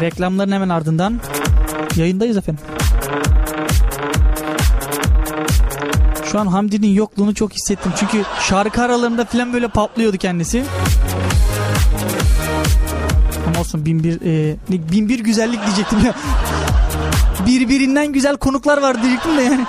[0.00, 1.20] Reklamların hemen ardından
[1.96, 2.64] yayındayız efendim.
[6.32, 7.92] Şu an Hamdi'nin yokluğunu çok hissettim.
[7.96, 10.64] Çünkü şarkı aralarında falan böyle patlıyordu kendisi.
[13.46, 14.56] Ama olsun bin bir, e,
[14.92, 16.14] bin bir güzellik diyecektim ya.
[17.46, 19.66] Birbirinden güzel konuklar var diyecektim de yani.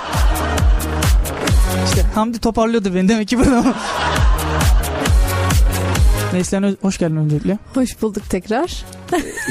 [2.14, 3.64] Hamdi toparlıyordu beni demek ki burada.
[6.32, 7.58] Neslihan hoş geldin öncelikle.
[7.74, 8.84] Hoş bulduk tekrar.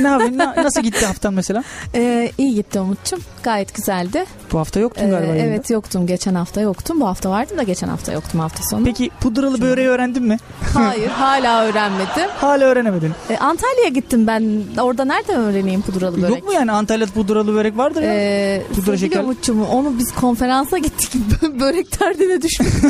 [0.01, 0.37] Ne yapıyorsun?
[0.37, 1.63] Na- nasıl gitti haftan mesela?
[1.95, 3.19] Ee, iyi gitti Umut'cum.
[3.43, 4.25] Gayet güzeldi.
[4.51, 5.27] Bu hafta yoktun Ee, galiba.
[5.27, 5.47] yayında.
[5.53, 6.07] evet yoktum.
[6.07, 6.99] Geçen hafta yoktum.
[7.01, 8.83] Bu hafta vardım da geçen hafta yoktum hafta sonu.
[8.85, 10.37] Peki pudralı böreği öğrendin mi?
[10.73, 12.29] Hayır hala öğrenmedim.
[12.37, 13.11] Hala öğrenemedin.
[13.29, 14.61] Ee, Antalya'ya gittim ben.
[14.81, 16.29] Orada nereden öğreneyim pudralı börek?
[16.29, 18.13] Yok mu yani Antalya'da pudralı börek vardır ya?
[18.13, 19.19] Ee, Pudra şeker.
[19.23, 21.11] Umut'cum onu biz konferansa gittik.
[21.59, 22.67] Börek derdine düştük.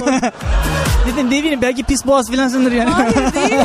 [1.07, 2.89] Dedim ne bileyim belki pis boğaz filansındır yani.
[2.89, 3.61] Hayır değil.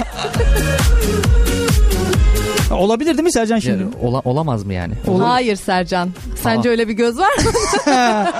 [2.79, 3.83] Olabilir değil mi Sercan şimdi?
[3.83, 4.95] Yani ola- olamaz mı yani?
[5.23, 6.11] Hayır Sercan.
[6.43, 6.71] Sence Aa.
[6.73, 7.51] öyle bir göz var mı?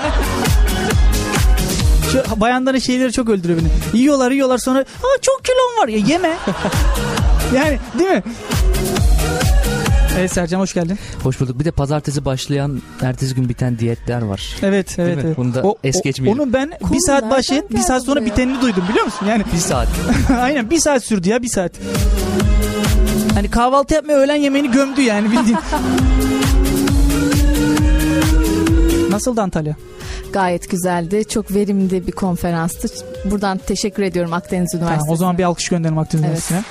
[2.11, 3.99] Şu bayanların şeyleri çok öldürüyor beni.
[4.01, 6.33] Yiyorlar yiyorlar sonra Aa, çok kilon var ya yeme.
[7.55, 8.23] yani değil mi?
[10.19, 10.99] Evet Sercan hoş geldin.
[11.23, 11.59] Hoş bulduk.
[11.59, 14.55] Bir de pazartesi başlayan, ertesi gün biten diyetler var.
[14.63, 15.15] Evet evet.
[15.17, 15.21] mi?
[15.25, 15.37] evet.
[15.37, 16.41] Bunu da es geçmeyelim.
[16.43, 18.25] Onu ben Konu bir saat başlayıp bir saat sonra buraya?
[18.31, 19.25] bitenini duydum biliyor musun?
[19.25, 19.87] Yani Bir saat.
[20.41, 21.71] aynen bir saat sürdü ya bir saat.
[23.33, 25.57] Hani kahvaltı yapmaya öğlen yemeğini gömdü yani bildiğin.
[29.11, 29.75] Nasıldı Antalya?
[30.33, 31.23] Gayet güzeldi.
[31.29, 32.87] Çok verimli bir konferanstı.
[33.25, 34.99] Buradan teşekkür ediyorum Akdeniz Üniversitesi.
[34.99, 36.51] Tamam, o zaman bir alkış gönderelim Akdeniz Evet.
[36.51, 36.63] Üniversitesi'ne.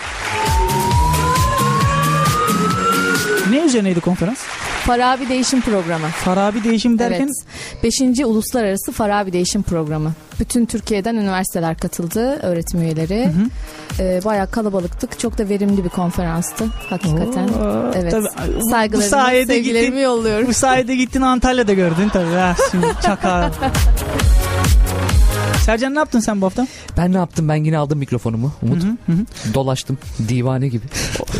[3.50, 4.38] Ne üzerineydi konferans?
[4.88, 6.06] Farabi Değişim Programı.
[6.06, 7.30] Farabi değişim derken
[7.82, 8.08] Evet.
[8.18, 8.24] 5.
[8.24, 10.12] Uluslararası Farabi Değişim Programı.
[10.40, 13.30] Bütün Türkiye'den üniversiteler katıldı, öğretim üyeleri.
[14.00, 15.18] Ee, bayağı kalabalıktık.
[15.18, 17.48] Çok da verimli bir konferanstı hakikaten.
[17.48, 18.10] Oo, Evet.
[18.12, 18.28] tabii,
[18.70, 20.48] Saygılarımı, bu sayede sevgilerimi gittin, yolluyorum.
[20.48, 22.34] bu sayede gittin Antalya'da gördün tabii.
[22.34, 23.50] Ha, şimdi çaka.
[25.64, 26.66] Sercan ne yaptın sen bu hafta?
[26.96, 27.48] Ben ne yaptım?
[27.48, 28.52] Ben yine aldım mikrofonumu.
[28.62, 28.82] Umut.
[28.84, 29.54] Hı hı, hı.
[29.54, 29.98] Dolaştım.
[30.28, 30.84] Divane gibi.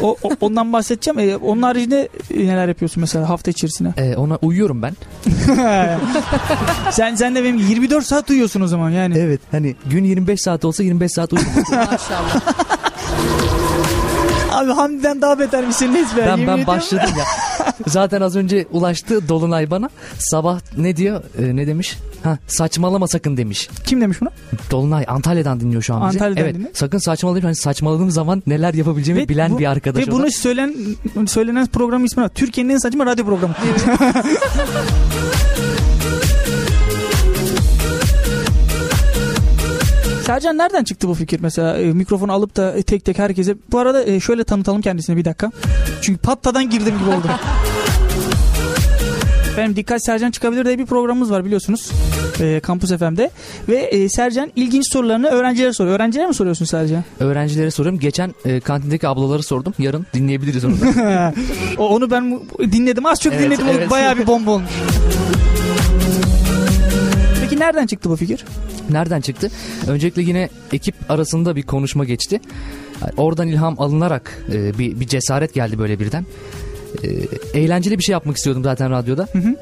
[0.03, 1.19] O, o- ondan bahsedeceğim.
[1.19, 3.93] Ee, onun haricinde e, neler yapıyorsun mesela hafta içerisinde?
[3.97, 4.97] Ee, ona uyuyorum ben.
[6.91, 9.19] sen sen de benim 24 saat uyuyorsun o zaman yani.
[9.19, 9.41] Evet.
[9.51, 11.62] Hani gün 25 saat olsa 25 saat uyuyorum.
[11.71, 12.41] Maşallah.
[14.59, 16.27] Abi Hamdi'den daha beter misin Neyse be.
[16.27, 17.25] ben ben başladım ya.
[17.87, 19.91] Zaten az önce ulaştı Dolunay bana.
[20.19, 21.23] Sabah ne diyor?
[21.39, 21.99] Ee, ne demiş?
[22.23, 23.69] Ha saçmalama sakın demiş.
[23.85, 24.31] Kim demiş bunu?
[24.71, 26.19] Dolunay Antalya'dan dinliyor şu an bizi.
[26.19, 26.55] Antalya'dan evet.
[26.55, 26.71] dinliyor.
[26.75, 27.45] Sakın saçmalamayın.
[27.45, 30.19] Hani saçmaladığım zaman neler yapabileceğimi Ve bilen bu- bir arkadaş Ve o da.
[30.19, 30.75] bunu söylen,
[31.27, 32.29] söylenen programın ismi var.
[32.29, 33.55] Türkiye'nin en saçma radyo programı.
[40.28, 44.05] Sercan nereden çıktı bu fikir mesela e, mikrofonu alıp da tek tek herkese bu arada
[44.05, 45.50] e, şöyle tanıtalım kendisini bir dakika
[46.03, 47.27] çünkü pattadan girdim gibi oldu
[49.53, 51.91] Efendim Dikkat Sercan Çıkabilir diye bir programımız var biliyorsunuz
[52.41, 53.31] e, Kampüs FM'de
[53.69, 57.05] ve e, Sercan ilginç sorularını öğrencilere soruyor öğrencilere mi soruyorsun Sercan?
[57.21, 58.00] Öğrencilere soruyorum.
[58.00, 59.75] Geçen e, kantindeki ablaları sordum.
[59.78, 61.34] Yarın dinleyebiliriz onu da.
[61.78, 63.91] O- Onu ben dinledim az çok Evet, dinledim o evet.
[63.91, 64.71] bayağı bir bomba olmuş.
[67.43, 68.44] Peki nereden çıktı bu fikir?
[68.91, 69.50] Nereden çıktı?
[69.87, 72.41] Öncelikle yine ekip arasında bir konuşma geçti.
[73.16, 76.26] Oradan ilham alınarak e, bir, bir cesaret geldi böyle birden.
[77.04, 77.09] E,
[77.60, 79.22] eğlenceli bir şey yapmak istiyordum zaten radyoda.
[79.32, 79.54] hı.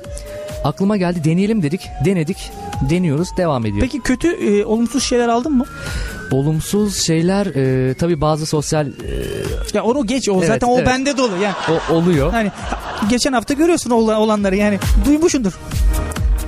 [0.65, 1.81] Aklıma geldi deneyelim dedik.
[2.05, 2.51] Denedik.
[2.91, 3.29] Deniyoruz.
[3.37, 3.81] Devam ediyor.
[3.81, 5.65] Peki kötü e, olumsuz şeyler aldın mı?
[6.31, 8.93] Olumsuz şeyler e, tabii bazı sosyal e,
[9.75, 10.87] Ya onu geç o Evet, zaten o evet.
[10.87, 11.55] bende dolu yani.
[11.91, 12.31] o, oluyor.
[12.33, 12.53] Hani
[13.11, 15.53] geçen hafta görüyorsun olan- olanları yani duymuşsundur.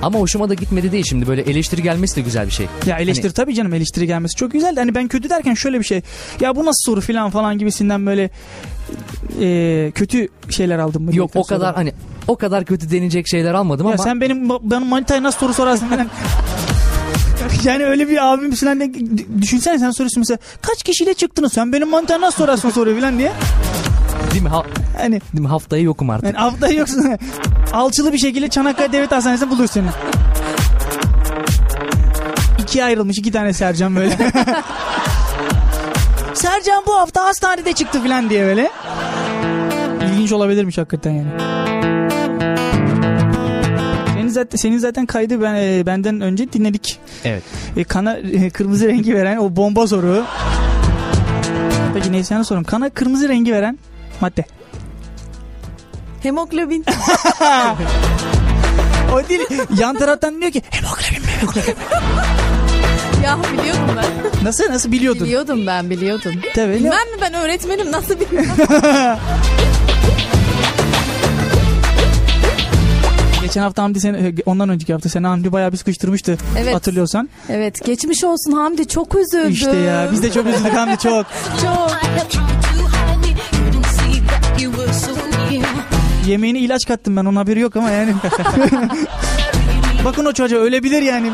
[0.02, 2.66] Ama hoşuma da gitmedi değil şimdi böyle eleştiri gelmesi de güzel bir şey.
[2.86, 5.84] Ya eleştiri Hani- tabii canım eleştiri gelmesi çok güzel hani ben kötü derken şöyle bir
[5.84, 6.02] şey.
[6.40, 8.30] Ya bu nasıl soru falan falan gibisinden böyle
[9.40, 11.16] e, kötü şeyler aldım mı?
[11.16, 11.76] Yok o kadar soruyorum.
[11.76, 11.92] hani
[12.28, 15.88] o kadar kötü denecek şeyler almadım Ya ama sen benim benim manitaya nasıl soru sorarsın
[17.64, 18.94] yani öyle bir abim falan
[19.42, 23.32] düşünsene sen soruyorsun mesela kaç kişiyle çıktınız sen benim manitaya nasıl sorarsın soruyor falan diye.
[24.30, 24.62] Değil mi, ha,
[24.96, 26.24] Hani değil mi haftaya yokum artık.
[26.24, 27.16] yani haftaya yoksun.
[27.72, 29.86] Alçılı bir şekilde Çanakkale Devlet Hastanesi'nde bulur seni.
[32.62, 34.16] İkiye ayrılmış iki tane Sercan böyle.
[36.34, 38.70] Sercan bu hafta hastanede çıktı falan diye böyle.
[40.12, 41.28] İlginç olabilirmiş hakikaten yani.
[44.14, 46.98] Senin zaten, senin zaten kaydı ben, e, benden önce dinledik.
[47.24, 47.42] Evet.
[47.76, 50.24] E, kana e, kırmızı rengi veren o bomba soru.
[51.94, 52.64] Peki neyse yana sorayım.
[52.64, 53.78] Kana kırmızı rengi veren
[54.20, 54.44] madde.
[56.22, 56.84] Hemoglobin.
[59.14, 59.40] O değil.
[59.78, 61.28] Yan taraftan diyor ki hemoglobin mi?
[61.40, 61.74] Hemoglobin mi?
[63.24, 64.04] Ya biliyordum ben.
[64.44, 65.24] Nasıl nasıl biliyordun?
[65.24, 66.32] Biliyordum ben biliyordum.
[66.54, 66.74] Tabii.
[66.74, 68.46] Bilmem mi ben öğretmenim nasıl bilmem.
[73.42, 76.36] Geçen hafta Hamdi seni ondan önceki hafta seni Hamdi bayağı bir sıkıştırmıştı.
[76.58, 76.74] Evet.
[76.74, 77.28] Hatırlıyorsan.
[77.48, 79.50] evet geçmiş olsun Hamdi çok üzüldüm.
[79.52, 81.26] İşte ya biz de çok üzüldük Hamdi çok.
[81.62, 81.90] Çok.
[86.28, 88.14] Yemeğine ilaç kattım ben onun haberi yok ama yani.
[90.04, 91.30] Bakın o çocuğa ölebilir yani.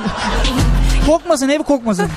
[1.06, 2.08] Kokmasın ev kokmasın.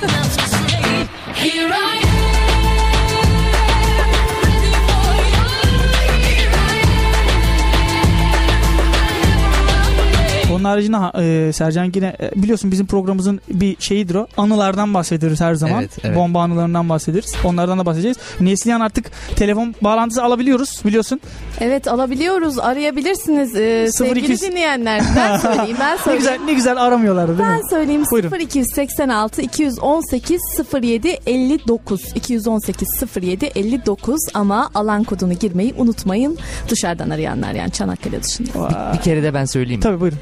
[10.58, 14.26] Onun haricinde ha- e, Sercan yine e, biliyorsun bizim programımızın bir şeyidir o.
[14.36, 15.80] Anılardan bahsederiz her zaman.
[15.80, 16.16] Evet, evet.
[16.16, 17.34] Bomba anılarından bahsederiz.
[17.44, 18.16] Onlardan da bahsedeceğiz.
[18.40, 21.20] Neslihan artık telefon bağlantısı alabiliyoruz biliyorsun.
[21.60, 25.02] Evet alabiliyoruz arayabilirsiniz ee, 0200 sevgili dinleyenler.
[25.16, 26.18] Ben söyleyeyim ben Ne söyleyeyim.
[26.18, 27.56] güzel ne güzel aramıyorlardı değil mi?
[27.64, 28.38] Ben söyleyeyim Buyurun.
[28.40, 30.40] 0286 218
[30.82, 32.88] 07 59 218
[33.22, 36.38] 07 59 ama alan kodunu girmeyi unutmayın
[36.68, 38.50] dışarıdan arayanlar yani Çanakkale dışında.
[38.54, 38.70] Vay.
[38.98, 39.80] Bir kere de ben söyleyeyim.
[39.80, 40.18] Tabii buyurun.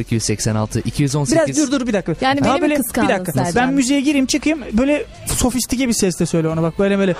[0.00, 2.14] 0286 218 Biraz dur dur bir dakika.
[2.20, 3.32] Yani beni Ha, mi böyle, kıskandın Bir dakika.
[3.32, 3.54] Sercan?
[3.68, 7.14] Ben müziğe gireyim çıkayım böyle sofistike bir sesle söyle ona bak böyle böyle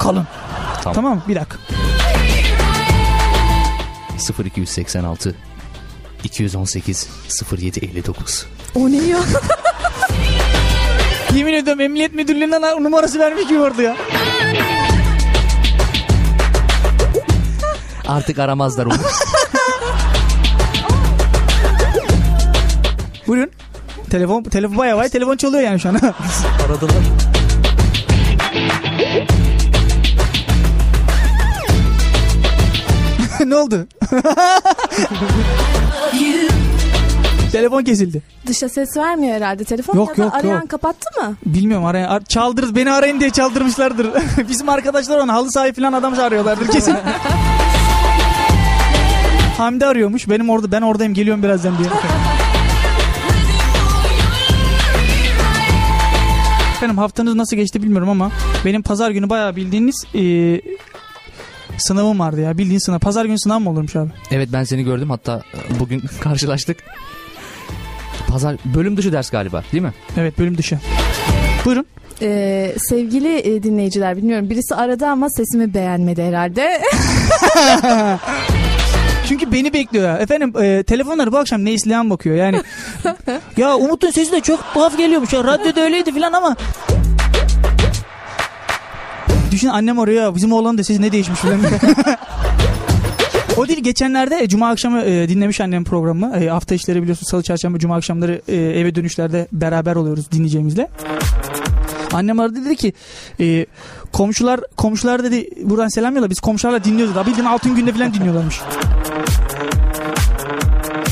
[0.00, 0.26] kalın.
[0.82, 0.94] Tamam.
[0.94, 1.22] Tamam?
[1.28, 1.56] Bir dakika.
[4.44, 5.34] 0286
[6.24, 7.08] 218
[7.60, 9.18] 07 59 O ne ya?
[11.34, 13.96] Yemin ediyorum emniyet müdürlüğünden numarası vermiş gibi orada ya.
[18.06, 18.94] Artık aramazlar onu.
[23.26, 23.50] Buyurun.
[24.10, 25.94] Telefon telefon bayağı bayağı telefon çalıyor yani şu an.
[26.66, 26.94] Aradılar.
[33.46, 33.86] ne oldu?
[37.52, 38.22] telefon kesildi.
[38.46, 40.68] Dışa ses vermiyor herhalde telefon Yok, ya da yok, arayan yok.
[40.68, 41.36] kapattı mı?
[41.46, 44.10] Bilmiyorum arayan ar- çaldırır beni arayın diye çaldırmışlardır.
[44.48, 46.96] Bizim arkadaşlar onu halı sahibi falan adam arıyorlardır kesin.
[49.58, 50.28] Hamdi arıyormuş.
[50.28, 51.88] Benim orada ben oradayım geliyorum birazdan diye.
[56.84, 58.30] Efendim haftanız nasıl geçti bilmiyorum ama
[58.64, 60.22] benim pazar günü bayağı bildiğiniz e,
[61.78, 62.58] sınavım vardı ya.
[62.58, 62.98] Bildiğin sınav.
[62.98, 64.10] Pazar günü sınav mı olurmuş abi?
[64.30, 65.42] Evet ben seni gördüm hatta
[65.80, 66.76] bugün karşılaştık.
[68.28, 69.92] Pazar bölüm dışı ders galiba değil mi?
[70.16, 70.78] Evet bölüm dışı.
[71.64, 71.86] Buyurun.
[72.22, 76.80] Ee, sevgili e, dinleyiciler bilmiyorum birisi aradı ama sesimi beğenmedi herhalde.
[79.28, 80.18] Çünkü beni bekliyor ya.
[80.18, 82.60] Efendim e, telefonları bu akşam Neslihan bakıyor yani.
[83.56, 85.44] ya Umut'un sesi de çok tuhaf geliyormuş ya.
[85.44, 86.56] Radyoda öyleydi falan ama.
[89.50, 91.60] Düşün annem arıyor bizim oğlanın da sesi ne değişmiş falan.
[93.56, 96.36] o değil geçenlerde e, cuma akşamı e, dinlemiş annem programı.
[96.36, 100.88] E, hafta işleri biliyorsun salı çarşamba cuma akşamları e, eve dönüşlerde beraber oluyoruz dinleyeceğimizle.
[102.12, 102.92] Annem aradı dedi ki
[103.40, 103.66] e,
[104.12, 107.14] komşular komşular dedi buradan selam yolla biz komşularla dinliyoruz.
[107.14, 108.60] Daha bildiğin altın günde falan dinliyorlarmış.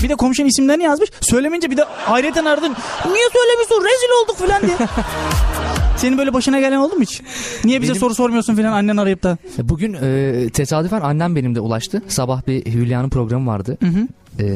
[0.02, 1.10] Bir de komşunun isimlerini yazmış.
[1.20, 2.76] Söylemeyince bir de hayreten aradın.
[3.06, 3.84] Niye söylemiyorsun?
[3.84, 4.88] Rezil olduk falan diye.
[5.96, 7.22] Senin böyle başına gelen oldu mu hiç?
[7.64, 9.38] Niye bize Benim- soru sormuyorsun falan annen arayıp da?
[9.58, 12.02] Bugün e, tesadüfen annem benim de ulaştı.
[12.08, 13.78] Sabah bir Hülya'nın programı vardı.
[13.82, 14.08] Hı hı.
[14.38, 14.46] e,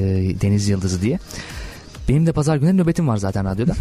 [0.41, 1.19] Deniz Yıldızı diye.
[2.09, 3.73] Benim de pazar günü nöbetim var zaten radyoda.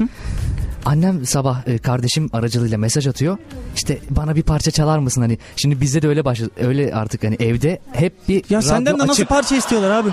[0.86, 3.38] Annem sabah e, kardeşim aracılığıyla mesaj atıyor.
[3.76, 5.38] İşte bana bir parça çalar mısın hani?
[5.56, 6.52] Şimdi bizde de öyle başladı.
[6.62, 9.30] Öyle artık hani evde hep bir Ya senden de nasıl açık.
[9.30, 10.10] parça istiyorlar abi?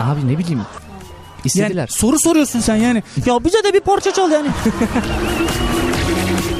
[0.00, 0.60] Abi ne bileyim.
[1.44, 1.76] İstediler.
[1.76, 3.02] Yani soru soruyorsun sen yani.
[3.26, 4.48] Ya bize de bir parça çal yani.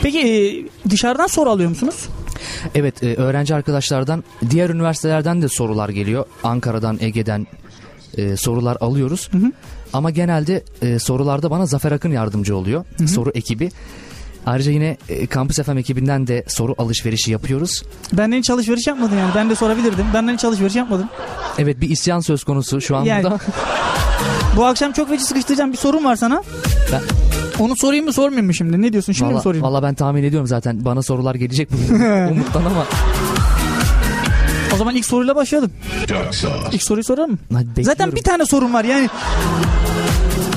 [0.02, 0.30] Peki e,
[0.90, 2.08] dışarıdan soru alıyor musunuz?
[2.74, 6.24] Evet e, öğrenci arkadaşlardan diğer üniversitelerden de sorular geliyor.
[6.44, 7.46] Ankara'dan, Ege'den
[8.16, 9.28] e, sorular alıyoruz.
[9.32, 9.52] Hı hı.
[9.92, 10.64] Ama genelde
[10.98, 12.84] sorularda bana Zafer Akın yardımcı oluyor.
[12.98, 13.08] hı.
[13.08, 13.70] Soru ekibi.
[14.46, 17.82] Ayrıca yine e, Campus FM ekibinden de soru alışverişi yapıyoruz.
[18.12, 19.30] Benden hiç alışveriş yapmadın yani.
[19.34, 20.06] Ben de sorabilirdim.
[20.14, 21.08] Benden hiç alışveriş yapmadın.
[21.58, 23.38] Evet bir isyan söz konusu şu an Yani- burada.
[24.56, 26.42] Bu akşam çok feci sıkıştıracağım bir sorum var sana.
[26.92, 27.02] Ben-
[27.64, 28.82] Onu sorayım mı sormayayım mı şimdi?
[28.82, 29.12] Ne diyorsun?
[29.12, 29.64] Şimdi mi Valla, sorayım?
[29.66, 32.86] valla ben tahmin ediyorum zaten bana sorular gelecek bugün Umut'tan ama.
[34.74, 35.70] O zaman ilk soruyla başlayalım.
[36.72, 37.38] İlk soruyu soralım mı?
[37.54, 39.08] Hadi Zaten bir tane sorum var yani.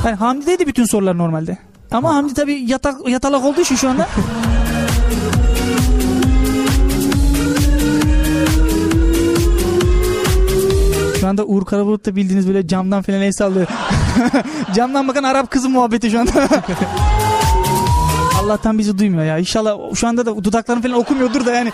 [0.05, 1.57] yani Hamdi'deydi bütün sorular normalde.
[1.91, 4.07] Ama Hamdi tabii yatak, yatalak olduğu için şu anda.
[11.19, 13.67] Şu anda Uğur Karabulut da bildiğiniz böyle camdan falan el sallıyor.
[14.75, 16.31] camdan bakan Arap kızı muhabbeti şu anda.
[18.43, 19.37] Allah'tan bizi duymuyor ya.
[19.37, 21.71] İnşallah şu anda da dudaklarını falan okumuyordur da yani.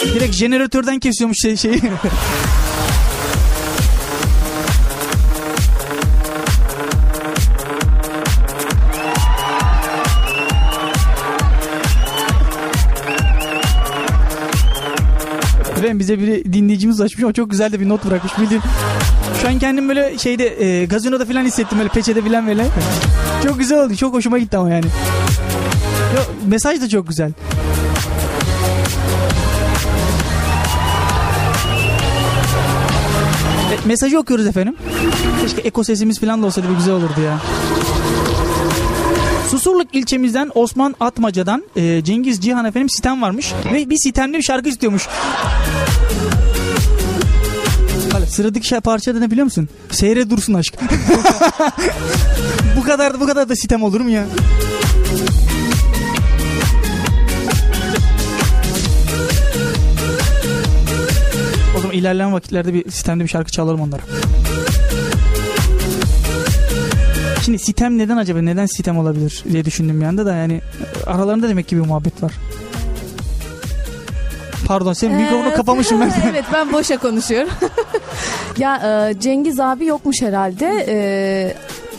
[0.00, 1.82] Direkt jeneratörden kesiyormuş şey, şeyi.
[15.98, 18.62] Bize bir dinleyicimiz açmış ama çok güzel de bir not bırakmış bildiğin.
[19.42, 22.66] Şu an kendim böyle şeyde e, gazinoda falan hissettim böyle peçete falan böyle.
[23.44, 23.96] Çok güzel oldu.
[23.96, 24.84] Çok hoşuma gitti ama yani.
[26.16, 27.32] Yo, mesaj da çok güzel.
[33.72, 34.76] E, mesajı okuyoruz efendim.
[35.42, 37.38] Keşke eko sesimiz falan da olsaydı bir güzel olurdu ya.
[39.58, 43.52] Susurluk ilçemizden Osman Atmaca'dan e, Cengiz Cihan efendim sitem varmış.
[43.72, 45.08] Ve bir sitemli bir şarkı istiyormuş.
[48.28, 49.68] Sıradaki şey parça da ne biliyor musun?
[49.90, 50.74] Seyre dursun aşk.
[52.76, 54.26] bu kadar da bu kadar da sitem olur mu ya?
[61.76, 64.02] O zaman ilerleyen vakitlerde bir sistemde bir şarkı çalalım onlara.
[67.48, 68.42] Şimdi sitem neden acaba?
[68.42, 70.60] Neden sitem olabilir diye düşündüm bir anda da yani
[71.06, 72.32] aralarında demek ki bir muhabbet var.
[74.66, 76.12] Pardon mikrofonu Ee, kapamışım ben.
[76.30, 77.48] evet ben boşa konuşuyorum.
[78.58, 80.84] ya e, Cengiz abi yokmuş herhalde.
[80.88, 80.96] E,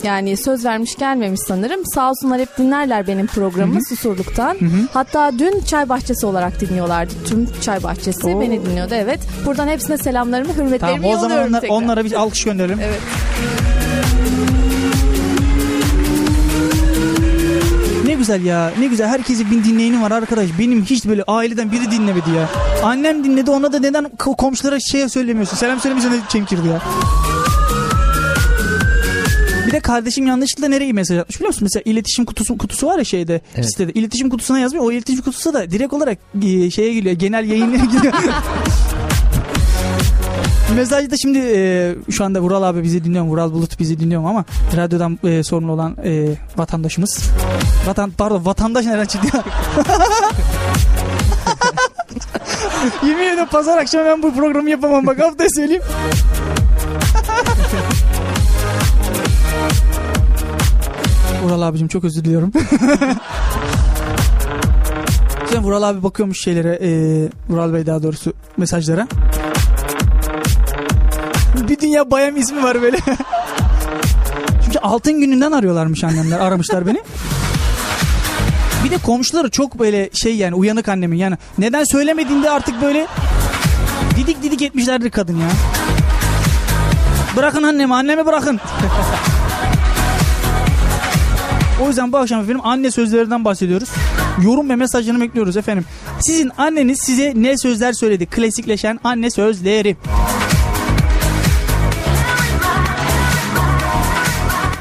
[0.03, 1.79] yani söz vermiş gelmemiş sanırım.
[1.86, 4.58] Sağ olsunlar hep dinlerler benim programı Susurluk'tan.
[4.94, 7.13] Hatta dün çay bahçesi olarak dinliyorlardı.
[7.27, 8.41] Tüm çay bahçesi Oo.
[8.41, 9.20] beni dinliyordu evet.
[9.46, 11.75] Buradan hepsine selamlarımı, hürmetlerimi Tamam o zaman yolluyorum onlar- tekrar.
[11.75, 12.79] onlara bir alkış gönderelim.
[12.84, 13.00] Evet.
[18.19, 20.49] Güzel ya ne güzel herkesi bir dinleyeni var arkadaş.
[20.59, 22.49] Benim hiç böyle aileden biri dinlemedi ya.
[22.83, 25.57] Annem dinledi ona da neden ko- komşulara şey söylemiyorsun.
[25.57, 26.81] Selam söylemiyorsun de çemkirdi ya.
[29.67, 31.63] Bir de kardeşim yanlışlıkla nereye mesaj atmış biliyor musun?
[31.63, 33.65] Mesela iletişim kutusu kutusu var ya şeyde Evet.
[33.71, 33.91] sitede.
[33.91, 34.85] İletişim kutusuna yazmıyor.
[34.85, 37.15] O iletişim kutusu da direkt olarak e, şeye geliyor.
[37.15, 38.13] Genel yayınlara geliyor.
[40.75, 43.25] Mesajda şimdi e, şu anda Vural abi bizi dinliyor.
[43.25, 44.46] Vural Bulut bizi dinliyor ama
[44.77, 47.20] radyodan e, sorumlu olan e, vatandaşımız.
[47.88, 49.44] Vatan pardon vatandaş nereden çıktı ya?
[53.10, 55.84] Yemin ederim pazar akşamı ben bu programı yapamam bak haftaya söyleyeyim.
[61.44, 62.51] Vural abicim çok özür diliyorum.
[65.51, 66.89] Sen Vural abi bakıyormuş şeylere, e,
[67.50, 69.08] Vural Bey daha doğrusu mesajlara.
[71.56, 72.98] Bir dünya bayam ismi var böyle.
[74.65, 77.01] Çünkü altın gününden arıyorlarmış annemler, aramışlar beni.
[78.84, 83.08] Bir de komşuları çok böyle şey yani uyanık annemin yani neden söylemediğinde artık böyle
[84.18, 85.48] didik didik etmişlerdir kadın ya.
[87.38, 88.60] Bırakın annemi, annemi bırakın.
[91.84, 93.89] O yüzden bu akşam efendim anne sözlerinden bahsediyoruz.
[94.44, 95.86] Yorum ve mesajını bekliyoruz efendim.
[96.20, 98.25] Sizin anneniz size ne sözler söyledi?
[98.25, 99.98] Klasikleşen anne sözleri.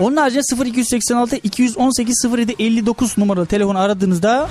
[0.00, 4.48] Onun haricinde 0286 218 07 59 numaralı telefonu aradığınızda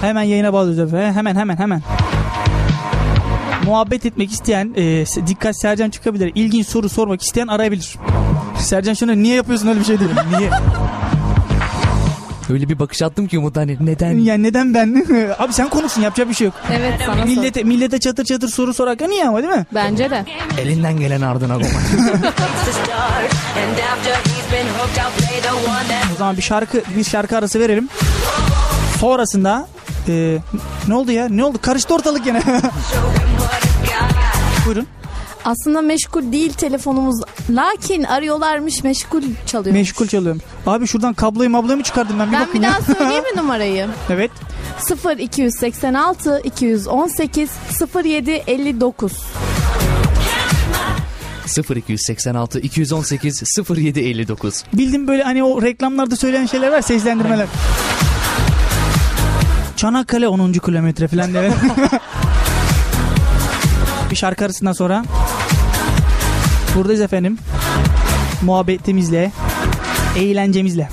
[0.00, 0.92] hemen yayına bağlıyoruz.
[0.92, 1.82] Hemen hemen hemen.
[3.64, 6.32] Muhabbet etmek isteyen, e, dikkat Sercan çıkabilir.
[6.34, 7.96] İlginç soru sormak isteyen arayabilir.
[8.58, 10.10] Sercan şuna niye yapıyorsun öyle bir şey değil.
[10.38, 10.50] Niye?
[12.50, 14.18] Öyle bir bakış attım ki Umut hani neden?
[14.18, 15.06] Yani neden ben?
[15.38, 16.54] Abi sen konuşsun yapacak bir şey yok.
[16.72, 17.24] Evet sana sor.
[17.24, 19.66] Millete, millete çatır çatır soru sorak niye ama değil mi?
[19.74, 20.24] Bence de.
[20.60, 21.68] Elinden gelen ardına koyma.
[26.14, 27.88] O zaman bir şarkı bir şarkı arası verelim.
[29.00, 29.68] Sonrasında
[30.08, 30.38] e,
[30.88, 31.28] ne oldu ya?
[31.28, 31.58] Ne oldu?
[31.62, 32.42] Karıştı ortalık yine.
[34.66, 34.86] Buyurun.
[35.44, 37.20] Aslında meşgul değil telefonumuz.
[37.50, 39.74] Lakin arıyorlarmış meşgul çalıyor.
[39.76, 40.40] Meşgul çalıyorum.
[40.66, 42.26] Abi şuradan kabloyu mabloyu mu çıkardım ben?
[42.28, 42.70] Bir Ben bir bakayım ya.
[42.70, 43.86] daha söyleyeyim mi numarayı?
[44.10, 44.30] Evet.
[44.78, 47.50] 0 286 218
[48.04, 49.12] 07 59.
[51.76, 54.64] 0286 218 0759.
[54.74, 57.46] Bildim böyle hani o reklamlarda söylenen şeyler var seslendirmeler.
[59.76, 60.52] Çanakkale 10.
[60.52, 61.52] kilometre falan diye.
[64.10, 65.04] bir şarkı arasından sonra
[66.74, 67.38] buradayız efendim.
[68.42, 69.32] Muhabbetimizle,
[70.16, 70.88] eğlencemizle.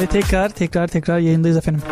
[0.00, 1.82] Ve tekrar tekrar tekrar yayındayız efendim.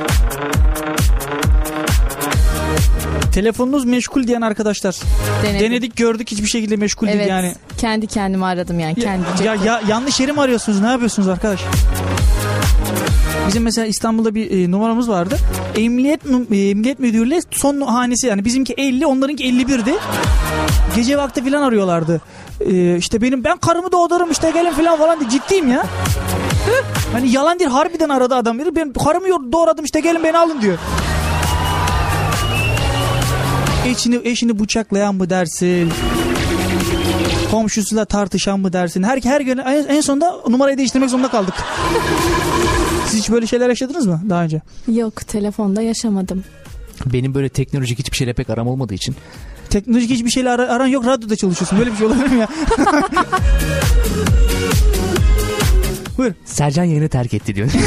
[3.33, 4.97] Telefonunuz meşgul diyen arkadaşlar.
[5.45, 5.61] Denedim.
[5.61, 7.19] Denedik gördük hiçbir şekilde meşgul Evet.
[7.19, 7.55] değil yani.
[7.79, 8.95] Kendi kendime aradım yani.
[8.95, 9.69] Kendi Ya, cepte.
[9.69, 10.81] ya yanlış yeri mi arıyorsunuz?
[10.81, 11.61] Ne yapıyorsunuz arkadaş?
[13.49, 15.37] Bizim mesela İstanbul'da bir e, numaramız vardı.
[15.77, 19.95] Emniyet e, Emniyet Müdürlüğü son hanesi yani bizimki 50 onlarınki 51'di.
[20.97, 22.21] Gece vakti falan arıyorlardı.
[22.61, 25.87] E, işte benim ben karımı doğururum işte gelin falan falan diye ciddiyim ya.
[27.13, 28.77] Hani yalan değil harbiden aradı adam biri.
[28.77, 30.79] Ben karımı doğradım işte gelin beni alın diyor.
[33.87, 35.93] Eşini, eşini bıçaklayan mı dersin?
[37.51, 39.03] Komşusuyla tartışan mı dersin?
[39.03, 41.55] Her, her gün en, en sonunda numarayı değiştirmek zorunda kaldık.
[43.07, 44.61] Siz hiç böyle şeyler yaşadınız mı daha önce?
[44.89, 46.45] Yok telefonda yaşamadım.
[47.07, 49.17] Benim böyle teknolojik hiçbir şeyle pek aram olmadığı için.
[49.71, 51.79] Teknolojik hiçbir şeyle ara- aran yok radyoda çalışıyorsun.
[51.79, 52.49] Böyle bir şey olabilir mi ya?
[56.19, 56.33] Buyur.
[56.45, 57.69] Sercan yayını terk etti diyor.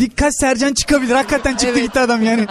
[0.00, 1.14] Dikkat Sercan çıkabilir.
[1.14, 1.82] Hakikaten çıktı Evet.
[1.82, 2.46] gitti adam yani.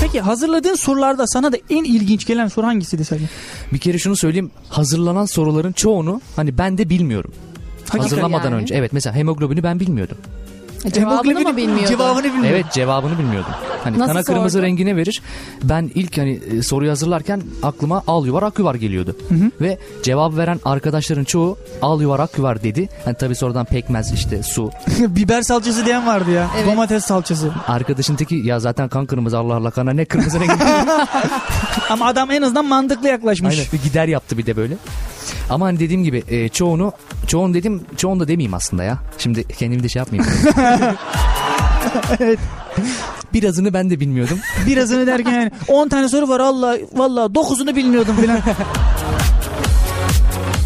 [0.00, 3.28] Peki hazırladığın sorularda sana da en ilginç gelen soru hangisiydi Sercan?
[3.72, 4.50] bir kere şunu söyleyeyim.
[4.68, 7.32] Hazırlanan soruların çoğunu hani ben de bilmiyorum.
[7.80, 8.62] Hakikaten Hazırlamadan yani.
[8.62, 8.74] önce.
[8.74, 10.16] Evet mesela hemoglobini ben bilmiyordum.
[10.84, 11.86] E, Cevabını mı bilmiyordun?
[11.86, 12.50] Cevabını bilmiyordum.
[12.52, 13.52] Evet cevabını bilmiyordum.
[13.84, 14.66] Hani Nasıl kana kırmızı sordun?
[14.66, 15.22] rengine verir.
[15.62, 19.16] Ben ilk hani e, soruyu hazırlarken aklıma al yuvar ak yuvar geliyordu.
[19.60, 22.88] Ve cevap veren arkadaşların çoğu al yuvar ak yuvar dedi.
[23.04, 24.70] Hani tabii sonradan pekmez işte su.
[24.98, 26.48] Biber salçası diyen vardı ya.
[26.56, 26.66] Evet.
[26.66, 27.50] Domates salçası.
[27.68, 30.52] Arkadaşın teki ya zaten kan kırmızı Allah Allah kana ne kırmızı rengi.
[31.90, 33.54] Ama adam en azından mantıklı yaklaşmış.
[33.58, 34.74] Aynen bir gider yaptı bir de böyle.
[35.50, 36.92] Ama hani dediğim gibi e, çoğunu
[37.26, 38.98] çoğunu dedim çoğunu da demeyeyim aslında ya.
[39.18, 40.34] Şimdi kendimi de şey yapmayayım.
[42.20, 42.38] Evet.
[43.32, 44.38] Birazını ben de bilmiyordum.
[44.66, 48.40] Birazını derken yani 10 tane soru var Allah vallahi 9'unu bilmiyordum filan.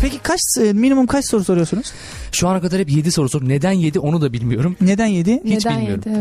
[0.02, 1.92] Peki kaç e, minimum kaç soru soruyorsunuz?
[2.32, 3.48] Şu ana kadar hep 7 soru sor.
[3.48, 4.76] Neden 7 onu da bilmiyorum.
[4.80, 5.40] Neden 7?
[5.44, 6.02] Hiç Neden bilmiyorum.
[6.06, 6.18] yedi?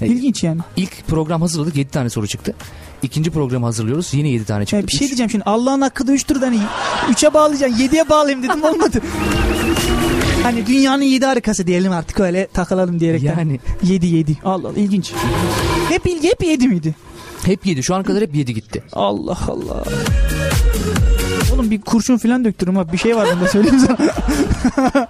[0.00, 0.10] Evet.
[0.12, 0.60] İlginç yani.
[0.76, 2.54] İlk program hazırladık 7 tane soru çıktı.
[3.02, 4.76] İkinci programı hazırlıyoruz yine 7 tane çıktı.
[4.76, 6.60] Yani bir şey Üç- diyeceğim şimdi Allah'ın hakkı da 3'tür de hani
[7.10, 9.00] 3'e bağlayacaksın 7'ye bağlayayım dedim olmadı.
[10.42, 13.38] hani dünyanın 7 harikası diyelim artık öyle takılalım diyerekten.
[13.38, 14.36] Yani 7 7.
[14.44, 15.12] Allah Allah ilginç.
[15.88, 16.94] Hep hep 7 miydi?
[17.44, 18.82] hep 7 şu ana kadar hep 7 gitti.
[18.92, 19.84] Allah Allah.
[21.54, 23.98] Oğlum bir kurşun falan döktürüm ha bir şey var bunda söyleyeyim sana.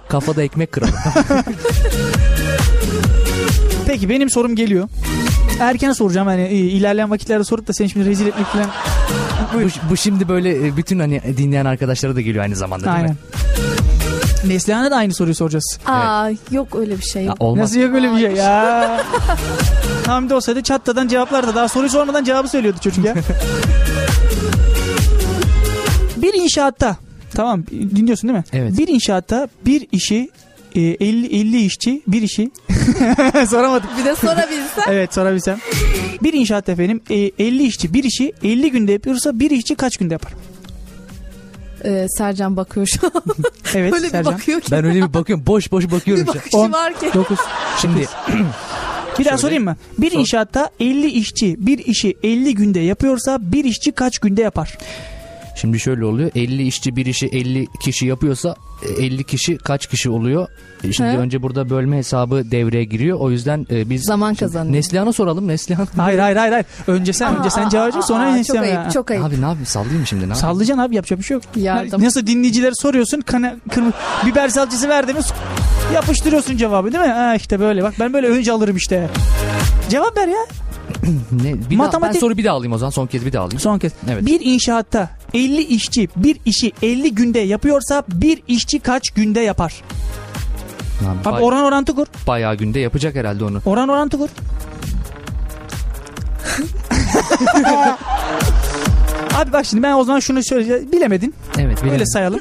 [0.09, 0.93] Kafada ekmek kıralım.
[3.89, 4.89] Peki benim sorum geliyor.
[5.59, 8.67] Erken soracağım hani ilerleyen vakitlerde sorup da seni şimdi rezil etmek falan.
[9.53, 13.09] bu, bu şimdi böyle e, bütün hani dinleyen arkadaşlara da geliyor aynı zamanda değil Aynen.
[13.09, 13.15] mi?
[14.47, 15.79] Neslihan'a da aynı soruyu soracağız.
[15.85, 17.37] Aa yok öyle bir şey Ya, yok.
[17.39, 17.61] olmaz.
[17.61, 19.01] Nasıl yok öyle bir şey ya?
[20.05, 21.55] Hamdi olsaydı çattadan cevaplardı.
[21.55, 23.15] Daha soruyu sormadan cevabı söylüyordu çocuk ya.
[26.17, 26.97] bir inşaatta
[27.35, 28.45] tamam dinliyorsun değil mi?
[28.53, 28.77] Evet.
[28.77, 30.29] Bir inşaatta bir işi
[30.75, 32.51] e, 50 50 işçi bir işi
[33.47, 33.89] soramadım.
[33.99, 34.83] Bir de sorabilsem.
[34.87, 35.59] Evet sorabilsem.
[36.23, 40.13] Bir inşaat efendim e, 50 işçi bir işi 50 günde yapıyorsa bir işçi kaç günde
[40.13, 40.33] yapar?
[41.85, 43.23] Ee, Sercan bakıyor şu an.
[43.75, 44.33] Evet Öyle bir Sercan.
[44.33, 44.71] bakıyor ki.
[44.71, 46.23] Ben öyle bir bakıyorum boş boş bakıyorum.
[46.23, 46.71] bir bakışı On.
[46.73, 47.09] var ki.
[47.13, 47.37] 9.
[47.81, 47.99] Şimdi
[49.19, 49.37] Bir daha Şöyle.
[49.37, 49.75] sorayım mı?
[49.97, 50.19] Bir Sor.
[50.19, 54.77] inşaatta 50 işçi bir işi 50 günde yapıyorsa bir işçi kaç günde yapar?
[55.61, 56.31] Şimdi şöyle oluyor.
[56.35, 58.55] 50 işçi bir işi 50 kişi yapıyorsa
[58.99, 60.47] e, 50 kişi kaç kişi oluyor?
[60.83, 61.17] E, Şimdi He?
[61.17, 63.19] önce burada bölme hesabı devreye giriyor.
[63.19, 64.75] O yüzden e, biz Zaman kazanıyor.
[64.75, 65.87] Neslihan'a soralım Neslihan.
[65.97, 66.65] Hayır hayır hayır hayır.
[66.87, 69.23] Önce sen önce sen cevap ver, sonra Aa, en Çok ayıp çok ayıp.
[69.25, 70.41] Abi ne yapayım sallayayım şimdi ne yapayım?
[70.41, 71.43] Sallayacaksın abi yapacak bir şey yok.
[71.55, 72.03] Yardım.
[72.03, 73.93] Nasıl dinleyicileri soruyorsun kana, kırmızı
[74.25, 75.19] biber salçası verdi mi
[75.93, 77.11] yapıştırıyorsun cevabı değil mi?
[77.11, 79.09] Ha işte böyle bak ben böyle önce alırım işte.
[79.89, 80.39] Cevap ver ya
[81.31, 81.69] Ne?
[81.69, 83.59] Bir daha, Matematik- ben soru bir daha alayım o zaman son kez bir daha alayım.
[83.59, 83.91] son kez.
[84.11, 84.25] Evet.
[84.25, 89.73] Bir inşaatta 50 işçi bir işi 50 günde yapıyorsa bir işçi kaç günde yapar?
[91.05, 92.07] Lan Abi bay- oran orantı kur.
[92.27, 93.61] bayağı günde yapacak herhalde onu.
[93.65, 94.29] Oran orantı kur.
[99.35, 100.91] Abi bak şimdi ben o zaman şunu söyleyeceğim.
[100.91, 101.33] Bilemedin.
[101.57, 102.07] Evet Öyle bilemedim.
[102.07, 102.39] sayalım.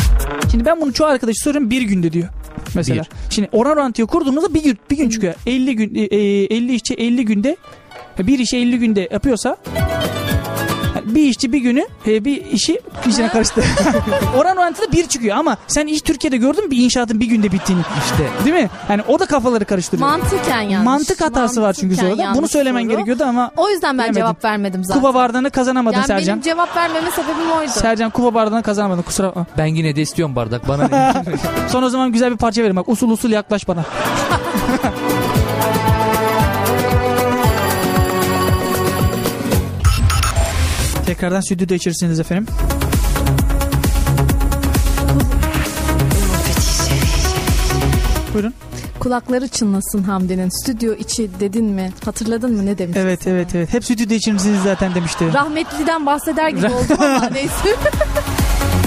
[0.50, 2.28] Şimdi ben bunu çoğu arkadaşı soruyorum bir günde diyor.
[2.74, 3.02] Mesela.
[3.02, 3.08] Bir.
[3.30, 5.34] Şimdi oran orantıyı kurduğumuzda bir gün bir gün çıkıyor.
[5.46, 7.56] 50 gün e, e, 50 işçi 50 günde
[8.18, 9.56] bir işi 50 günde yapıyorsa
[11.14, 13.64] bir işçi bir günü e, bir işi işine karıştı.
[14.36, 17.82] oran orantıda bir çıkıyor ama sen hiç Türkiye'de gördün mü bir inşaatın bir günde bittiğini?
[18.04, 18.70] İşte Değil mi?
[18.88, 20.08] Yani o da kafaları karıştırıyor.
[20.08, 20.84] Mantıken yanlış.
[20.86, 22.22] Mantık hatası var çünkü Mantıken soruda.
[22.22, 22.90] Bunu yanlış söylemen soru.
[22.90, 24.20] gerekiyordu ama O yüzden ben Bilemedim.
[24.22, 25.00] cevap vermedim zaten.
[25.02, 26.28] kupa bardağını kazanamadın yani Sercan.
[26.28, 27.70] benim cevap vermeme sebebim oydu.
[27.70, 29.46] Sercan kupa bardağını kazanamadın kusura bakma.
[29.58, 31.12] ben yine de istiyorum bardak bana ne?
[31.68, 33.84] Son o zaman güzel bir parça verin bak usul usul yaklaş bana.
[41.08, 42.46] Tekrardan stüdyoda içerisiniz efendim.
[48.34, 48.54] Buyurun.
[49.00, 50.62] Kulakları çınlasın Hamdi'nin.
[50.62, 51.92] Stüdyo içi dedin mi?
[52.04, 52.96] Hatırladın mı ne demiş?
[53.00, 53.72] Evet evet evet.
[53.72, 55.32] Hep stüdyoda içerisiniz zaten demişti.
[55.34, 57.52] Rahmetliden bahseder gibi oldum ama neyse.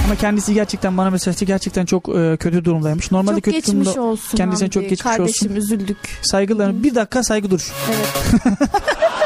[0.06, 1.46] Ama kendisi gerçekten bana mesaj attı.
[1.46, 3.12] Gerçekten çok e, kötü durumdaymış.
[3.12, 4.74] Normalde çok kötü geçmiş durumda olsun kendisine Hamdi.
[4.74, 5.18] çok geçmiş olsun.
[5.18, 5.98] Kardeşim üzüldük.
[6.22, 6.84] saygılarım.
[6.84, 7.72] Bir dakika saygı duruş.
[7.90, 8.60] Evet.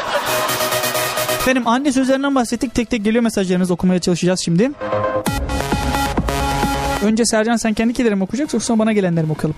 [1.46, 2.74] Efendim anne sözlerinden bahsettik.
[2.74, 4.70] Tek tek geliyor mesajlarınızı okumaya çalışacağız şimdi.
[7.04, 9.56] Önce Sercan sen kendi kelerimi okuyacaksın sonra bana gelenlerimi okuyalım.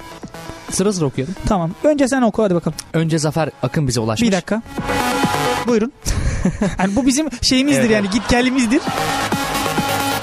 [0.70, 1.34] Sıra sıra okuyalım.
[1.46, 1.70] Tamam.
[1.84, 2.76] Önce sen oku hadi bakalım.
[2.92, 4.28] Önce Zafer Akın bize ulaşmış.
[4.28, 4.62] Bir dakika.
[5.66, 5.92] Buyurun.
[6.78, 7.90] Yani bu bizim şeyimizdir Evet.
[7.90, 8.80] yani git gelimizdir.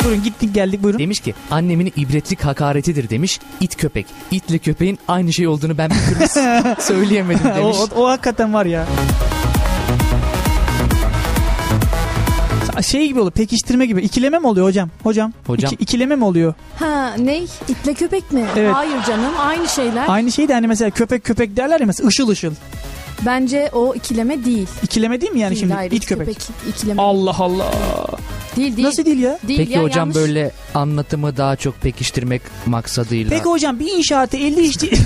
[0.04, 1.00] Buyurun gittik geldik buyurun.
[1.00, 3.40] Demiş ki annemin ibretlik hakaretidir demiş.
[3.62, 4.06] İt köpek.
[4.32, 6.28] İtle köpeğin aynı şey olduğunu ben bir türlü
[6.82, 7.78] söyleyemedim o, demiş.
[7.96, 8.86] o, o hakikaten var ya.
[12.82, 14.02] Şey gibi oluyor pekiştirme gibi.
[14.02, 14.90] İkileme mi oluyor hocam?
[15.04, 15.34] Hocam.
[15.48, 15.72] Hocam.
[15.74, 16.54] İki- ikileme mi oluyor?
[16.80, 17.38] Ha ne?
[17.70, 18.46] İtle köpek mi?
[18.58, 18.74] Evet.
[18.76, 20.06] Hayır canım aynı şeyler.
[20.08, 22.52] Aynı şey de hani mesela köpek köpek derler ya mesela ışıl ışıl.
[23.26, 24.68] Bence o ikileme değil.
[24.84, 26.38] İkileme değil mi yani değil, şimdi hayır, it köpek?
[26.70, 27.02] ikileme.
[27.02, 27.72] Allah Allah.
[28.56, 28.88] Değil değil.
[28.88, 29.40] Nasıl değil ya?
[29.48, 30.16] Değil Peki ya, hocam yanlış.
[30.16, 33.30] böyle anlatımı daha çok pekiştirmek maksadıyla.
[33.30, 34.92] Peki hocam bir inşaatı 50 işçi...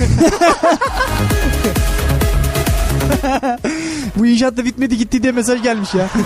[4.15, 6.10] Bu inşaat da bitmedi gitti diye mesaj gelmiş ya.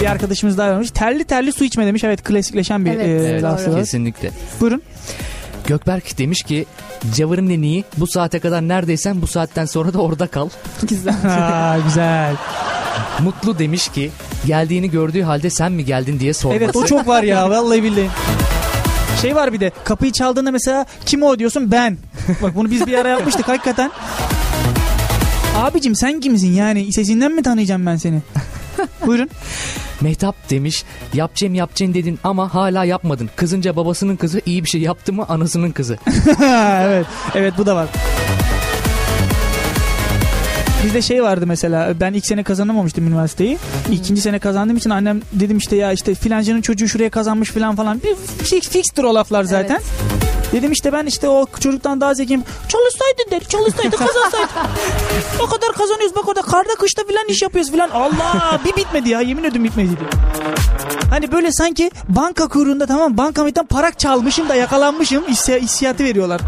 [0.00, 0.90] bir arkadaşımız daha varmış.
[0.90, 2.04] Terli terli su içme demiş.
[2.04, 4.30] Evet klasikleşen bir Evet, e, Evet, kesinlikle.
[4.60, 4.82] Buyurun.
[5.66, 6.66] Gökberk demiş ki
[7.16, 10.48] Cavır'ın neniği bu saate kadar neredeysen bu saatten sonra da orada kal.
[10.88, 11.14] Güzel.
[11.22, 12.36] Ha, güzel.
[13.22, 14.10] Mutlu demiş ki
[14.46, 16.64] geldiğini gördüğü halde sen mi geldin diye sorması.
[16.64, 18.08] Evet o çok var ya vallahi billahi.
[19.22, 21.98] Şey var bir de kapıyı çaldığında mesela kim o diyorsun ben.
[22.42, 23.90] Bak bunu biz bir ara yapmıştık hakikaten.
[25.56, 28.22] Abicim sen kimsin yani sesinden mi tanıyacağım ben seni?
[29.06, 29.30] Buyurun.
[30.00, 30.84] Mehtap demiş
[31.14, 33.30] yapacağım yapacağım dedin ama hala yapmadın.
[33.36, 35.98] Kızınca babasının kızı iyi bir şey yaptı mı anasının kızı.
[36.82, 37.06] evet.
[37.34, 37.88] Evet bu da var.
[40.84, 43.58] Bizde şey vardı mesela ben ilk sene kazanamamıştım üniversiteyi.
[43.92, 48.00] İkinci sene kazandığım için annem dedim işte ya işte filancının çocuğu şuraya kazanmış filan falan.
[48.02, 49.80] Bir fix, fixtir o laflar zaten.
[50.52, 52.42] Dedim işte ben işte o çocuktan daha zekiyim.
[52.68, 53.48] Çalışsaydın dedi.
[53.48, 54.48] Çalışsaydın kazansaydın.
[55.42, 57.90] o kadar kazanıyoruz bak orada karda kışta filan iş yapıyoruz filan.
[57.90, 59.90] Allah bir bitmedi ya yemin ediyorum bitmedi.
[61.10, 66.40] Hani böyle sanki banka kuyruğunda tamam bankamitten para çalmışım da yakalanmışım hissi- hissiyatı veriyorlar.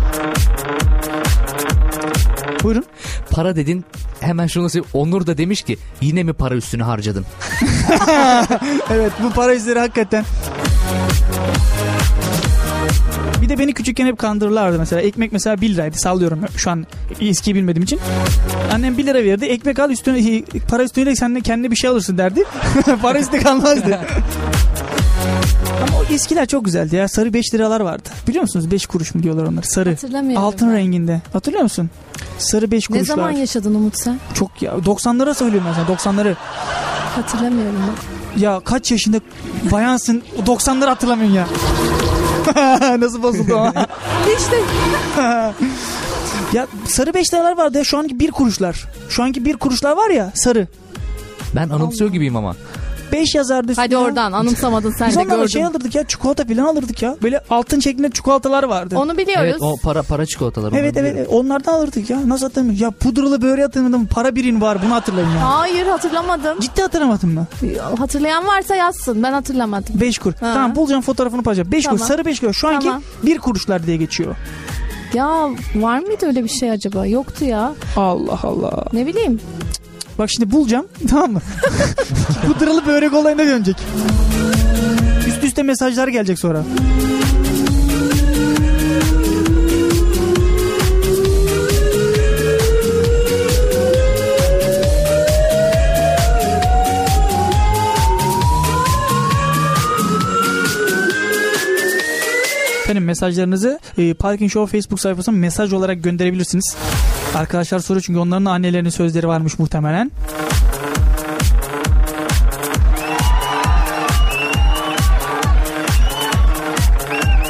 [2.62, 2.84] Buyurun.
[3.30, 3.84] Para dedin
[4.20, 4.90] hemen şunu söyleyeyim.
[4.94, 7.26] Onur da demiş ki yine mi para üstüne harcadın?
[8.90, 10.24] Evet bu para izleri hakikaten.
[13.42, 15.02] Bir de beni küçükken hep kandırırlardı mesela.
[15.02, 16.86] Ekmek mesela 1 liraydı sallıyorum şu an
[17.20, 18.00] eski bilmediğim için.
[18.72, 19.44] Annem 1 lira verirdi.
[19.44, 22.44] Ekmek al üstüne para üstüne de sen kendine bir şey alırsın derdi.
[23.02, 24.00] para üstüne kalmazdı.
[25.82, 27.08] Ama o eskiler çok güzeldi ya.
[27.08, 28.08] Sarı 5 liralar vardı.
[28.28, 29.62] Biliyor musunuz 5 kuruş mu diyorlar onlar?
[29.62, 29.90] Sarı.
[29.90, 30.44] Hatırlamıyorum.
[30.44, 30.76] Altın ben.
[30.76, 31.20] renginde.
[31.32, 31.90] Hatırlıyor musun?
[32.38, 33.16] Sarı 5 Ne kuruşlar.
[33.16, 34.18] zaman yaşadın Umut sen?
[34.34, 35.74] Çok ya 90'lara söylüyorum ben
[36.04, 36.34] sana 90'ları.
[37.16, 37.74] Hatırlamıyorum
[38.36, 38.40] ben.
[38.40, 39.20] Ya kaç yaşında
[39.72, 41.46] bayansın 90'ları hatırlamıyorsun ya.
[43.00, 43.86] Nasıl bozuldu ama.
[44.38, 44.56] İşte
[46.52, 48.88] ya sarı 5 liralar vardı ya şu anki 1 kuruşlar.
[49.08, 50.66] Şu anki 1 kuruşlar var ya sarı.
[51.56, 52.56] Ben anımsıyor gibiyim ama.
[53.12, 53.84] 5 yazardı üstüne.
[53.84, 55.48] hadi oradan anımsamadın sen Biz de gördüm.
[55.48, 57.16] şey alırdık ya çikolata falan alırdık ya.
[57.22, 58.96] Böyle altın şeklinde çikolatalar vardı.
[58.98, 59.44] Onu biliyoruz.
[59.50, 60.76] Evet o para para çikolataları.
[60.76, 61.32] evet evet biliyorum.
[61.34, 62.28] onlardan alırdık ya.
[62.28, 62.82] Nasıl hatırlamıyorum?
[62.82, 64.06] Ya pudralı böreği hatırlamadım.
[64.06, 65.58] Para birin var bunu hatırlayın ya.
[65.58, 66.60] Hayır hatırlamadım.
[66.60, 67.46] Ciddi hatırlamadım mı?
[67.98, 69.22] Hatırlayan varsa yazsın.
[69.22, 70.00] Ben hatırlamadım.
[70.00, 70.32] 5 kur.
[70.32, 71.72] Tamam bulacağım fotoğrafını paylaşacağım.
[71.72, 71.98] 5 Tamam.
[71.98, 72.52] kur sarı 5 kur.
[72.52, 73.02] Şu anki Tamam.
[73.22, 74.36] 1 kuruşlar diye geçiyor.
[75.14, 77.06] Ya var mıydı öyle bir şey acaba?
[77.06, 77.72] Yoktu ya.
[77.96, 78.84] Allah Allah.
[78.92, 79.40] Ne bileyim.
[80.18, 81.40] Bak şimdi bulacağım tamam mı?
[82.46, 83.76] Pudralı börek olayına dönecek.
[85.28, 86.64] Üst üste mesajlar gelecek sonra.
[102.92, 106.76] Efendim mesajlarınızı e, Parking Show Facebook sayfasına mesaj olarak gönderebilirsiniz.
[107.34, 110.10] Arkadaşlar soruyor çünkü onların annelerinin sözleri varmış muhtemelen.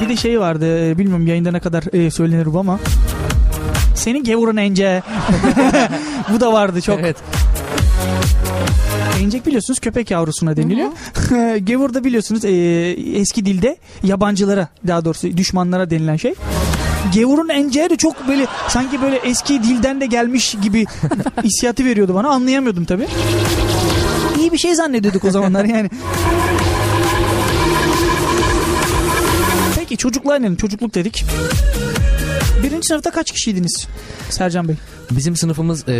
[0.03, 2.79] Bir de şey vardı e, bilmiyorum yayında ne kadar e, söylenir bu ama.
[3.95, 5.03] Senin gevurun ence.
[6.33, 7.01] bu da vardı çok.
[7.01, 7.17] Evet.
[9.23, 10.91] Encek biliyorsunuz köpek yavrusuna deniliyor.
[11.65, 12.51] Gevur da biliyorsunuz e,
[13.19, 16.35] eski dilde yabancılara daha doğrusu düşmanlara denilen şey.
[17.15, 20.85] Gevurun enceği de çok böyle sanki böyle eski dilden de gelmiş gibi
[21.45, 22.29] hissiyatı veriyordu bana.
[22.29, 23.07] Anlayamıyordum tabii.
[24.39, 25.91] İyi bir şey zannediyorduk o zamanlar yani.
[29.77, 30.57] Peki çocukluğa inelim.
[30.57, 31.25] Çocukluk dedik.
[32.63, 33.87] Birinci sınıfta kaç kişiydiniz
[34.31, 34.75] Sercan Bey?
[35.11, 35.93] Bizim sınıfımız e,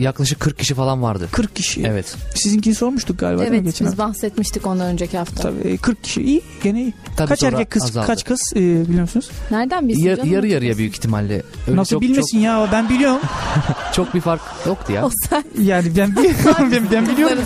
[0.00, 1.28] yaklaşık 40 kişi falan vardı.
[1.32, 1.82] 40 kişi.
[1.86, 2.16] Evet.
[2.34, 4.08] Sizinkini sormuştuk galiba Evet geçen biz hafta?
[4.08, 5.42] bahsetmiştik ondan önceki hafta.
[5.42, 6.94] Tabii 40 kişi iyi gene iyi.
[7.16, 8.06] Tabii kaç erkek kız azaldı.
[8.06, 9.30] kaç kız e, biliyor musunuz?
[9.50, 10.32] Nereden bilsin canım?
[10.32, 11.42] yarı yarıya büyük ihtimalle.
[11.68, 13.20] Öyle Nasıl çok, bilmesin ya ben biliyorum.
[13.66, 15.06] Çok, çok bir fark yoktu ya.
[15.06, 16.34] O sen Yani ben, bi-
[16.72, 17.38] ben, ben biliyorum.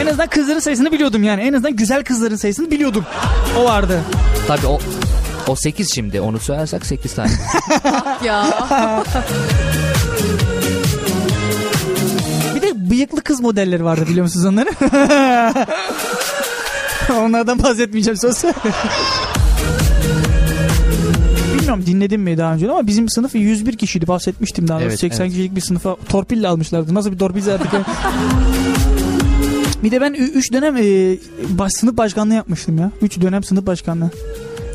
[0.00, 1.42] En azından kızların sayısını biliyordum yani.
[1.42, 3.04] En azından güzel kızların sayısını biliyordum.
[3.60, 4.00] O vardı.
[4.48, 4.80] Tabii o
[5.48, 7.30] o 8 şimdi onu söylersek 8 tane.
[8.24, 8.46] ya.
[12.92, 14.70] bıyıklı kız modelleri vardı biliyor musunuz onları?
[17.26, 18.44] Onlardan bahsetmeyeceğim söz.
[21.54, 24.90] Bilmiyorum dinledim mi daha önce ama bizim sınıf 101 kişiydi bahsetmiştim daha doğrusu.
[24.90, 25.32] Evet, 80 evet.
[25.32, 26.94] kişilik bir sınıfa torpille almışlardı.
[26.94, 27.68] Nasıl bir torpil zaten?
[29.82, 31.16] bir de ben 3 dönem e,
[31.48, 32.90] baş, sınıf başkanlığı yapmıştım ya.
[33.02, 34.10] 3 dönem sınıf başkanlığı.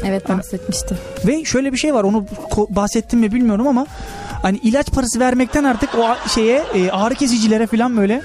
[0.05, 0.95] Evet bahsetmişti.
[1.27, 2.25] Ve şöyle bir şey var onu
[2.69, 3.85] bahsettim mi bilmiyorum ama
[4.41, 8.21] hani ilaç parası vermekten artık o şeye e, ağrı kesicilere falan böyle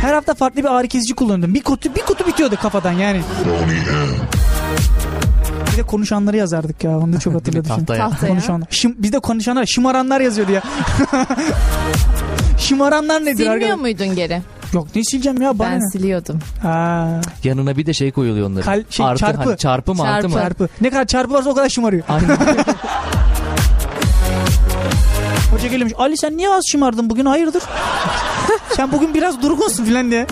[0.00, 1.54] her hafta farklı bir ağrı kesici kullandım.
[1.54, 3.20] Bir kutu bir kutu bitiyordu kafadan yani.
[5.72, 6.98] Bir de konuşanları yazardık ya.
[6.98, 7.72] Onu da çok hatırladım.
[7.74, 7.86] şimdi.
[7.86, 8.10] Tahtaya.
[8.10, 8.28] Tahtaya.
[8.32, 8.66] Konuşanlar.
[8.70, 10.62] Şım, bizde konuşanlar şımaranlar yazıyordu ya.
[12.58, 13.76] şımaranlar nedir Silmiyor arkadaşlar?
[13.78, 14.42] muydun geri?
[14.74, 15.90] Yok ne sileceğim ya bana Ben ne?
[15.92, 16.38] siliyordum.
[16.62, 17.08] Ha,
[17.44, 18.64] Yanına bir de şey koyuluyor onların.
[18.64, 19.42] Kal- şey, Artı, çarpı.
[19.42, 20.28] Hani çarpı mı artı Çarpı.
[20.28, 20.34] mı?
[20.42, 20.68] çarpı.
[20.80, 22.02] Ne kadar çarpı varsa o kadar şımarıyor.
[22.08, 22.28] Aynen.
[25.50, 25.92] Hoca geliyormuş.
[25.98, 27.62] Ali sen niye az şımardın bugün hayırdır?
[28.76, 30.26] sen bugün biraz durgunsun filan diye.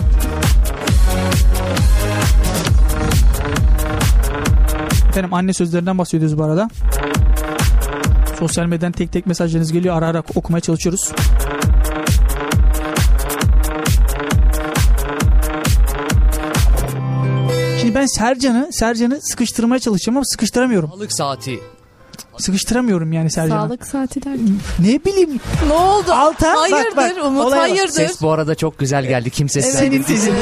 [5.09, 6.69] Efendim anne sözlerinden bahsediyoruz bu arada.
[8.39, 9.97] Sosyal medyadan tek tek mesajlarınız geliyor.
[9.97, 11.11] Ara ara okumaya çalışıyoruz.
[17.93, 20.89] Şimdi ben Sercan'ı Sercan'ı sıkıştırmaya çalışacağım ama sıkıştıramıyorum.
[20.89, 21.59] Sağlık saati.
[22.37, 23.59] Sıkıştıramıyorum yani Sercan'ı.
[23.67, 24.49] Sağlık saati derken.
[24.79, 26.11] Ne bileyim Ne oldu?
[26.11, 27.59] Alta hayırdır bak, bak, Umut bak.
[27.59, 27.93] hayırdır.
[27.93, 29.29] Ses bu arada çok güzel geldi.
[29.29, 29.77] Kim seslendi?
[29.77, 30.33] Senin sesin.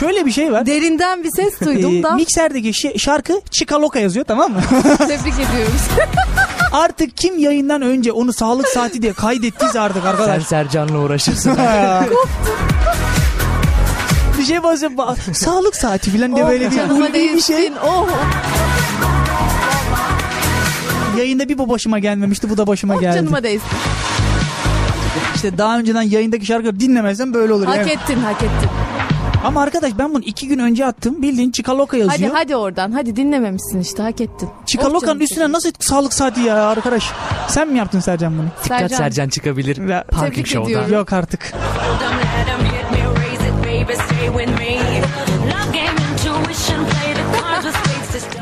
[0.00, 0.66] Şöyle bir şey var.
[0.66, 4.60] Derinden bir ses Ee, duydum da mikserdeki şarkı Çikaloka yazıyor tamam mı?
[4.98, 5.82] tebrik ediyoruz.
[6.72, 10.46] artık kim yayından önce onu sağlık saati diye kaydettiyse artık Sen arkadaş.
[10.46, 11.56] Sercan'la uğraşırsın.
[14.44, 17.72] bir şey bahsedip ba- sağlık saati falan diye oh, böyle bir ulvi bir şey.
[17.84, 18.08] Oh,
[21.18, 23.14] Yayında bir bu başıma gelmemişti bu da başıma oh geldi.
[23.14, 23.68] canıma değsin.
[25.34, 27.66] İşte daha önceden yayındaki şarkıları dinlemezsem böyle olur.
[27.66, 27.90] Hak yani.
[27.90, 28.70] ettin hak ettin.
[29.44, 31.22] Ama arkadaş ben bunu iki gün önce attım.
[31.22, 32.30] Bildiğin Çikaloka yazıyor.
[32.30, 32.92] Hadi hadi oradan.
[32.92, 34.48] Hadi dinlememişsin işte hak ettin.
[34.62, 37.10] Oh Çikaloka'nın canım üstüne nasıl sağlık saati ya arkadaş?
[37.48, 38.46] Sen mi yaptın Sercan bunu?
[38.64, 38.96] Dikkat Sercan.
[38.96, 39.88] Sercan çıkabilir.
[39.88, 40.70] Ya- Parking Show'dan.
[40.70, 40.92] ediyorum.
[40.92, 41.52] Yok artık.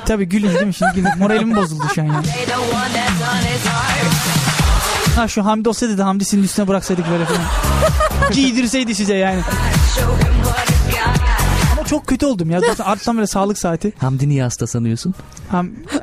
[0.07, 0.75] Tabii gülün değil mi?
[0.75, 1.19] Şimdi gülün.
[1.19, 2.13] Moralim bozuldu şu an ya.
[5.17, 7.41] Ha şu Hamdi olsaydı da Hamdi'sinin üstüne bıraksaydık böyle falan.
[8.33, 9.41] Giydirseydi size yani.
[11.73, 12.61] Ama çok kötü oldum ya.
[12.61, 13.93] Zaten artsam böyle sağlık saati.
[14.01, 15.15] Hamdi niye hasta sanıyorsun?
[15.51, 15.71] Ham...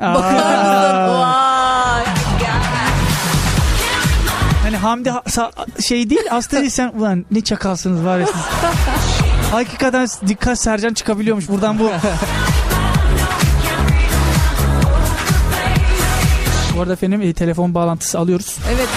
[4.62, 8.36] Hani Hamdi ha- sa- şey değil hasta değil sen ulan ne çakalsınız var ya siz.
[9.50, 11.90] Hakikaten dikkat Sercan çıkabiliyormuş buradan bu.
[16.76, 18.58] Bu arada efendim e, telefon bağlantısı alıyoruz.
[18.74, 18.88] Evet.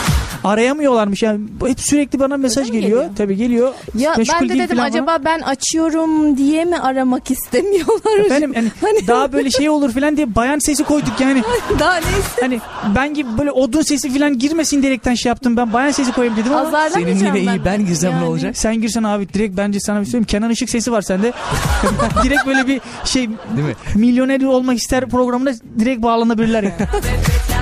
[0.44, 1.40] Arayamıyorlarmış yani.
[1.68, 2.82] Hep sürekli bana mesaj geliyor.
[2.84, 3.06] geliyor?
[3.18, 3.74] Tabii geliyor.
[3.98, 8.26] Ya Meşgul ben de dedim acaba ben açıyorum diye mi aramak istemiyorlar?
[8.26, 11.44] Efendim yani Hani- daha böyle şey olur falan diye bayan sesi koyduk yani.
[11.80, 12.42] Daha neyse.
[12.42, 12.60] Hani
[12.96, 15.58] ben gibi böyle odun sesi falan girmesin diyerekten şey yaptım.
[15.58, 18.26] Ben bayan sesi koyayım dedim ama Senin yine iyi ben girsem ne Yani.
[18.26, 18.58] olacak?
[18.58, 20.26] sen girsen abi direkt bence sana bir şey söyleyeyim.
[20.28, 21.34] Kenan Işık sesi var sende.
[22.24, 23.76] direkt böyle bir şey Değil mi?
[23.96, 26.74] milyoner olmak ister programına direkt bağlanabilirler yani.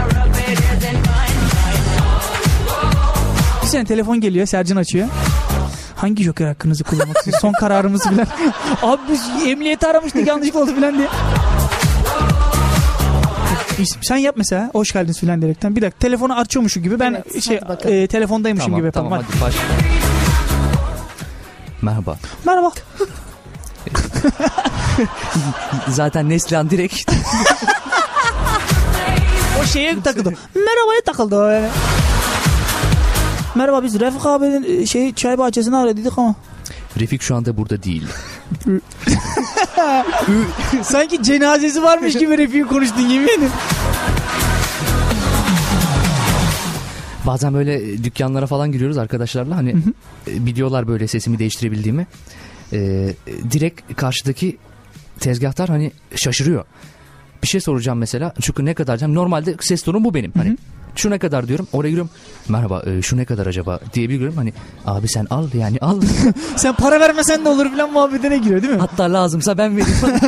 [3.72, 5.08] bir sene telefon geliyor Sercan açıyor.
[5.96, 7.42] Hangi joker hakkınızı kullanmak istiyorsunuz?
[7.42, 8.28] Son kararımız filan.
[8.84, 11.08] Abi biz emniyeti aramıştık yanlışlıkla oldu filan diye.
[14.02, 15.76] Sen yap mesela hoş geldiniz filan diyerekten.
[15.76, 19.10] Bir dakika telefonu açıyormuşum gibi ben Evet, şey e, telefondaymışım Tamam gibi yapalım.
[19.10, 19.54] tamam Hadi.
[19.54, 19.56] hadi.
[21.82, 22.18] Merhaba.
[22.46, 22.72] Merhaba.
[25.88, 27.12] Zaten Neslihan direkt
[29.62, 30.30] O şeye takıldı.
[30.56, 31.68] Merhaba'ya takıldı o yani.
[33.56, 36.36] Merhaba biz Refik abinin şey çay bahçesini aradıydık ama.
[37.00, 38.08] Refik şu anda burada değil.
[40.84, 43.52] Sanki cenazesi varmış gibi Refik'i konuştun yemin ederim.
[47.28, 49.76] Bazen böyle e, dükkanlara falan giriyoruz arkadaşlarla hani
[50.28, 52.08] e, biliyorlar böyle sesimi değiştirebildiğimi.
[52.74, 53.14] Ee,
[53.52, 54.58] direkt karşıdaki
[55.20, 56.66] tezgahtar hani şaşırıyor.
[57.44, 58.34] Bir şey soracağım mesela.
[58.42, 59.16] Çünkü ne kadar diyeceğim.
[59.16, 60.32] Normalde ses tonum bu benim.
[60.38, 60.58] Hani
[60.96, 61.68] şu ne kadar diyorum.
[61.74, 62.12] Oraya giriyorum.
[62.50, 64.38] Merhaba e, şu ne kadar acaba diye bir giriyorum.
[64.38, 64.54] Hani
[64.86, 66.02] abi sen al yani al.
[66.56, 68.80] Sen para vermesen de olur filan muhabbetine giriyor değil mi?
[68.80, 70.00] Hatta lazımsa ben vereyim.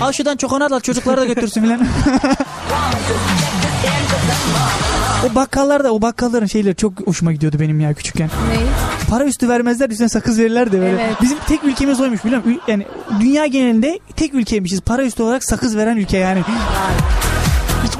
[0.00, 1.80] Al şuradan çokonat al çocukları da götürsün filan.
[5.30, 8.30] o bakkallar da o bakkalların şeyleri çok hoşuma gidiyordu benim ya küçükken.
[8.48, 8.60] Ney?
[9.10, 11.02] Para üstü vermezler üstüne sakız verirler de böyle.
[11.02, 11.16] Evet.
[11.22, 12.60] Bizim tek ülkemiz oymuş biliyor musun?
[12.68, 12.86] Yani
[13.20, 14.80] dünya genelinde tek ülkeymişiz.
[14.80, 16.42] Para üstü olarak sakız veren ülke yani.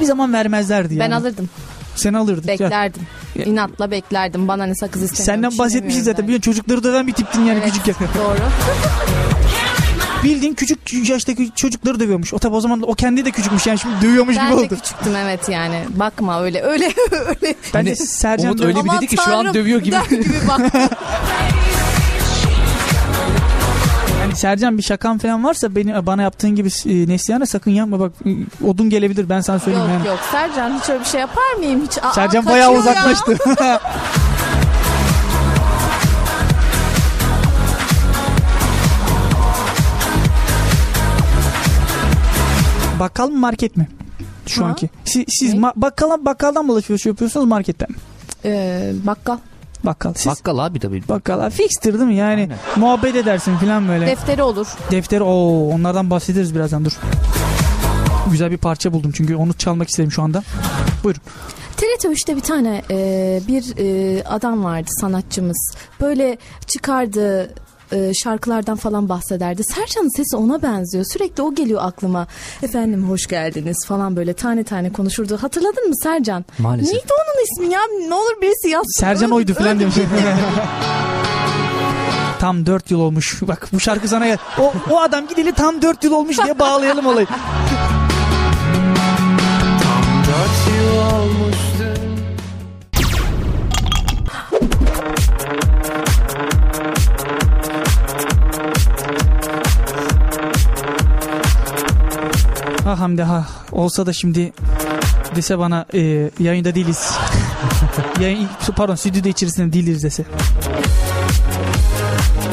[0.03, 0.99] Hiçbir zaman vermezlerdi yani.
[1.09, 1.49] Ben alırdım.
[1.95, 2.47] Seni alırdı.
[2.47, 3.01] Ya, Beklerdim.
[3.45, 4.47] İnatla beklerdim.
[4.47, 5.43] Bana ne sakız istemiyorum.
[5.43, 6.23] Senden bahsetmişiz zaten.
[6.27, 7.95] Biliyorsun çocukları döven bir tiptin yani Evet, küçükken.
[8.19, 8.37] Doğru.
[10.23, 12.33] Bildiğin küçük yaştaki çocukları dövüyormuş.
[12.33, 14.75] O tabi o zaman o kendi de küçükmüş yani şimdi dövüyormuş gibi Ben de oldu.
[14.75, 15.79] küçüktüm evet yani.
[15.89, 17.55] Bakma öyle öyle öyle.
[17.73, 19.95] Bence Hani Sercan Umut öyle bir Aman dedi ki şu an dövüyor gibi.
[20.09, 20.61] gibi bak.
[24.35, 28.29] Sercan bir şakan falan varsa beni bana yaptığın gibi e, Neslihan'a sakın yapma bak e,
[28.67, 30.07] odun gelebilir ben sana söyleyeyim yok yani.
[30.07, 31.97] yok Sercan hiç öyle bir şey yapar mıyım hiç?
[32.03, 32.79] Aa, Sercan bayağı ya.
[32.79, 33.37] uzaklaştı.
[42.99, 43.87] Bakkal mı market mi?
[44.47, 44.67] Şu Ha?
[44.69, 44.89] anki.
[45.05, 45.59] Siz, siz Ne?
[45.59, 47.95] ma- bakkala, bakkaldan mı alışveriş yapıyorsunuz marketten mi?
[48.45, 49.37] Ee, bakkal.
[49.83, 50.13] Bakkal.
[50.13, 51.03] Siz Bakkal abi tabii.
[51.09, 51.49] bakkal.
[51.49, 52.15] Fikstir değil mi?
[52.15, 52.57] Yani Aynen.
[52.75, 54.07] muhabbet edersin falan böyle.
[54.07, 54.67] Defteri olur.
[54.91, 56.91] Defter o onlardan bahsederiz birazdan dur.
[58.31, 60.43] Güzel bir parça buldum çünkü onu çalmak istedim şu anda.
[61.03, 61.21] Buyurun.
[61.77, 65.75] TRT 3'te bir tane e, bir e, adam vardı sanatçımız.
[66.01, 67.53] Böyle çıkardı
[67.93, 69.63] e, şarkılardan falan bahsederdi.
[69.63, 71.05] Sercan'ın sesi ona benziyor.
[71.13, 72.27] Sürekli o geliyor aklıma.
[72.63, 75.37] Efendim hoş geldiniz falan böyle tane tane konuşurdu.
[75.41, 76.45] Hatırladın mı Sercan?
[76.59, 76.93] Maalesef.
[76.93, 77.81] Neydi onun ismi ya?
[78.07, 78.99] Ne olur birisi yazsın.
[78.99, 79.95] Sercan oydu falan demiş.
[82.39, 83.41] tam 4 yıl olmuş.
[83.41, 84.37] Bak bu şarkı sana gel.
[84.59, 87.27] O, o adam gideli tam 4 yıl olmuş diye bağlayalım olayı.
[102.93, 104.53] Ha Hamdi ha olsa da şimdi
[105.35, 107.11] dese bana e, yayında değiliz.
[108.21, 110.23] Yayın, pardon stüdyoda içerisinde değiliz dese.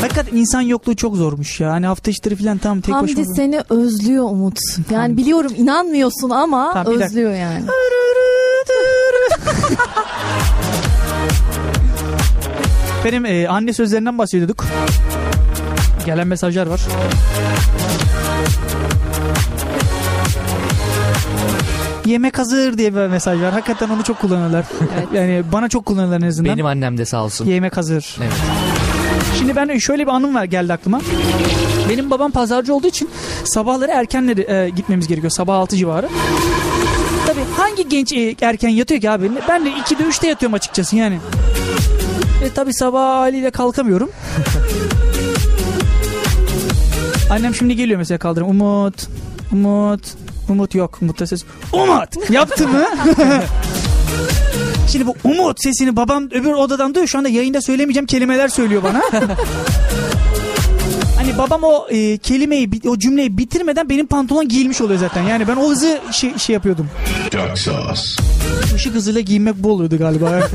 [0.00, 1.70] Hakikaten insan yokluğu çok zormuş ya.
[1.72, 3.34] Hani hafta işleri falan tam tek Hamdi başıma.
[3.34, 4.58] seni özlüyor Umut.
[4.90, 7.64] Yani biliyorum inanmıyorsun ama Tamam, özlüyor yani.
[13.04, 14.64] Benim e, anne sözlerinden bahsediyorduk.
[16.06, 16.80] Gelen mesajlar var.
[22.10, 23.52] Yemek hazır diye bir mesaj var.
[23.52, 24.64] Hakikaten onu çok kullanırlar.
[24.94, 25.06] Evet.
[25.14, 26.52] Yani bana çok kullanırlar en azından.
[26.52, 27.46] Benim annem de sağ olsun.
[27.46, 28.16] Yemek hazır.
[28.22, 28.32] Evet.
[29.38, 31.00] Şimdi ben şöyle bir anım var geldi aklıma.
[31.88, 33.10] Benim babam pazarcı olduğu için
[33.44, 35.30] sabahları erkenleri e, gitmemiz gerekiyor.
[35.30, 36.08] Sabah 6 civarı.
[37.26, 39.30] Tabii hangi genç e, erken yatıyor ki abi?
[39.48, 41.18] Ben de 2'de 3'te yatıyorum açıkçası yani.
[42.44, 44.10] E tabii sabah haliyle kalkamıyorum.
[47.30, 48.48] Annem şimdi geliyor mesela kaldırım.
[48.48, 48.94] Umut,
[49.52, 50.00] Umut,
[50.50, 50.98] Umut yok.
[51.02, 51.44] Umut da ses.
[51.72, 52.84] Umut yaptı mı?
[54.92, 57.08] Şimdi bu Umut sesini babam öbür odadan duyuyor.
[57.08, 59.02] Şu anda yayında söylemeyeceğim kelimeler söylüyor bana.
[61.16, 65.22] hani babam o e, kelimeyi, o cümleyi bitirmeden benim pantolon giyilmiş oluyor zaten.
[65.22, 66.88] Yani ben o hızı şey, şey yapıyordum.
[67.32, 68.02] Duck sauce.
[68.76, 70.40] Işık hızıyla giyinmek bu oluyordu galiba.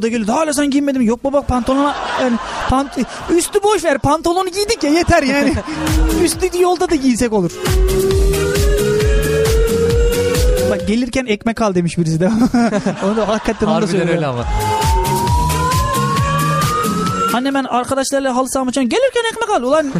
[0.00, 0.28] o da geliyor.
[0.28, 1.06] Hala sen giyinmedin mi?
[1.06, 2.36] Yok baba pantolona yani
[2.68, 2.98] pant
[3.36, 3.98] üstü boş ver.
[3.98, 5.54] Pantolonu giydik ya yeter yani.
[6.24, 7.50] üstü yolda da giysek olur.
[10.70, 12.26] Bak gelirken ekmek al demiş birisi de.
[13.04, 14.08] onu da hakikaten onu da söylüyor.
[14.08, 14.44] öyle ama.
[17.34, 19.62] Anne ben arkadaşlarla halı saha maçına gelirken ekmek al.
[19.62, 19.92] Ulan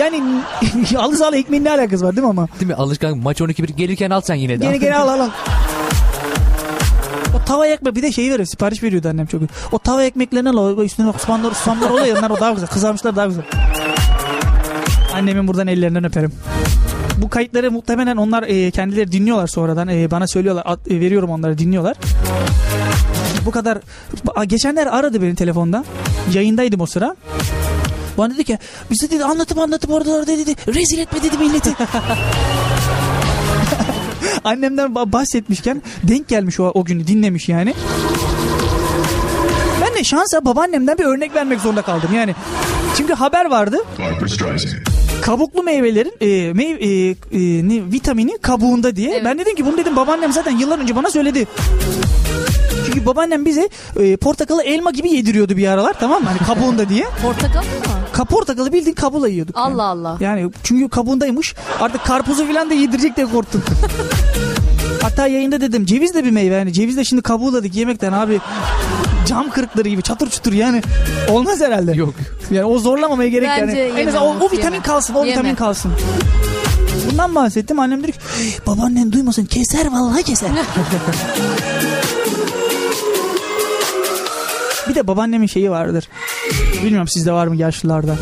[0.00, 0.22] yani
[0.96, 2.48] halı sahayla ekmeğin ne alakası var değil mi ama?
[2.60, 2.74] Değil mi?
[2.74, 4.64] Alışkan maç 12-1 gelirken al sen yine de.
[4.64, 5.30] Gene gene al al al.
[7.46, 9.42] Tava ekmek bir de şey veriyor sipariş veriyordu annem çok.
[9.72, 13.26] O tava ekmeklerini al üstüne bak susamlar susamlar oluyor onlar o daha güzel kızarmışlar daha
[13.26, 13.44] güzel.
[15.14, 16.32] Annemin buradan ellerinden öperim.
[17.18, 21.58] Bu kayıtları muhtemelen onlar e, kendileri dinliyorlar sonradan e, bana söylüyorlar at- e, veriyorum onlara
[21.58, 21.96] dinliyorlar.
[23.46, 23.78] Bu kadar
[24.46, 25.84] geçenler aradı beni telefonda
[26.32, 27.16] yayındaydım o sıra.
[28.18, 28.58] Bana dedi ki
[28.90, 31.70] bize dedi anlatıp anlatıp orada dedi, dedi rezil etme dedi milleti.
[34.44, 37.74] Annemden ba- bahsetmişken denk gelmiş o, o günü dinlemiş yani.
[39.82, 42.34] Ben de şansa babaannemden bir örnek vermek zorunda kaldım yani.
[42.96, 43.76] Çünkü haber vardı.
[45.22, 47.14] Kabuklu meyvelerin e, meyve, e, e,
[47.68, 49.10] ne, vitamini kabuğunda diye.
[49.10, 49.24] Evet.
[49.24, 51.46] Ben dedim ki bunu dedim babaannem zaten yıllar önce bana söyledi.
[52.86, 53.68] Çünkü babaannem bize
[54.00, 56.28] e, portakalı elma gibi yediriyordu bir aralar tamam mı?
[56.28, 57.04] Hani kabuğunda diye.
[57.22, 57.68] Portakal mı?
[58.14, 59.56] Ka portakalı bildiğin kabuğla yiyorduk.
[59.56, 59.74] yani.
[59.74, 60.16] Allah Allah.
[60.20, 61.54] Yani çünkü kabuğundaymış.
[61.80, 63.62] Artık karpuzu falan da yedirecek diye korktum.
[65.02, 68.40] Hatta yayında dedim ceviz de bir meyve yani ceviz de şimdi kabuğladık yemekten abi
[69.26, 70.82] cam kırıkları gibi çatır çutur yani
[71.30, 71.92] olmaz herhalde.
[71.92, 72.14] Yok.
[72.50, 74.00] Yani o zorlamamaya gerek Bence yani.
[74.00, 74.82] En azından o, o vitamin yeme.
[74.84, 75.30] kalsın o Yeme.
[75.30, 75.92] vitamin kalsın.
[77.10, 78.18] Bundan bahsettim annem dedi ki
[78.66, 80.50] babaannen duymasın keser vallahi keser.
[84.88, 86.08] bir de babaannemin şeyi vardır.
[86.84, 88.16] Bilmiyorum sizde var mı yaşlılarda.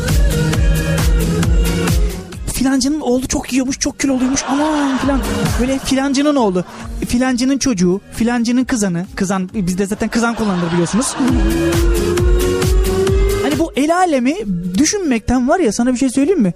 [2.53, 5.21] filancının oğlu çok yiyormuş çok kiloluymuş aman filan.
[5.59, 6.63] Böyle filancının oğlu
[7.07, 11.15] filancının çocuğu filancının kızanı kızan bizde zaten kızan kullanılır biliyorsunuz.
[13.43, 14.35] Hani bu el alemi
[14.77, 16.53] düşünmekten var ya sana bir şey söyleyeyim mi?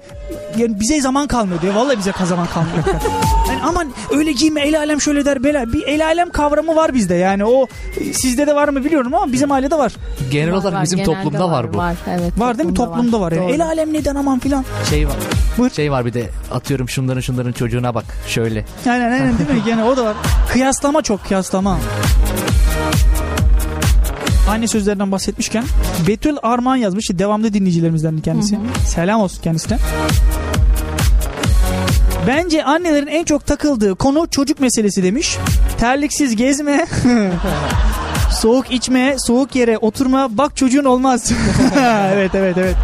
[0.58, 1.74] Yani bize zaman kalmıyor diyor.
[1.74, 2.78] Vallahi bize zaman kalmıyor.
[3.50, 5.74] yani aman öyle giyme el alem şöyle der bela.
[5.74, 7.68] Bir el alem kavramı var bizde yani o
[8.14, 9.94] sizde de var mı biliyorum ama bizim ailede var.
[10.32, 11.78] Genel Var, olarak var, bizim toplumda var, bu.
[11.78, 12.76] Var, evet, Var değil mi?
[12.76, 13.32] Toplumda var.
[13.32, 13.44] yani.
[13.44, 13.54] Doğru.
[13.54, 14.66] El alem neden aman filan.
[14.90, 15.16] Şey var.
[15.58, 15.72] Buyur.
[15.72, 18.66] Şey var bir de atıyorum şunların şunların çocuğuna bak şöyle.
[18.90, 19.64] Aynen aynen değil mi?
[19.66, 20.16] Gene o da var.
[20.54, 21.78] Kıyaslama çok kıyaslama.
[24.50, 25.64] Anne sözlerinden bahsetmişken
[26.08, 27.10] Betül Armağan yazmış.
[27.12, 28.60] Devamlı dinleyicilerimizden kendisi.
[28.88, 29.78] Selam olsun kendisine.
[32.28, 35.38] Bence annelerin en çok takıldığı konu çocuk meselesi demiş.
[35.80, 36.88] Terliksiz gezme.
[38.42, 40.38] soğuk içme, soğuk yere oturma.
[40.38, 41.32] Bak çocuğun olmaz.
[42.14, 42.76] evet evet evet.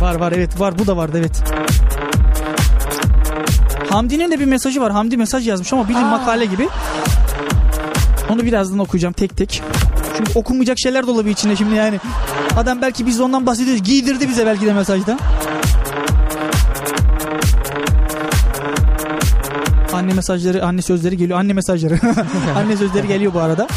[0.00, 1.42] Var var evet var bu da vardı evet.
[3.90, 4.92] Hamdi'nin de bir mesajı var.
[4.92, 6.68] Hamdi mesaj yazmış ama bilin makale gibi.
[8.30, 9.62] Onu birazdan okuyacağım tek tek.
[10.16, 12.00] Çünkü okunmayacak şeyler de olabilir içinde şimdi yani.
[12.56, 13.82] Adam belki biz ondan bahsediyoruz.
[13.82, 15.18] Giydirdi bize belki de mesajda.
[20.04, 21.38] Anne mesajları, anne sözleri geliyor.
[21.38, 21.98] Anne mesajları.
[22.56, 23.68] anne sözleri geliyor bu arada.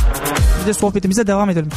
[0.59, 1.69] Biz de sohbetimize devam edelim.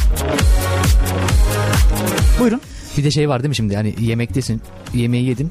[2.40, 2.60] Buyurun.
[2.96, 4.62] Bir de şey var değil mi şimdi hani yemektesin
[4.94, 5.50] yemeği yedin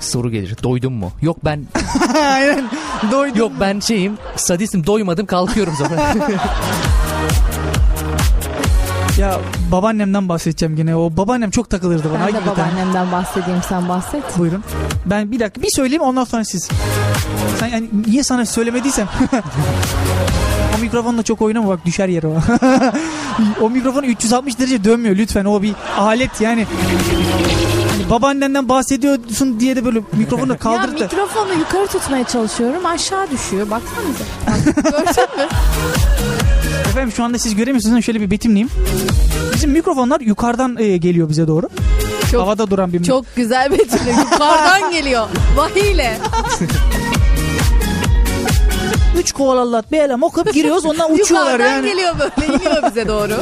[0.00, 1.12] soru gelir doydun mu?
[1.22, 1.64] Yok ben
[2.14, 2.64] Aynen.
[3.12, 3.38] Doydum.
[3.38, 6.14] yok ben şeyim sadistim doymadım kalkıyorum sonra.
[9.22, 9.40] Ya
[9.72, 10.96] babaannemden bahsedeceğim gene.
[10.96, 12.26] O babaannem çok takılırdı bana.
[12.26, 12.66] Ben de hakikaten.
[12.66, 14.38] babaannemden bahsedeyim sen bahset.
[14.38, 14.64] Buyurun.
[15.06, 16.68] Ben bir dakika bir söyleyeyim ondan sonra siz.
[17.60, 19.08] Sen yani niye sana söylemediysem.
[20.78, 22.34] o mikrofonla çok oynama bak düşer yere o.
[23.64, 25.44] o mikrofon 360 derece dönmüyor lütfen.
[25.44, 26.66] O bir alet yani.
[27.92, 31.04] Hani babaannenden bahsediyorsun diye de böyle mikrofonu Ya kaldırıp da.
[31.04, 34.24] mikrofonu yukarı tutmaya çalışıyorum aşağı düşüyor baksanıza.
[34.46, 35.48] Bak, Gördün mü?
[36.92, 38.70] Efendim şu anda siz göremiyorsunuz ama şöyle bir betimleyeyim.
[39.54, 41.68] Bizim mikrofonlar yukarıdan e, geliyor bize doğru.
[42.30, 45.26] Çok- Havada duran bir Çok güzel Betül'e yukarıdan geliyor.
[45.56, 46.18] Vahiyle.
[49.18, 51.88] Üç kovalallat bir elem okup giriyoruz ondan uçuyorlar Yukarıdan yani.
[51.90, 53.32] geliyor böyle iniyor bize doğru.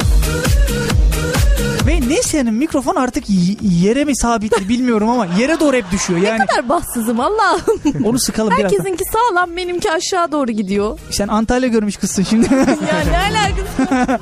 [1.87, 3.23] Ve ne senin mikrofon artık
[3.61, 6.19] yere mi sabitli bilmiyorum ama yere doğru hep düşüyor.
[6.19, 7.61] Yani Ne kadar bahtsızım Allah'ım.
[8.05, 8.71] onu sıkalım biraz.
[8.71, 10.99] Herkesinki sağlam benimki aşağı doğru gidiyor.
[11.11, 12.47] Sen Antalya görmüş kızsın şimdi.
[12.91, 14.19] Ya ne alakası?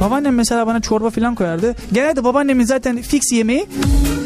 [0.00, 1.74] Babaannem mesela bana çorba falan koyardı.
[1.92, 3.66] Genelde babaannemin zaten fix yemeği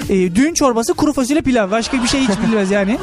[0.08, 1.70] e, düğün çorbası kuru fasulye pilav.
[1.70, 2.98] Başka bir şey hiç bilmez yani.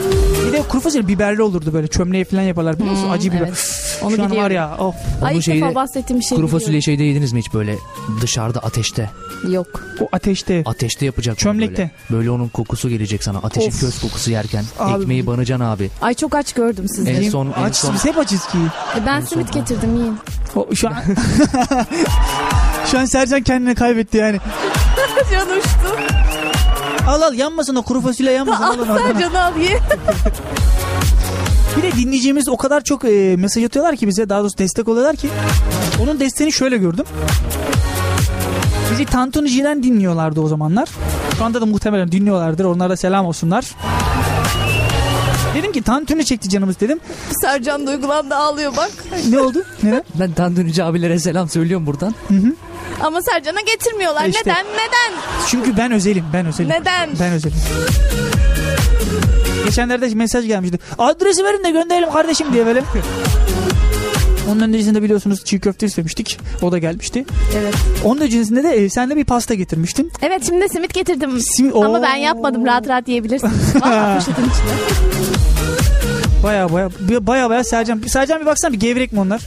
[0.48, 1.88] Bir de kuru fasulye biberli olurdu böyle.
[1.88, 3.04] Çömleği falan yaparlar biliyor musun?
[3.06, 3.42] Hmm, Acı biber.
[3.48, 3.82] evet.
[4.02, 4.56] Onu Şu an var biliyorum.
[4.56, 4.78] ya.
[4.80, 4.96] Of.
[5.22, 6.60] Ay Onun ilk defa bahsettiğim şey kuru biliyorum.
[6.60, 7.76] fasulye şeyde yediniz mi hiç böyle
[8.22, 9.10] dışarıda ateşte?
[9.50, 9.84] Yok.
[10.02, 10.64] O ateşte.
[10.66, 11.34] Ateşte yapacak.
[11.34, 11.92] onu Çömlekte.
[12.10, 12.20] Böyle.
[12.20, 13.38] böyle onun kokusu gelecek sana.
[13.38, 13.80] Ateşin Of.
[13.80, 14.64] köz kokusu yerken.
[14.80, 15.02] Abi.
[15.02, 15.90] Ekmeği banacaksın abi.
[16.02, 17.10] Ay çok aç gördüm sizi.
[17.10, 18.58] En son en Aç, son biz hep açız ki.
[19.02, 20.18] E, ben simit getirdim yiyin.
[20.56, 20.96] O, şu an...
[22.92, 24.38] şu an Sercan kendini kaybetti yani.
[25.32, 26.25] Can uçtu.
[27.08, 28.64] Al al yanmasın o kuru fasulye yanmasın.
[28.64, 28.98] al onu oradan.
[29.14, 29.80] Sercan'ı al ye.
[31.78, 35.16] Bir de dinleyeceğimiz o kadar çok e, mesaj atıyorlar ki bize daha doğrusu destek oluyorlar
[35.16, 35.30] ki.
[36.04, 37.06] Onun desteğini şöyle gördüm.
[38.92, 40.90] Bizi Tantunici'den dinliyorlardı o zamanlar.
[41.38, 42.66] Şu anda da muhtemelen dinliyorlardır.
[42.66, 43.66] Onlara da selam olsunlar.
[45.56, 47.00] Dedim ki tantuni çekti canımız dedim.
[47.42, 48.92] Sercan duygulandı ağlıyor bak.
[49.30, 49.64] Ne oldu?
[49.84, 50.04] Neden?
[50.20, 52.16] ben tandunici abilere selam söylüyorum buradan.
[53.04, 54.26] Ama Sercan'a getirmiyorlar.
[54.26, 54.42] İşte.
[54.42, 54.66] Neden?
[54.66, 55.20] Neden?
[55.48, 56.26] Çünkü ben özelim.
[56.34, 56.70] Ben özelim.
[56.70, 57.10] Neden?
[57.20, 57.58] Ben özelim.
[59.66, 60.80] Geçenlerde mesaj gelmişti.
[60.98, 62.84] Adresi verin de gönderelim kardeşim diye böyle.
[64.52, 66.40] Onun öncesinde biliyorsunuz çiğ köfte istemiştik.
[66.62, 67.26] O da gelmişti.
[67.58, 67.74] Evet.
[68.04, 70.12] Onun öncesinde de e, sen de bir pasta getirmiştin.
[70.22, 71.40] Evet şimdi de simit getirdim.
[71.58, 72.02] Sim- Ama Oo.
[72.04, 72.66] ben yapmadım.
[72.66, 73.50] Rahat rahat yiyebilirsin.
[73.82, 74.74] Valla poşetin içinde.
[76.46, 76.90] Baya baya
[77.28, 78.02] baya baya Sercan.
[78.08, 79.42] Sercan bir baksana bir gevrek mi onlar?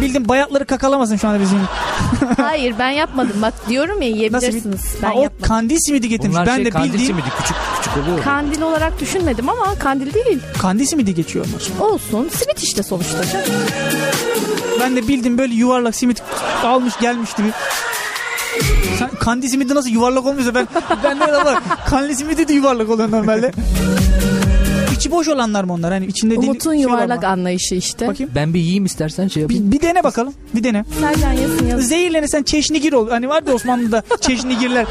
[0.00, 1.58] Bildim bayatları kakalamasın şu anda bizim.
[2.36, 3.42] Hayır ben yapmadım.
[3.42, 4.80] Bak diyorum ya yiyebilirsiniz.
[5.02, 5.46] Ben Ha, o yapmadım.
[5.48, 6.34] kandil simidi getirmiş.
[6.34, 8.24] Bunlar ben şey de kandil bildiğim simidi küçük küçük oluyor.
[8.24, 10.38] Kandil olarak düşünmedim ama kandil değil.
[10.58, 11.90] kandil simidi geçiyor onlar.
[11.90, 12.28] Olsun.
[12.32, 13.18] Simit işte sonuçta.
[14.80, 16.22] Ben de bildim böyle yuvarlak simit
[16.64, 17.48] almış gelmiş gibi.
[18.98, 20.68] Sen kandil simidi nasıl yuvarlak olmuyorsa ben
[21.04, 21.58] ben de var.
[21.86, 23.52] Kandil simidi de yuvarlak oluyor normalde.
[25.08, 25.92] İçi boş olanlar mı onlar?
[25.92, 27.28] Hani içinde Umut'un şey var yuvarlak mı?
[27.28, 28.08] anlayışı işte.
[28.08, 28.32] Bakayım.
[28.34, 29.72] Ben bir yiyeyim istersen şey yapayım.
[29.72, 30.34] Bir, bir dene bakalım.
[30.54, 30.84] Bir dene.
[31.00, 31.84] Sercan yazın yazın.
[31.86, 33.10] Zehirlenirsen çeşnigir ol.
[33.10, 34.86] Hani vardı Osmanlı'da çeşnigirler.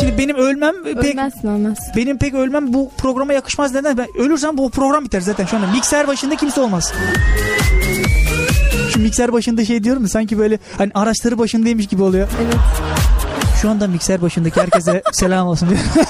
[0.00, 1.78] Şimdi benim ölmem pek Ölmezsin ölmez.
[1.96, 3.96] benim pek ölmem bu programa yakışmaz neden?
[3.98, 5.66] Ben ölürsem bu program biter zaten şu anda.
[5.66, 6.92] Mikser başında kimse olmaz.
[8.92, 12.28] Şu mikser başında şey diyorum ya sanki böyle hani araçları başındaymış gibi oluyor.
[12.42, 12.54] Evet.
[13.62, 15.80] Şu anda mikser başındaki herkese selam olsun diyor.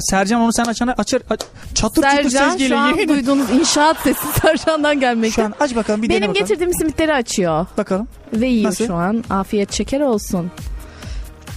[0.00, 1.40] Sercan onu sen açana açar aç,
[1.74, 2.80] çatır çatır Sercan ses şu geliyor.
[2.80, 3.16] an yemin ederim.
[3.16, 5.34] duyduğunuz inşaat sesi Sercan'dan gelmekte.
[5.42, 6.34] Şu an aç bakalım bir Benim bakalım.
[6.34, 7.66] getirdiğim simitleri açıyor.
[7.78, 8.08] Bakalım.
[8.34, 8.86] Ve yiyor Nasıl?
[8.86, 9.24] şu an.
[9.30, 10.50] Afiyet şeker olsun.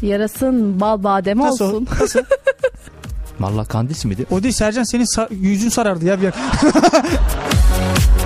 [0.02, 1.66] Yarasın bal badem Nasıl?
[1.66, 1.88] olsun.
[2.02, 2.20] Nasıl?
[3.40, 4.26] Valla kandis miydi?
[4.32, 6.34] O değil Sercan senin sa- yüzün sarardı ya bir yer.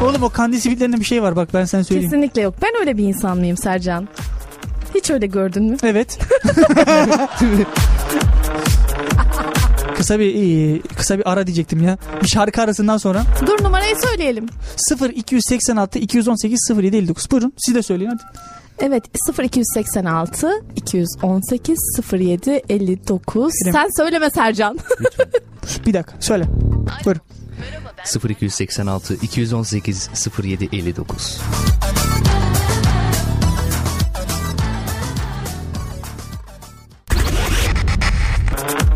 [0.03, 2.09] Oğlum o kandil simitlerinde bir şey var bak ben sana söyleyeyim.
[2.11, 2.55] Kesinlikle yok.
[2.61, 4.07] Ben öyle bir insan mıyım Sercan?
[4.95, 5.77] Hiç öyle gördün mü?
[5.83, 6.19] Evet.
[9.97, 11.97] Kısa bir kısa bir ara diyecektim ya.
[12.23, 14.45] Bir şarkı arasından sonra Dur numarayı söyleyelim.
[14.77, 17.31] 0 286 218 07 59.
[17.31, 18.23] Buyurun siz de söyleyin hadi.
[18.79, 19.03] Evet
[19.43, 21.79] 0286 218
[22.13, 23.53] 07 59.
[23.63, 24.79] Benim- Sen söyleme Sercan.
[25.85, 26.43] Bir dakika söyle.
[27.05, 27.21] Buyurun.
[28.29, 30.09] 0286 218
[30.43, 31.41] 07 59.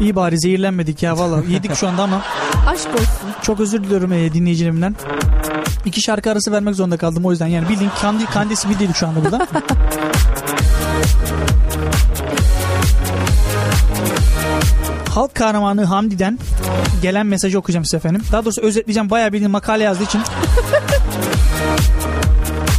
[0.02, 1.44] İyi bari zehirlenmedik ya valla.
[1.50, 2.22] Yedik şu anda ama
[2.68, 3.08] Aşk olsun.
[3.42, 4.96] çok özür diliyorum e, dinleyicilerimden.
[5.86, 7.48] İki şarkı arası vermek zorunda kaldım o yüzden.
[7.48, 9.48] Yani bildiğin kandil kandisi bir şu anda burada.
[15.10, 16.40] Halk kahramanı Hamdi'den
[17.02, 18.22] gelen mesajı okuyacağım size efendim.
[18.32, 19.10] Daha doğrusu özetleyeceğim.
[19.10, 20.22] Bayağı bildiğin makale yazdığı için.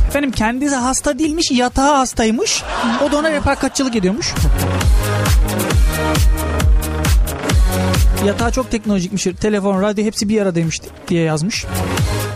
[0.09, 2.62] efendim kendisi hasta değilmiş, yatağı hastaymış.
[3.09, 4.35] O da ona refakatçılık ediyormuş.
[8.27, 9.27] Yatağı çok teknolojikmiş.
[9.41, 11.64] Telefon, radyo hepsi bir aradaymış diye yazmış.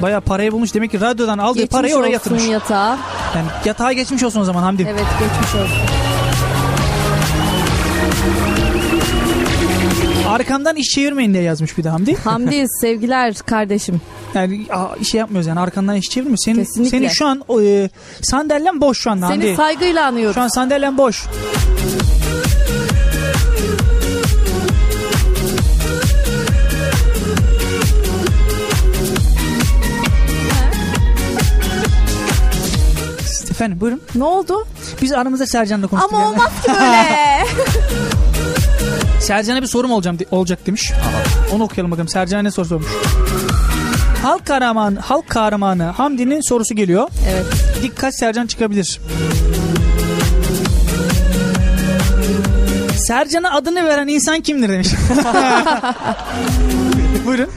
[0.02, 0.74] Bayağı parayı bulmuş.
[0.74, 2.48] Demek ki radyodan aldığı Geçmiş parayı oraya olsun yatırmış.
[2.48, 2.98] yatağa.
[3.36, 4.82] Yani yatağa geçmiş olsun o zaman Hamdi.
[4.90, 5.76] Evet geçmiş olsun.
[10.28, 12.16] Arkamdan iş çevirmeyin diye yazmış bir de Hamdi.
[12.16, 14.00] Hamdi sevgiler kardeşim.
[14.34, 14.66] Yani
[15.04, 16.38] şey yapmıyoruz yani arkandan iş çevirmiyor.
[16.44, 16.90] Senin, Kesinlikle.
[16.98, 17.88] senin şu an e,
[18.22, 19.56] sandalyen boş şu anda Seni Hamdi.
[19.56, 20.34] saygıyla anıyoruz.
[20.34, 21.24] Şu an sandalyen boş.
[33.56, 34.02] Efendim buyurun.
[34.14, 34.66] Ne oldu?
[35.02, 36.12] Biz aramızda Sercan'la konuştuk.
[36.12, 36.32] Ama yani.
[36.32, 37.44] olmaz ki böyle.
[39.20, 40.92] Sercan'a bir sorum olacağım olacak demiş.
[41.52, 42.08] Onu okuyalım bakalım.
[42.08, 42.86] Sercan'a ne soru sormuş.
[44.22, 47.08] Halk kahramanı, halk kahramanı Hamdi'nin sorusu geliyor.
[47.30, 47.46] evet.
[47.82, 49.00] Dikkat Sercan çıkabilir.
[52.96, 54.88] Sercan'a adını veren insan kimdir demiş.
[57.26, 57.50] Buyurun.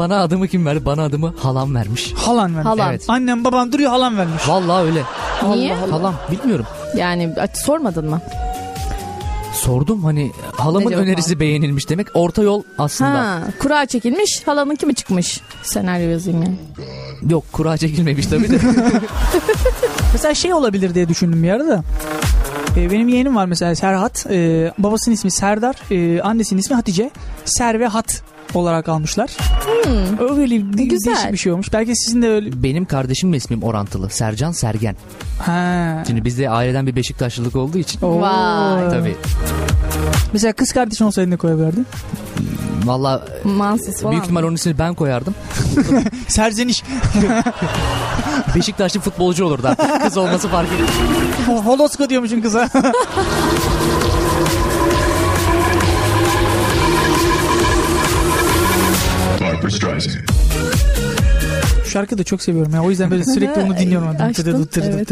[0.00, 0.84] Bana adımı kim verdi?
[0.84, 2.12] Bana adımı halam vermiş.
[2.16, 2.66] Halan vermiş.
[2.66, 2.90] Halan.
[2.90, 3.04] Evet.
[3.08, 4.48] Annem baban duruyor halan vermiş.
[4.48, 5.02] Vallahi öyle.
[5.48, 5.74] Niye?
[5.74, 6.66] Halam bilmiyorum.
[6.96, 8.20] Yani sormadın mı?
[9.54, 12.06] Sordum hani halamın Ne cevap önerisi beğenilmiş demek.
[12.14, 13.10] Orta yol aslında.
[13.10, 15.40] Ha, kura çekilmiş, halanın kimi çıkmış?
[15.62, 16.56] Senaryo yazayım yani.
[17.32, 18.58] Yok kura çekilmemiş tabii de.
[20.12, 21.82] Mesela şey olabilir diye düşündüm bir arada.
[22.76, 24.26] Ee, benim yeğenim var mesela Serhat.
[24.30, 25.76] Ee, babasının ismi Serdar.
[25.90, 27.10] Ee, annesinin ismi Hatice.
[27.44, 28.22] Ser ve Hat
[28.56, 29.30] olarak almışlar.
[30.20, 30.88] Öyle bir, Hmm.
[30.88, 31.12] Güzel.
[31.14, 31.72] değişik bir şey olmuş.
[31.72, 32.62] Belki sizin de öyle...
[32.62, 34.10] Benim kardeşimle ismim orantılı.
[34.10, 34.96] Sercan Sergen.
[35.38, 36.02] Ha.
[36.06, 38.00] Şimdi bizde aileden bir Beşiktaşlılık olduğu için.
[38.02, 38.20] Oo.
[38.20, 38.90] Vay.
[38.90, 39.16] Tabii.
[40.32, 41.86] Mesela kız kardeşin olsaydı ne koyabilirdin?
[42.84, 44.12] Valla Mansis falan.
[44.12, 45.34] büyük ihtimal onun ismini ben koyardım.
[46.28, 46.82] Serzeniş.
[48.56, 50.02] Beşiktaşlı futbolcu olurdu artık.
[50.02, 51.64] Kız olması fark etmiyor.
[51.64, 52.68] Holosko diyormuşsun kıza.
[60.00, 60.24] Streisand.
[61.84, 62.82] Şu şarkıyı da çok seviyorum ya.
[62.82, 64.08] O yüzden böyle sürekli onu dinliyorum.
[64.20, 65.08] Açtın, evet.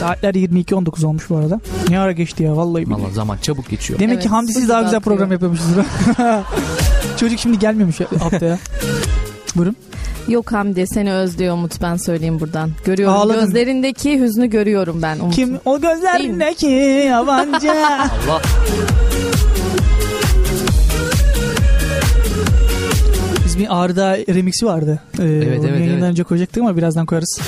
[0.00, 1.60] Saatler 22.19 olmuş bu arada.
[1.88, 2.90] Ne ara geçti ya vallahi.
[2.90, 3.98] Valla zaman çabuk geçiyor.
[4.00, 5.02] Demek Evet, ki Hamdi siz daha güzel atlıyor.
[5.02, 5.86] program yapıyormuşsunuz.
[7.20, 8.58] Çocuk şimdi gelmiyormuş haftaya.
[9.56, 9.76] Buyurun.
[10.28, 12.70] Yok Hamdi seni özlüyor Umut ben söyleyeyim buradan.
[12.84, 13.40] Görüyorum Ağladın.
[13.40, 15.34] gözlerindeki hüznü görüyorum ben Umut.
[15.34, 16.66] Kim o gözlerindeki
[17.08, 17.70] yabancı.
[18.28, 18.42] Allah.
[23.54, 25.00] Biz bir Ağrı'da remixi vardı.
[25.18, 26.02] Ee, Evet, evet, yayından evet.
[26.02, 27.40] önce koyacaktık ama birazdan koyarız.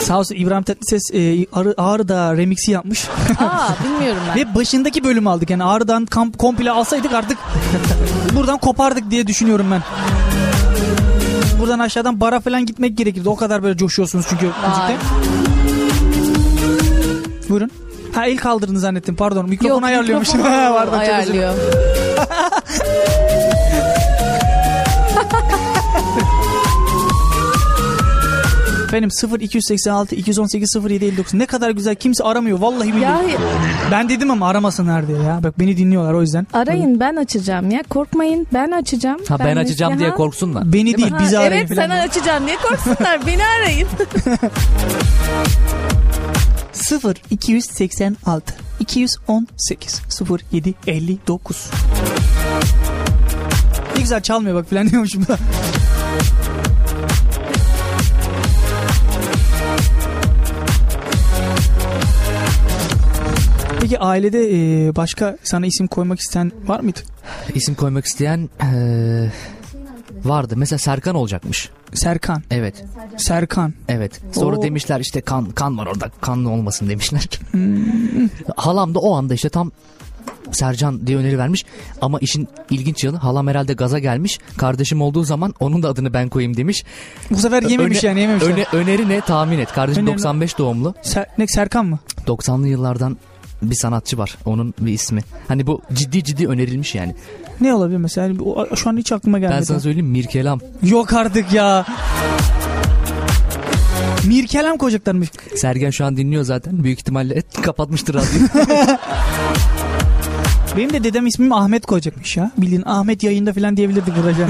[0.00, 1.46] Sağ olsun İbrahim Tatlıses e,
[1.76, 3.08] Ağrı'da remixi yapmış.
[3.40, 4.36] Aa bilmiyorum ben.
[4.40, 5.50] Ve başındaki bölümü aldık.
[5.50, 7.38] Yani Ağrı'dan kamp komple alsaydık artık
[8.36, 9.82] buradan kopardık diye düşünüyorum ben.
[11.60, 13.28] Buradan aşağıdan bara falan gitmek gerekirdi.
[13.28, 14.96] O kadar böyle coşuyorsunuz çünkü müzikte.
[17.48, 17.70] Buyurun.
[18.14, 19.48] Ha el kaldırdın zannettim pardon.
[19.48, 20.36] Mikrofonu Yok, ayarlıyormuşum.
[20.36, 21.54] mikrofonu ayarlıyor.
[28.94, 33.32] Efendim 0 286 218 07 59 ne kadar güzel kimse aramıyor vallahi billahi.
[33.32, 33.38] Ya
[33.90, 35.40] Ben dedim ama aramasınlar diye ya.
[35.42, 36.46] Bak beni dinliyorlar o yüzden.
[36.52, 37.82] arayın ben açacağım ya.
[37.88, 39.20] Korkmayın ben açacağım.
[39.28, 39.98] Ha ben, açacağım Neslihan.
[39.98, 40.72] diye korksunlar.
[40.72, 43.20] Beni değil Ha, bizi arayın evet sen açacaksın diye korksunlar.
[43.26, 43.88] Beni arayın.
[46.72, 50.02] 0 286 218
[50.52, 51.70] 07 59
[53.96, 55.38] Ne güzel çalmıyor bak falan diyormuşum da.
[63.84, 64.38] Peki ailede
[64.88, 67.00] e, başka sana isim koymak isteyen var mıydı?
[67.54, 69.32] İsim koymak isteyen eee,
[70.24, 70.54] vardı.
[70.56, 71.70] Mesela Serkan olacakmış.
[71.94, 72.42] Serkan.
[72.50, 72.84] Evet.
[73.16, 73.74] Serkan.
[73.88, 74.20] Evet.
[74.32, 74.62] Sonra Oo.
[74.62, 76.10] demişler işte kan kan var orada.
[76.20, 77.28] Kanlı olmasın demişler.
[77.50, 78.28] Hmm.
[78.56, 79.72] Halam da o anda işte tam
[80.52, 81.64] Sercan diye öneri vermiş
[82.00, 84.38] ama işin ilginç yanı halam herhalde gaza gelmiş.
[84.56, 86.84] Kardeşim olduğu zaman onun da adını ben koyayım demiş.
[87.30, 88.50] Bu sefer yememiş Öne- yani yememişler.
[88.50, 89.72] öne- öneri ne tahmin et.
[89.72, 90.94] Kardeşim Öneri- 95 doğumlu.
[91.02, 91.98] Ser- ne Serkan mı?
[92.26, 93.16] 90'lı yıllardan
[93.70, 94.38] bir sanatçı var.
[94.46, 95.20] Onun bir ismi.
[95.48, 97.14] Hani bu ciddi ciddi önerilmiş yani.
[97.60, 98.42] Ne olabilir mesela?
[98.44, 99.58] O- Şu an hiç aklıma gelmedi.
[99.58, 100.60] Ben sana söyleyeyim Mirkelam.
[100.82, 101.86] Yok artık ya.
[104.26, 105.28] Mirkelem koyacaklarmış.
[105.56, 106.84] Sergen şu an dinliyor zaten.
[106.84, 108.48] Büyük ihtimalle kapatmıştır radyoyu.
[110.76, 112.50] Benim de dedem ismim Ahmet koyacakmış ya.
[112.58, 114.32] Bildiğin Ahmet yayında falan diyebilirdik burada.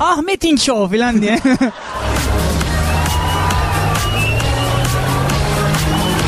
[0.00, 1.40] Ahmet'in show falan diye.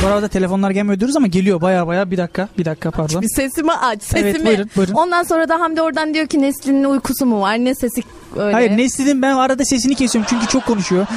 [0.02, 3.22] Bu arada telefonlar gelmiyor diyoruz ama geliyor baya baya bir dakika bir dakika pardon.
[3.22, 4.28] Bir sesimi aç sesimi.
[4.28, 4.92] Evet, buyurun, buyurun.
[4.92, 8.02] Ondan sonra da Hamdi oradan diyor ki Nesli'nin uykusu mu var ne sesi
[8.36, 8.52] öyle.
[8.52, 11.06] Hayır Nesli'nin ben arada sesini kesiyorum çünkü çok konuşuyor.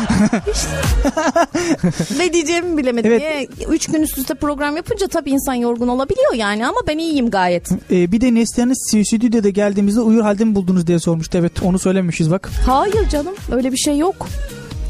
[2.18, 3.12] Ne diyeceğimi bilemedim.
[3.12, 3.22] Evet.
[3.22, 3.48] Niye?
[3.70, 7.70] Üç gün üst üste program yapınca tabii insan yorgun olabiliyor yani ama ben iyiyim gayet.
[7.92, 11.38] Ee, bir de Neslihan'ın stüdyoda geldiğimizde uyur halde mi buldunuz diye sormuştu.
[11.38, 12.50] Evet onu söylemişiz bak.
[12.66, 14.28] Hayır canım öyle bir şey yok.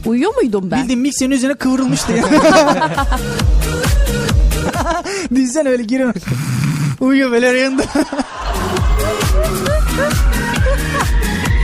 [0.06, 0.82] Uyuyor muydum ben?
[0.82, 2.24] Bildiğin mikserin üzerine kıvrılmıştı ya.
[5.36, 6.14] Düşünsene öyle giriyor.
[7.00, 7.84] Uyuyor böyle yanında.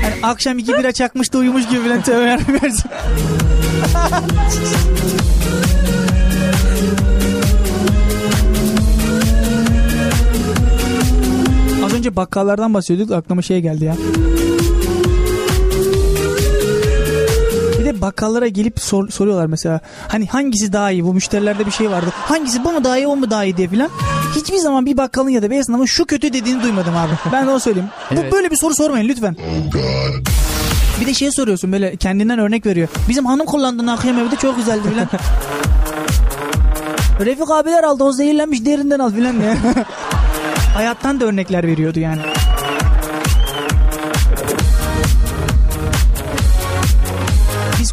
[0.03, 2.59] Hani akşam iki bira çakmış da uyumuş gibi falan tövbe yarabbim.
[11.85, 13.95] Az önce bakkallardan bahsediyorduk aklıma şey geldi ya.
[17.95, 19.79] De bakkallara gelip sor- soruyorlar mesela.
[20.07, 21.03] Hani hangisi daha iyi?
[21.05, 22.09] Bu müşterilerde bir şey vardı.
[22.13, 23.89] Hangisi bu mu daha iyi o mu daha iyi diye filan.
[24.35, 27.11] Hiçbir zaman bir bakkalın ya da bir esnafın şu kötü dediğini duymadım abi.
[27.31, 27.89] Ben de onu söyleyeyim.
[28.11, 28.31] Bu Evet.
[28.31, 29.35] böyle bir soru sormayın lütfen.
[31.01, 32.87] Bir de şey soruyorsun böyle kendinden örnek veriyor.
[33.09, 35.07] Bizim hanım kullandığını akşam evde çok güzeldi filan.
[37.25, 39.57] Refik abiler aldı o zehirlenmiş derinden al filan diye.
[40.73, 42.21] Hayattan da örnekler veriyordu yani.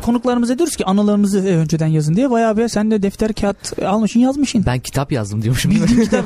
[0.08, 2.30] Konuklarımıza diyoruz ki anılarınızı e, önceden yazın diye.
[2.30, 4.64] Bayağı bir sen de defter kağıt almışsın yazmışsın.
[4.66, 5.70] ben kitap yazdım diyormuşum.
[5.70, 6.24] Bildiğin kitap.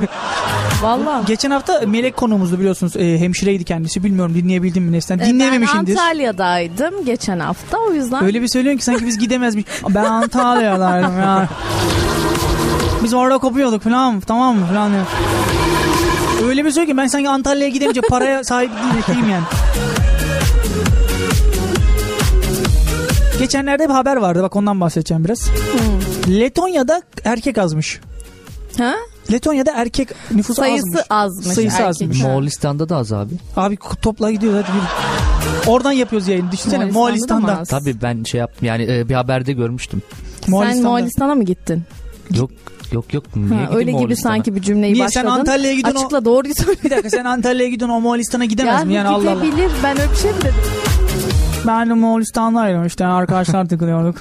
[0.81, 1.23] Valla.
[1.27, 2.97] Geçen hafta Melek konuğumuzdu biliyorsunuz.
[2.97, 4.03] E, hemşireydi kendisi.
[4.03, 5.19] Bilmiyorum dinleyebildim mi Neslen?
[5.19, 5.99] Ee, Ben.
[5.99, 8.23] Antalya'daydım geçen hafta o yüzden.
[8.23, 9.65] Öyle bir söylüyorsun ki sanki biz gidemezmiş.
[9.89, 11.49] Ben Antalya'daydım ya.
[13.03, 14.91] Biz orada kopuyorduk falan tamam mı falan.
[16.47, 18.71] Öyle bir söylüyor ki ben sanki Antalya'ya gidemeyince paraya sahip
[19.07, 19.43] değilim yani.
[23.39, 25.49] Geçenlerde bir haber vardı bak ondan bahsedeceğim biraz.
[26.29, 27.99] Letonya'da erkek azmış.
[28.77, 28.93] Ha?
[29.31, 31.01] Letonya'da erkek nüfusu Sayısı azmış.
[31.09, 31.55] azmış.
[31.55, 31.87] Sayısı erkek.
[31.89, 32.21] azmış.
[32.21, 33.33] Moğolistan'da da az abi.
[33.57, 34.85] Abi topla gidiyor hadi yürü.
[35.71, 36.51] Oradan yapıyoruz yayını.
[36.51, 37.79] Düşünsene Moğolistan'da Moğolistan'da.
[37.79, 40.01] Tabii ben şey yaptım yani e, bir haberde görmüştüm.
[40.41, 40.87] Sen Moğolistan'da.
[40.89, 41.83] Moğolistan'a mı gittin?
[42.35, 42.51] Yok
[42.91, 43.23] yok yok.
[43.35, 45.39] Niye Ha, öyle gibi sanki bir cümleyi Niye sen başladın.
[45.39, 46.05] Antalya'ya gidiyorsun o...
[46.05, 46.79] Açıkla doğruyu söyle.
[46.83, 48.93] Bir dakika sen Antalya'ya gidiyorsun o Moğolistan'a gidemez Ya mi?
[48.93, 49.45] Yani Allah Allah.
[49.45, 49.71] gidebilir.
[49.83, 50.53] Ben öyle bir şey mi dedim?
[51.67, 54.15] Ben de Moğolistan'daydım işte arkadaşlar takılıyorduk.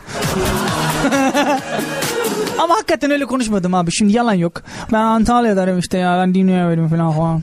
[2.58, 3.92] Ama hakikaten öyle konuşmadım abi.
[3.92, 4.62] Şimdi yalan yok.
[4.92, 6.18] Ben Antalya'dayım işte ya.
[6.18, 7.42] Ben dinleyemedim falan falan.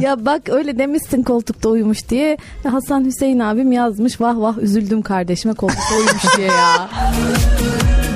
[0.00, 2.36] Ya bak öyle demişsin koltukta uyumuş diye.
[2.68, 4.20] Hasan Hüseyin abim yazmış.
[4.20, 6.88] Vah vah üzüldüm kardeşime koltukta uyumuş diye ya.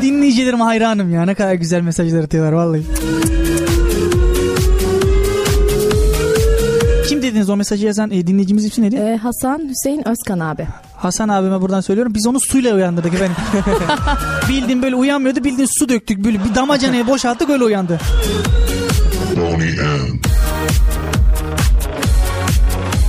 [0.03, 1.23] Dinleyicilerim hayranım ya.
[1.25, 2.83] Ne kadar güzel mesajlar atıyorlar vallahi.
[7.09, 8.97] Kim dediniz o mesajı yazan e, dinleyicimiz ismi neydi?
[8.97, 10.67] Ee, Hasan Hüseyin Özkan abi.
[10.97, 12.15] Hasan abime buradan söylüyorum.
[12.15, 13.37] Biz onu suyla uyandırdık efendim.
[14.49, 15.45] bildiğin böyle uyanmıyordu.
[15.45, 16.25] Bildiğin su döktük.
[16.25, 18.01] Böyle bir damacanayı boşalttık öyle uyandı.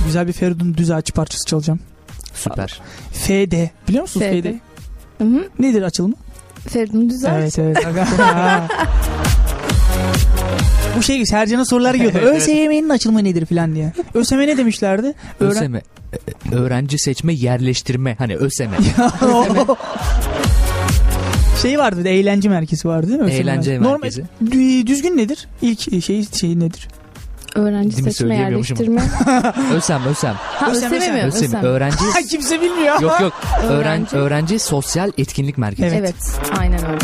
[0.06, 1.80] Güzel bir Feridun Düzağaç parçası çalacağım.
[2.34, 2.80] Süper.
[3.12, 3.52] FD.
[3.88, 4.42] Biliyor musunuz FD?
[4.42, 4.46] FD?
[5.18, 5.48] Hı hı.
[5.58, 6.14] Nedir açılımı?
[6.68, 7.40] Feridun Düzel.
[7.40, 7.86] Evet evet.
[10.98, 12.18] Bu şey Sercan'a sorular geliyordu.
[12.36, 13.92] ÖSYM'nin açılımı nedir filan diye.
[14.14, 15.14] ÖSYM ne demişlerdi?
[15.40, 15.74] Öğren- ÖSYM.
[15.76, 15.82] e,
[16.54, 18.14] Öğrenci seçme yerleştirme.
[18.18, 18.70] Hani ÖSYM.
[21.62, 23.24] şey vardı bir de eğlence merkezi vardı değil mi?
[23.26, 24.24] ÖSYM Eğlence Normal- merkezi.
[24.44, 25.48] Dü- düzgün nedir?
[25.62, 26.88] İlk şey şey nedir?
[27.54, 29.00] Öğrenci Değil seçme yerleştirme.
[29.74, 30.32] ÖSYM, ÖSYM.
[30.34, 31.22] Ha Ösem, ÖSYM mi?
[31.22, 31.44] ÖSYM.
[31.44, 31.62] ÖSYM.
[31.64, 31.96] Öğrenci
[32.30, 33.00] Kimse bilmiyor.
[33.00, 33.32] Yok yok.
[33.62, 33.76] Öğrenci.
[33.76, 34.16] Öğrenci.
[34.16, 35.96] öğrenci sosyal etkinlik merkezi.
[35.96, 36.14] Evet.
[36.14, 36.58] Evet.
[36.58, 36.98] Aynen öyle.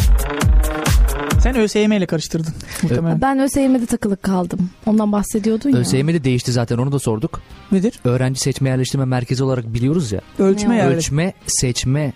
[1.45, 3.21] Sen ÖSYM ile karıştırdın muhtemelen.
[3.21, 4.71] Ben ÖSYM'de takılık kaldım.
[4.87, 5.79] Ondan bahsediyordun ya.
[5.79, 7.41] ÖSYM de değişti zaten onu da sorduk.
[7.73, 8.01] Nedir?
[8.05, 10.21] Öğrenci seçme yerleştirme merkezi olarak biliyoruz ya.
[10.39, 10.95] Ölçme yani.
[10.95, 12.13] Ölçme, seçme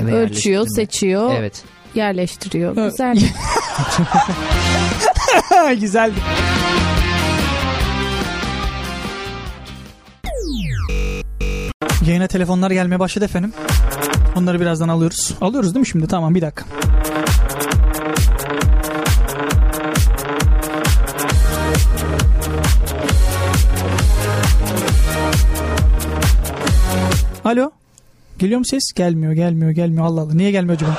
[0.00, 0.66] ve Ölçüyor, yerleştirme.
[0.86, 1.62] seçiyor, Evet.
[1.94, 2.90] yerleştiriyor.
[2.90, 3.18] Güzel.
[5.80, 6.14] Güzeldi.
[12.06, 13.52] Yayına telefonlar gelmeye başladı efendim.
[14.36, 15.34] Onları birazdan alıyoruz.
[15.40, 16.06] Alıyoruz değil mi şimdi?
[16.06, 16.64] Tamam bir dakika.
[27.48, 27.70] Alo.
[28.38, 28.92] Geliyor mu ses?
[28.96, 30.04] Gelmiyor, gelmiyor, gelmiyor.
[30.06, 30.34] Allah Allah.
[30.34, 30.90] Niye gelmiyor acaba?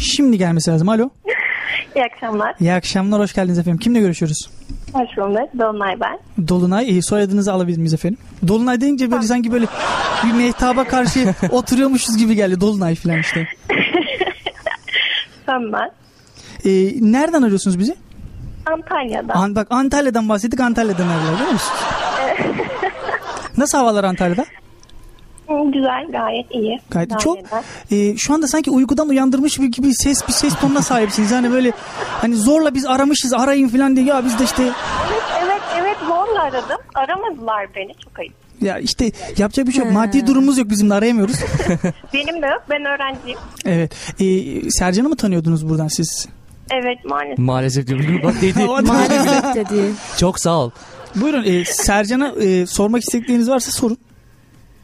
[0.00, 0.88] Şimdi gelmesi lazım.
[0.88, 1.10] Alo.
[1.96, 2.54] İyi akşamlar.
[2.60, 3.78] İyi akşamlar, hoş geldiniz efendim.
[3.78, 4.50] Kimle görüşüyoruz?
[4.92, 5.58] Hoş bulduk.
[5.58, 6.48] Dolunay ben.
[6.48, 8.18] Dolunay, e, soyadınızı alabilir miyiz efendim?
[8.48, 9.66] Dolunay deyince böyle sanki böyle
[10.24, 12.60] bir mehtaba karşı oturuyormuşuz gibi geldi.
[12.60, 13.48] Dolunay falan işte.
[15.46, 15.90] Sen ben.
[16.64, 16.70] E,
[17.12, 17.96] nereden arıyorsunuz bizi?
[18.66, 19.34] Antalya'da.
[19.34, 21.72] An, bak Antalya'dan bahsettik, Antalya'dan arıyorlar biliyor musunuz?
[23.56, 24.44] Nasıl havalar Antalya'da?
[25.48, 26.80] Hı, Güzel, gayet iyi.
[26.90, 27.38] Gayet çok.
[27.90, 31.30] e, şu anda sanki uykudan uyandırmış bir gibi ses bir ses tonuna sahipsiniz.
[31.30, 31.72] Yani böyle
[32.20, 36.42] hani zorla biz aramışız arayın falan diye ya biz de işte Evet, evet, evet zorla
[36.42, 36.78] aradım.
[36.94, 37.94] Aramadılar beni.
[38.04, 38.32] Çok ayıp.
[38.60, 39.92] ya işte yapacak bir şey yok.
[39.92, 41.36] Maddi durumumuz yok bizim de arayamıyoruz.
[42.14, 42.62] Benim de yok.
[42.70, 43.38] Ben öğrenciyim.
[43.64, 43.92] evet.
[44.20, 46.28] E, Sercan'ı mı tanıyordunuz buradan siz?
[46.70, 47.38] Evet, maalesef.
[47.38, 48.20] Maalesef diyorum.
[48.24, 48.64] Bak dedi.
[48.86, 49.92] Maalesef dedi.
[50.18, 50.70] Çok sağ ol.
[51.14, 53.98] Buyurun e, Sercan'a e, sormak istedikleriniz varsa sorun.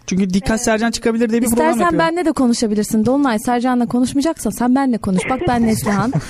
[0.06, 2.16] Çünkü dikkat Sercan çıkabilir diye bir program İstersen yapıyorum.
[2.16, 3.06] benle de konuşabilirsin.
[3.06, 5.22] Dolunay Sercan'la konuşmayacaksan sen benle konuş.
[5.30, 6.12] Bak ben Neslihan.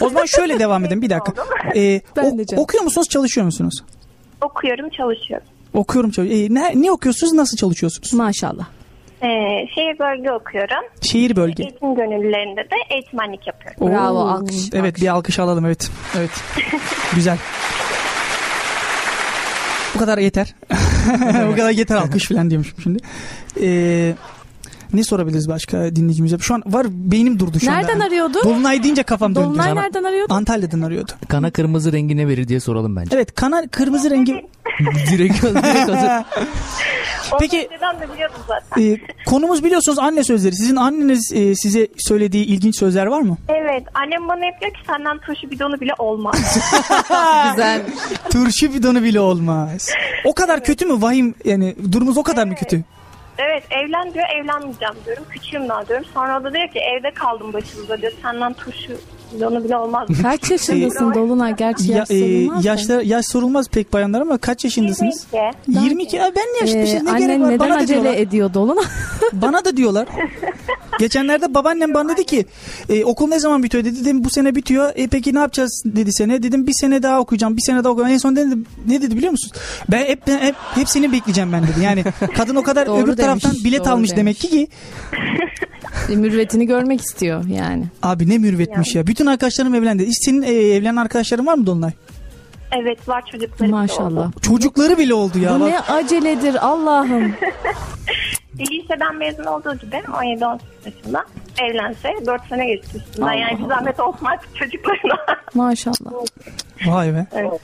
[0.00, 1.32] O zaman şöyle devam edin bir dakika.
[1.76, 3.84] E, Ben o- okuyor musunuz çalışıyor musunuz?
[4.40, 5.46] Okuyorum, çalışıyorum.
[5.74, 6.56] Okuyorum çalışıyorum.
[6.56, 8.12] E, ne, ne okuyorsunuz nasıl çalışıyorsunuz?
[8.12, 8.66] Maşallah.
[9.22, 9.26] Ee,
[9.74, 10.84] şehir bölge okuyorum.
[11.00, 11.62] Şehir bölge.
[11.62, 13.86] Eğitim gönüllülerinde de eğitmenlik yapıyorum.
[13.96, 15.02] Bravo, Oo, alkış, Evet alkış.
[15.02, 15.90] bir alkış alalım evet.
[16.18, 16.30] Evet.
[17.14, 17.38] Güzel.
[19.94, 20.54] Bu kadar yeter.
[21.52, 22.98] Bu kadar yeter alkış falan diyormuşum şimdi.
[23.60, 24.14] Ee,
[24.92, 26.38] ne sorabiliriz başka dinleyicimize?
[26.38, 28.04] Şu an var beynim durdu şu Nereden anda.
[28.04, 28.38] arıyordu?
[28.44, 29.44] Dolunay deyince kafam döndü.
[29.46, 30.34] Dolunay nereden arıyordu?
[30.34, 31.12] Antalya'dan arıyordu.
[31.28, 33.16] Kana kırmızı rengi ne verir diye soralım bence.
[33.16, 34.46] Evet kana kırmızı rengi.
[35.10, 36.10] direkt, direkt hazır.
[37.40, 37.68] Peki-
[38.00, 38.82] de biliyordum zaten.
[38.82, 40.54] Ee, konumuz biliyorsunuz anne sözleri.
[40.54, 43.36] Sizin anneniz e, size söylediği ilginç sözler var mı?
[43.48, 46.58] Evet, annem bana hep diyor ki senden turşu bidonu bile olmaz.
[47.50, 47.82] Güzel.
[48.32, 49.90] Turşu bidonu bile olmaz.
[50.24, 52.84] O kadar kötü mü vahim yani durumumuz o kadar mı kötü?
[53.38, 55.24] Evet evlen diyor evlenmeyeceğim diyorum.
[55.30, 56.06] Küçüğüm daha diyorum.
[56.14, 58.12] Sonra o da diyor ki evde kaldım başımıza diyor.
[58.22, 58.92] Senden turşu
[59.42, 60.08] onu bile olmaz.
[60.22, 61.56] Kaç yaşındasın Dolunay?
[61.56, 65.26] Gerçi Ya, yaş e, sorulmaz yaşlar, yaş sorulmaz pek bayanlar ama kaç yaşındasınız?
[65.68, 65.84] 22.
[65.84, 66.16] 22.
[66.16, 67.48] Ya ben ne yaşlıymışız Ee, ne gerek annen var?
[67.48, 68.20] neden Bana acele diyorlar.
[68.20, 68.84] ediyor Dolunay?
[69.32, 70.08] Bana da diyorlar.
[70.98, 72.46] Geçenlerde babaannem bana dedi ki
[72.88, 74.00] e, okul ne zaman bitiyor dedi.
[74.00, 74.92] Dedim bu sene bitiyor.
[74.94, 76.42] E peki ne yapacağız dedi sene.
[76.42, 77.56] Dedim bir sene daha okuyacağım.
[77.56, 78.14] Bir sene daha okuyacağım.
[78.14, 78.56] En son dedi,
[78.88, 79.54] ne dedi biliyor musunuz?
[79.90, 81.84] Ben hep, hep hepsini bekleyeceğim ben dedi.
[81.84, 82.04] Yani
[82.36, 84.18] kadın o kadar öbür taraftan demiş, bilet doğru almış demiş.
[84.18, 84.68] demek ki ki
[86.16, 87.84] Mürüvvetini görmek istiyor yani.
[88.02, 89.06] abi ne mürvetmiş ya.
[89.16, 90.06] Bütün arkadaşlarım evlendi.
[90.06, 91.92] Hiç senin e, evlenen arkadaşların var mı Dolunay?
[92.72, 93.70] Evet var çocukları.
[93.70, 94.32] Maşallah.
[94.42, 95.56] Çocukları bile oldu ya.
[95.56, 97.22] Bu Bak, ne aceledir Allah'ım.
[98.58, 101.24] Liseden mezun olduğu gibi 17-18 yaşında
[101.62, 103.32] evlense 4 sene geçti üstünden.
[103.32, 105.16] Yani bir zahmet artık çocuklarına.
[105.54, 106.12] Maşallah.
[106.86, 107.26] Vay be.
[107.32, 107.60] evet.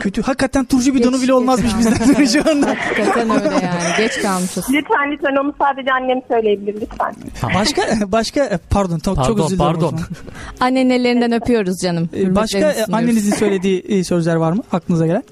[0.00, 0.22] Kötü.
[0.22, 2.68] Hakikaten turşu bidonu Geç- bile olmazmış bizden şu anda.
[2.68, 3.80] Hakikaten öyle yani.
[3.98, 4.64] Geç kalmışız.
[4.70, 7.14] Lütfen lütfen onu sadece annem söyleyebilir lütfen.
[7.54, 9.72] Başka başka pardon çok, çok Pardon, özür dilerim.
[9.72, 9.98] pardon.
[10.90, 12.08] ellerinden öpüyoruz canım.
[12.16, 15.22] Ee, Başka e, annenizin söylediği e, sözler var mı aklınıza gelen?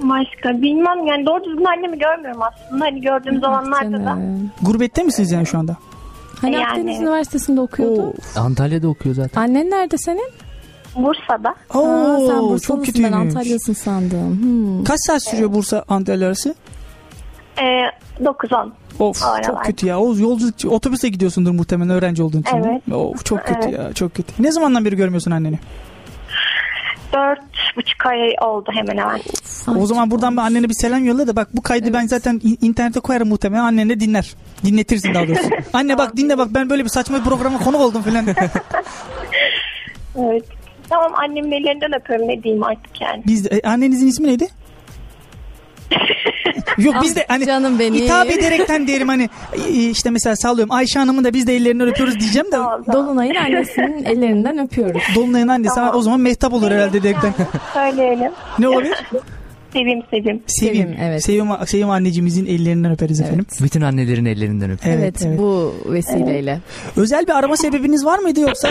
[0.00, 2.84] Başka bilmem yani doğru düzgün annemi görmüyorum aslında.
[2.84, 4.18] Hani gördüğüm zamanlarda da.
[4.62, 5.76] Gurbette misiniz yani şu anda?
[6.40, 8.14] Hani Yani- Akdeniz Üniversitesi'nde okuyordu.
[8.36, 9.40] Antalya'da okuyor zaten.
[9.40, 10.30] Annen nerede senin?
[10.96, 11.54] Bursa'da.
[11.74, 13.12] Oo, Aa, sen çok Bursalısın ben kötüymüş.
[13.36, 14.42] Antalya'sın sandım.
[14.42, 14.84] Hmm.
[14.84, 16.54] Kaç saat sürüyor Bursa Antalya arası?
[17.58, 17.64] Ee,
[18.24, 18.70] 9-10.
[18.98, 19.42] Of Aynen.
[19.42, 19.98] çok kötü ya.
[20.00, 22.56] O yolculuk otobüse gidiyorsundur muhtemelen öğrenci olduğun için.
[22.56, 22.94] Evet.
[22.94, 23.78] Of çok kötü Evet.
[23.78, 24.32] ya çok kötü.
[24.42, 25.58] Ne zamandan beri görmüyorsun anneni?
[27.12, 27.40] Dört
[27.76, 28.18] buçuk ay
[28.48, 29.20] oldu hemen hemen.
[29.82, 32.58] O zaman buradan bir annene bir selam yolla da bak bu kaydı ben zaten in-
[32.60, 34.34] internete koyarım muhtemelen annen de dinler.
[34.64, 35.48] Dinletirsin daha doğrusu.
[35.72, 38.24] Anne bak dinle bak ben böyle bir saçma bir programa konuk oldum filan.
[40.18, 40.44] Evet.
[40.88, 43.22] Tamam annemin ellerinden öpüyorum ne diyeyim artık yani.
[43.26, 44.48] Biz e, annenizin ismi neydi?
[46.78, 47.94] Yok biz de hani Canım benim.
[47.94, 49.28] hitap ederekten diyelim hani
[49.90, 53.06] işte mesela sallıyorum Ayşe Hanım'ın da biz de ellerinden öpüyoruz diyeceğim de Tamam, tamam.
[53.06, 55.02] Dolunay'ın annesinin ellerinden öpüyoruz.
[55.14, 57.34] Dolunay'ın annesi ha, o zaman Mehtap olur herhalde direkten.
[57.74, 58.32] Söyleyelim.
[58.58, 58.96] ne olabilir?
[59.72, 60.42] Sevim sevim.
[60.46, 60.74] Sevim.
[60.76, 61.24] Sevim, evet.
[61.24, 63.46] Sevim, Sevim anneciğimizin ellerinden öperiz efendim.
[63.62, 64.78] Bütün annelerin ellerinden öp.
[64.86, 65.38] Evet, Evet, evet.
[65.38, 66.58] bu vesileyle.
[66.96, 68.68] Özel bir arama sebebiniz var mıydı yoksa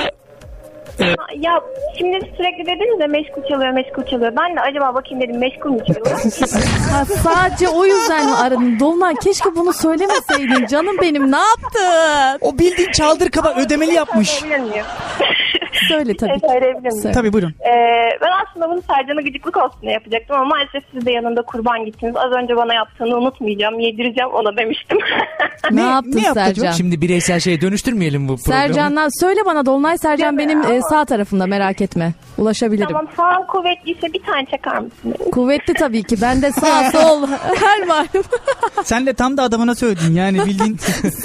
[1.40, 1.62] Ya
[1.98, 4.34] şimdi sürekli dediniz de meşgul çalıyor meşgul çalıyor.
[4.38, 6.22] Ben de acaba bakayım dedim meşgul mü çalıyor?
[6.94, 8.80] Ha, sadece o yüzden mi aradın?
[8.80, 10.66] Dolunay keşke bunu söylemeseydin.
[10.66, 12.38] Canım benim ne yaptın?
[12.42, 14.44] o bildiğin çaldır kaba ödemeli yapmış.
[15.88, 16.48] Söyle tabii Evet, ki.
[16.52, 17.12] söyleyebilir miyim?
[17.14, 17.50] Tabii buyurun.
[17.62, 21.86] Ee, ben aslında bunu Sercan'a gıcıklık olsun diye yapacaktım ama maalesef siz de yanında kurban
[21.86, 22.16] gittiniz.
[22.16, 24.98] Az önce bana yaptığını unutmayacağım, yedireceğim ona demiştim.
[25.72, 26.52] Ne, Ne- yaptın ne yaptı Sercan?
[26.52, 26.72] acaba?
[26.72, 28.62] Şimdi bireysel şeye dönüştürmeyelim bu programı.
[28.62, 32.14] Sercan'dan söyle bana Dolunay Sercan Deme benim e, ama- sağ tarafımda merak etme.
[32.38, 32.88] Ulaşabilirim.
[32.88, 35.16] tamam sağ kuvvetliyse bir tane çakar mısın?
[35.32, 36.16] Kuvvetli tabii ki.
[36.22, 37.28] Ben de sağ sol
[37.62, 38.08] her malum.
[38.84, 40.78] Sen de tam da adamına söyledin yani bildiğin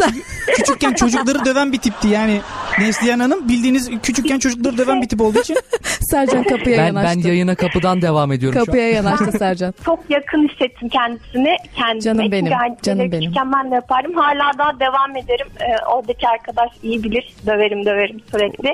[0.56, 2.40] küçükken çocukları döven bir tipti yani.
[2.78, 4.47] Neslihan Hanım bildiğiniz küçükken çocukları
[4.78, 5.56] döven bir tip olduğu için
[6.10, 7.18] Sercan kapıya Ben, yanaştı.
[7.24, 9.74] ben yayına kapıdan devam ediyorum şu Kapıya yanaştı Sercan.
[9.84, 11.56] Çok yakın hissettim kendisini.
[11.76, 12.00] Kendime.
[12.00, 13.32] Canım benim, Çünkü hani canım benim.
[13.54, 14.14] ben de yapardım.
[14.14, 15.46] Hala daha devam ederim.
[15.60, 17.34] Ee, oradaki arkadaş iyi bilir.
[17.46, 18.68] Döverim döverim sürekli.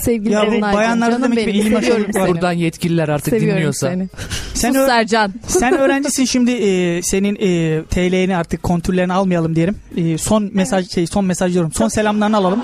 [0.00, 1.46] Sevgili Ya bu Dolunay'cığım bayanlarda canım benim.
[1.46, 2.28] bir ilim Seviyorum seni.
[2.28, 3.88] Buradan yetkililer artık Seviyorum dinliyorsa.
[3.90, 4.08] seni.
[4.54, 5.32] sen, Sus Sercan.
[5.46, 9.76] sen öğrencisin şimdi e, senin e, TL'ni artık kontürlerini almayalım diyelim.
[9.96, 11.72] E, son mesaj şey son mesaj diyorum.
[11.72, 12.62] Son selamlarını alalım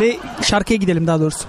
[0.00, 1.44] ve şarkıya gidelim daha doğrusu.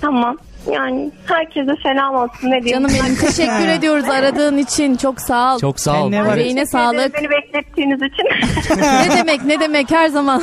[0.00, 0.36] Tamam.
[0.72, 2.88] Yani herkese selam olsun ne diyeyim.
[2.88, 4.96] Canım benim teşekkür ediyoruz aradığın için.
[4.96, 5.58] Çok sağ ol.
[5.58, 6.12] Çok sağ ol.
[6.12, 6.30] Var.
[6.30, 7.14] Yüreğine ederim sağlık.
[7.14, 8.26] Beni beklettiğiniz için.
[8.80, 10.42] ne demek ne demek her zaman.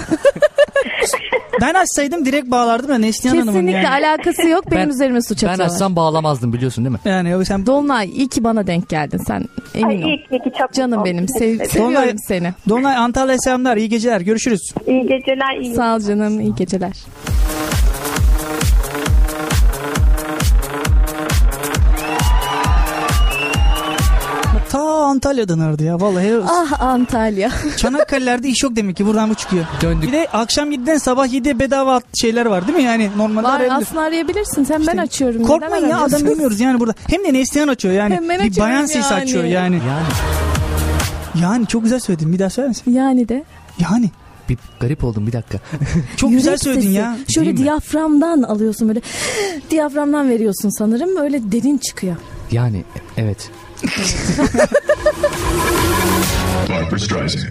[1.61, 3.89] Ben açsaydım direkt bağlardım ya Neslihan Hanım'ın Kesinlikle yani.
[4.07, 4.72] alakası yok.
[4.72, 5.74] Benim Ben- üzerime suç Ben atıyorlar.
[5.74, 6.99] açsam bağlamazdım biliyorsun değil mi?
[7.05, 9.45] Yani o sen Dolunay iyi ki bana denk geldin sen
[9.76, 10.07] Ay, emin ol.
[10.07, 11.36] iyi ki ki çok Canım mutlu benim oldum.
[11.39, 12.53] sev- seviyorum Dolunay- seni.
[12.70, 13.78] Dolunay Antalya selamlar.
[13.78, 14.22] iyi geceler.
[14.22, 14.74] Görüşürüz.
[14.88, 15.57] İyi geceler.
[15.61, 16.93] iyi Sağ ol canım iyi geceler.
[25.10, 25.99] Ta Antalya'dan aradı ya.
[26.01, 26.34] Vallahi.
[26.49, 27.51] Ah Antalya.
[27.78, 29.05] Çanakkale'lerde iş yok demek ki.
[29.05, 29.66] Buradan bu çıkıyor.
[29.82, 30.07] Döndük.
[30.07, 32.84] Bir de akşam 7'den sabah 7'ye bedava şeyler var değil mi?
[32.84, 33.82] Yani normalde Var arayabilir.
[33.88, 34.64] aslında arayabilirsin.
[34.64, 35.43] Sen ben açıyorum.
[35.43, 36.93] Korkmayın ya adam bilmiyoruz yani burada.
[37.07, 38.14] Hem de Neslihan açıyor yani.
[38.16, 39.24] Hemen bir açıyorum bayan sesi yani.
[39.24, 39.76] açıyor yani.
[39.76, 40.05] Yani
[41.41, 42.34] Yani çok güzel söyledin.
[42.34, 42.93] Bir daha söyler misin?
[42.93, 43.43] Yani de.
[43.80, 44.10] Yani.
[44.49, 45.57] bir garip oldum bir dakika.
[46.18, 46.95] Çok Yürek güzel söyledin sesi.
[46.95, 47.18] ya.
[47.34, 47.64] Şöyle Değil mi?
[47.64, 49.01] diyaframdan alıyorsun böyle.
[49.72, 51.18] Diyaframdan veriyorsun sanırım.
[51.18, 52.16] Öyle derin çıkıyor.
[52.51, 52.84] Yani
[53.18, 53.49] evet.
[56.69, 57.43] Barbara Streisand.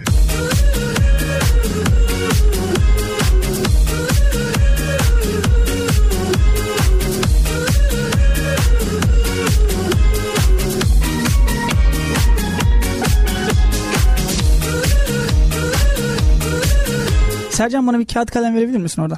[17.51, 19.17] Sercan bana bir kağıt kalem verebilir misin oradan?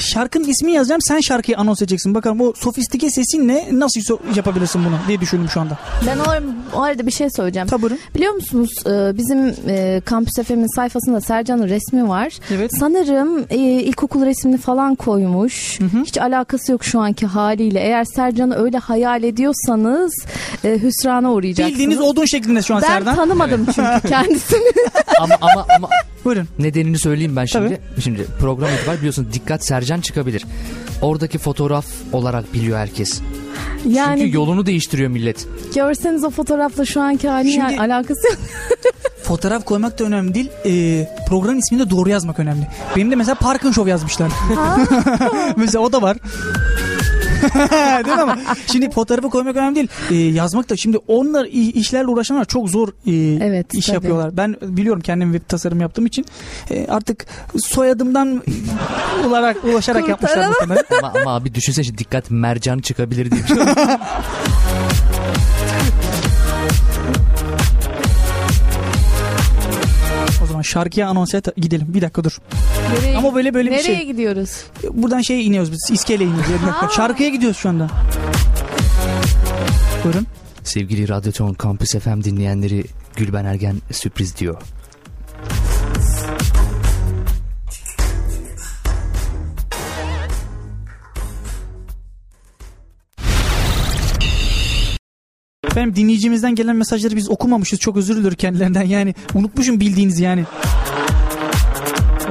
[0.00, 2.14] Şarkının ismini yazacağım sen şarkıyı anons edeceksin.
[2.14, 4.00] Bakalım o sofistike sesinle nasıl
[4.36, 5.78] yapabilirsin bunu diye düşündüm şu anda.
[6.06, 6.42] Ben o,
[6.78, 7.68] o arada bir şey söyleyeceğim.
[7.68, 7.86] Tabii.
[8.14, 12.32] Biliyor musunuz e, bizim e, Kampüs FM'in sayfasında Sercan'ın resmi var.
[12.54, 12.70] Evet.
[12.80, 15.78] Sanırım e, ilkokul resmini falan koymuş.
[16.04, 17.80] Hiç alakası yok şu anki haliyle.
[17.80, 20.12] Eğer Sercan'ı öyle hayal ediyorsanız
[20.64, 21.72] e, hüsrana uğrayacaksınız.
[21.78, 23.16] Bildiğiniz olduğun şeklinde şu an ben Serdan.
[23.16, 24.72] tanımadım çünkü kendisini.
[25.20, 25.88] Ama ama ama
[26.24, 26.48] Buyurun.
[26.58, 27.80] nedenini söyleyeyim ben şimdi.
[28.04, 30.44] Şimdi program itibariyle biliyorsun dikkat Sercan çıkabilir.
[31.02, 33.20] Oradaki fotoğraf olarak biliyor herkes.
[33.88, 35.46] yani Çünkü yolunu değiştiriyor millet.
[35.74, 38.38] görseniz o fotoğrafla şu anki halinin Şimdi- yani alakası yok.
[39.22, 40.50] Fotoğraf koymak da önemli değil.
[40.66, 42.66] Ee, program ismini de doğru yazmak önemli.
[42.96, 44.30] Benim de mesela Parkın Show yazmışlar.
[45.56, 46.16] mesela o da var.
[48.04, 48.36] değil mi ama?
[48.72, 49.88] Şimdi fotoğrafı koymak önemli değil.
[50.10, 53.94] Ee, yazmak da şimdi onlar işlerle uğraşanlar çok zor e, Evet, iş tabii.
[53.94, 54.36] yapıyorlar.
[54.36, 56.24] Ben biliyorum kendim web tasarım yaptığım için
[56.70, 57.26] e, artık
[57.56, 58.42] soyadımdan
[59.26, 60.84] olarak ulaşarak yapmışlar muhtemelen.
[60.98, 63.42] ama, ama abi düşünsene dikkat mercan çıkabilir diye
[70.60, 71.86] zaman şarkıya anons et gidelim.
[71.94, 72.38] Bir dakika dur.
[72.94, 74.06] Nereye, Ama böyle böyle bir nereye şey.
[74.06, 74.64] gidiyoruz?
[74.92, 75.88] Buradan şey iniyoruz biz.
[75.92, 76.46] İskele iniyoruz.
[76.62, 76.88] Bir dakika.
[76.88, 77.88] Şarkıya gidiyoruz şu anda.
[80.04, 80.26] Buyurun.
[80.64, 82.84] Sevgili Radyoton Campus FM dinleyenleri
[83.16, 84.62] Gülben Ergen sürpriz diyor.
[95.70, 97.78] Efendim dinleyicimizden gelen mesajları biz okumamışız.
[97.78, 98.82] Çok özür dileriz kendilerinden.
[98.82, 100.44] Yani unutmuşum bildiğiniz yani.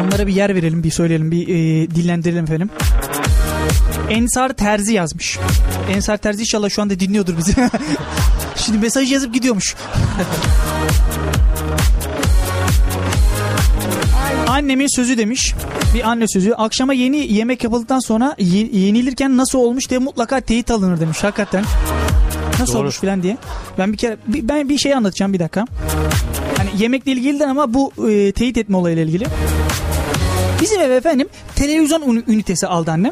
[0.04, 2.70] Onlara bir yer verelim, bir söyleyelim, bir e, dillendirelim efendim.
[4.10, 5.40] Ensar Terzi yazmış.
[5.96, 7.54] Ensar Terzi inşallah şu anda dinliyordur bizi.
[8.56, 9.76] Şimdi mesaj yazıp gidiyormuş.
[14.48, 15.54] Annemin sözü demiş.
[15.96, 16.52] Bir anne sözü.
[16.54, 21.24] Akşama yeni yemek yapıldıktan sonra ye- yenilirken nasıl olmuş diye mutlaka teyit alınır demiş.
[21.24, 21.64] Hakikaten.
[22.60, 22.82] Nasıl Doğru.
[22.82, 23.38] olmuş filan diye.
[23.78, 25.66] Ben bir kere bir- ben bir şey anlatacağım bir dakika.
[26.58, 29.26] Hani yemekle ilgili de ama bu e, teyit etme olayıyla ilgili.
[30.62, 33.12] Bizim eve efendim televizyon ünitesi aldı annem.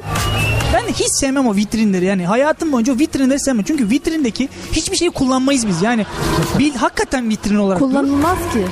[0.73, 3.63] Ben hiç sevmem o vitrinleri yani hayatım boyunca o vitrinleri sevmem.
[3.67, 6.05] Çünkü vitrindeki hiçbir şeyi kullanmayız biz yani.
[6.59, 7.79] Bil, hakikaten vitrin olarak.
[7.79, 8.65] Kullanılmaz ki.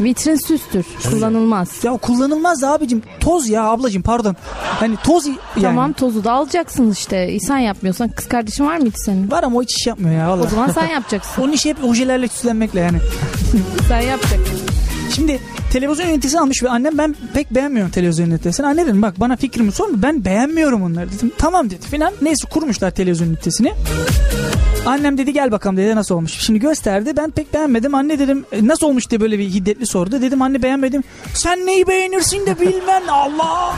[0.00, 0.86] Vitrin süstür.
[1.10, 1.84] Kullanılmaz.
[1.84, 3.02] Ya kullanılmaz da abicim.
[3.20, 4.36] Toz ya ablacım pardon.
[4.80, 5.36] Hani toz yani.
[5.62, 7.38] Tamam tozu da alacaksın işte.
[7.40, 9.30] Sen yapmıyorsan kız kardeşin var mıydı senin?
[9.30, 10.46] Var ama o hiç iş yapmıyor ya O valla.
[10.46, 11.42] zaman sen yapacaksın.
[11.42, 12.98] Onun işi hep ojelerle süslenmekle yani.
[13.88, 14.58] sen yapacaksın.
[15.14, 15.40] Şimdi
[15.72, 18.66] televizyon ünitesi almış ve annem ben pek beğenmiyorum televizyon ünitesini.
[18.66, 21.32] Anne dedim bak bana fikrimi sorma ben beğenmiyorum onları dedim.
[21.38, 22.12] Tamam dedi filan.
[22.22, 23.72] Neyse kurmuşlar televizyon ünitesini.
[24.86, 26.32] Annem dedi gel bakalım dedi nasıl olmuş.
[26.32, 27.94] Şimdi gösterdi ben pek beğenmedim.
[27.94, 30.22] Anne dedim "E, nasıl olmuş diye böyle bir hiddetli sordu.
[30.22, 31.02] Dedim anne beğenmedim.
[31.34, 33.74] Sen neyi beğenirsin de bilmem Allah.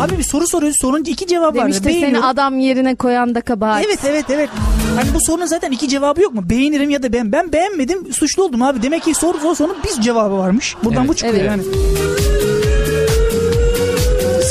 [0.00, 0.76] Abi bir soru soruyoruz.
[0.80, 1.64] Sorunun iki cevabı var.
[1.64, 3.84] Demiştir seni adam yerine koyan da kabahat.
[3.86, 4.48] Evet evet evet.
[4.96, 6.42] Hani bu sorunun zaten iki cevabı yok mu?
[6.50, 7.32] Beğenirim ya da ben.
[7.32, 8.82] Ben beğenmedim suçlu oldum abi.
[8.82, 10.76] Demek ki soru soru sorunun bir cevabı varmış.
[10.84, 11.08] Buradan Evet.
[11.08, 11.46] bu çıkıyor Evet.
[11.50, 11.62] yani.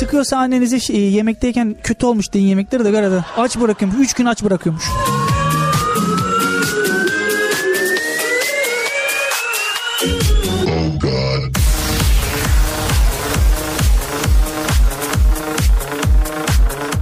[0.07, 3.25] Sıkıyorsa annenize yemekteyken kötü olmuş deyin yemekleri de arada.
[3.37, 3.99] Aç bırakıyormuş.
[4.01, 4.83] Üç gün aç bırakıyormuş.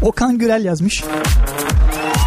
[0.01, 1.03] Okan Gürel yazmış.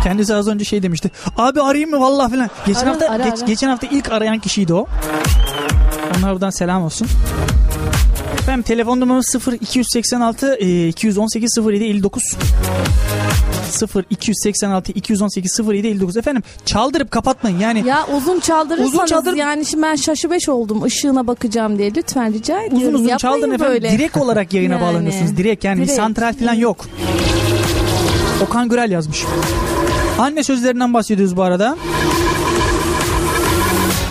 [0.05, 1.11] Kendisi az önce şey demişti.
[1.37, 2.51] Abi arayayım mı vallahi falan.
[2.66, 3.47] Geçen Ara, hafta ara, geç- ara.
[3.47, 4.87] geçen hafta ilk arayan kişiydi o.
[6.18, 7.09] Onlara buradan selam olsun.
[8.49, 12.22] Efendim telefon numaramız 0 286 e, 218 07 59
[13.70, 19.66] 0 286 218 07 59 efendim çaldırıp kapatmayın yani Ya uzun çaldırırsanız Uzun çaldır- yani
[19.66, 22.78] şimdi ben şaşı beş oldum ışığına bakacağım diye lütfen rica ediyorum.
[22.78, 23.90] uzun uzun Yapmayın çaldırın efendim böyle.
[23.90, 24.82] direkt olarak yayına Yani.
[24.82, 25.92] bağlanıyorsunuz direkt yani Direkt.
[25.92, 26.86] santral falan yok.
[28.46, 29.24] Okan Gürel yazmış.
[30.18, 31.76] Anne sözlerinden bahsediyoruz bu arada.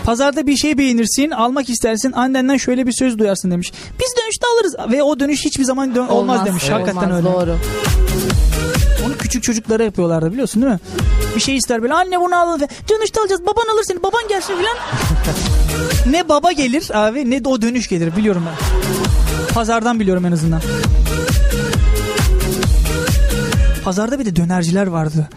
[0.08, 3.72] Pazarda bir şey beğenirsin, almak istersin, annenden şöyle bir söz duyarsın demiş.
[3.99, 6.64] Biz dönüşte alırız ve o dönüş hiçbir zaman dön- olmaz, demiş.
[6.68, 7.34] evet, Hakikaten olmaz, öyle.
[7.34, 7.58] Doğru.
[9.05, 10.80] Onu küçük çocuklara yapıyorlardı biliyorsun değil mi?
[11.36, 14.78] Bir şey ister böyle anne bunu al dönüşte alacağız baban alır seni baban gelsin filan.
[16.14, 18.55] ne baba gelir abi ne de o dönüş gelir biliyorum ben.
[19.53, 20.62] Pazardan biliyorum en azından.
[23.84, 25.30] Pazarda bir de dönerciler vardı.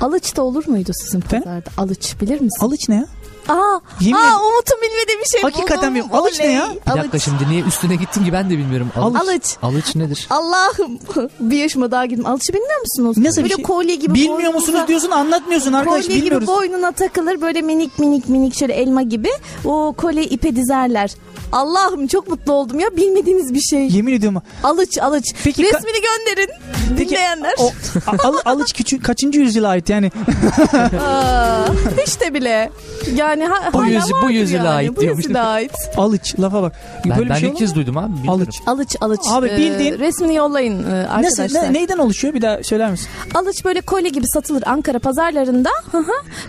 [0.00, 1.70] Alıç da olur muydu sizin pazarda?
[1.76, 2.64] Alıç bilir misin?
[2.64, 3.06] Alıç ne ya?
[3.48, 4.40] Aa, Yemin aa.
[4.40, 6.06] Umut'un bilmediği bir şey Hakikaten buldum.
[6.08, 6.16] mi?
[6.18, 6.68] Alıç ne ya?
[6.70, 7.22] Bir dakika Alıç.
[7.24, 8.88] şimdi niye üstüne gittim ki ben de bilmiyorum.
[8.96, 9.20] Alıç.
[9.22, 9.56] Alıç.
[9.62, 10.26] Alıç nedir?
[10.30, 10.98] Allah'ım
[11.40, 12.26] bir yaşıma daha girdim.
[12.26, 13.16] Alıç'ı bilmiyor musunuz?
[13.18, 13.64] Nasıl bir böyle şey?
[13.64, 16.46] kolye gibi Bilmiyor musunuz diyorsun anlatmıyorsun arkadaş Kolye bilmiyoruz.
[16.48, 19.30] gibi boynuna takılır böyle minik minik minik şöyle elma gibi.
[19.64, 21.10] O kolye ipe dizerler.
[21.52, 23.88] Allah'ım çok mutlu oldum ya bilmediğiniz bir şey.
[23.88, 24.42] Yemin ediyorum.
[24.64, 25.24] Alıç alıç.
[25.44, 26.50] Peki ka- Resmini gönderin
[26.96, 27.54] Peki dinleyenler.
[27.58, 27.72] o,
[28.06, 30.10] a- al, alıç küçük, kaçıncı yüzyıla ait yani?
[31.00, 31.66] Aa,
[32.06, 32.70] hiç de bile.
[33.14, 34.68] Yani ha, Bu hala yüzü- bu yüzyıla yani.
[34.76, 35.24] ait Bu diyormuş.
[35.24, 35.72] yüzyıla ait.
[35.96, 36.72] Alıç lafa bak.
[37.04, 38.12] Ben, Böyle ben bir şey ilk kez duydum abi.
[38.16, 38.30] Bilmiyorum.
[38.42, 38.54] Alıç.
[38.66, 39.20] Alıç alıç.
[39.30, 41.44] Abi Ee, bildiğin- resmini yollayın e, arkadaşlar.
[41.44, 43.08] Nasıl, ne- neyden oluşuyor bir daha söyler misin?
[43.34, 45.70] Alıç böyle kolye gibi satılır Ankara pazarlarında.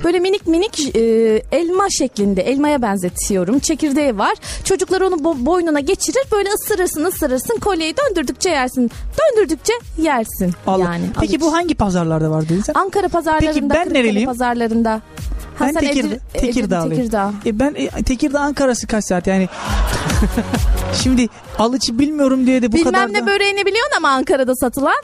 [0.04, 1.00] Böyle minik minik e,
[1.52, 2.42] elma şeklinde.
[2.42, 3.60] Elmaya benzetiyorum.
[3.60, 4.34] Çekirdeği var.
[4.90, 6.24] Çocuklar onu bo- boynuna geçirir.
[6.32, 7.60] Böyle ısırırsın ısırırsın.
[7.60, 8.92] Kolyeyi döndürdükçe yersin.
[9.20, 10.54] Döndürdükçe yersin.
[10.68, 10.84] Allah.
[10.84, 11.06] Yani.
[11.22, 11.42] Peki alıç.
[11.42, 12.74] bu hangi pazarlarda var dedin sen?
[12.74, 13.54] Ankara pazarlarında.
[13.54, 14.26] Peki ben nereliyim?
[14.30, 15.02] pazarlarında.
[15.60, 16.96] Ha, Ben Tekir, Tekirdağlıyım.
[16.96, 17.34] Tekirdağ.
[17.46, 19.50] E ben e, Tekirdağ Ankara'sı kaç saat yani?
[21.04, 21.28] Şimdi
[21.60, 23.28] alıcı bilmiyorum diye de bu Bilmem kadar ne da...
[23.28, 25.04] böreğini biliyorsun ama Ankara'da satılan.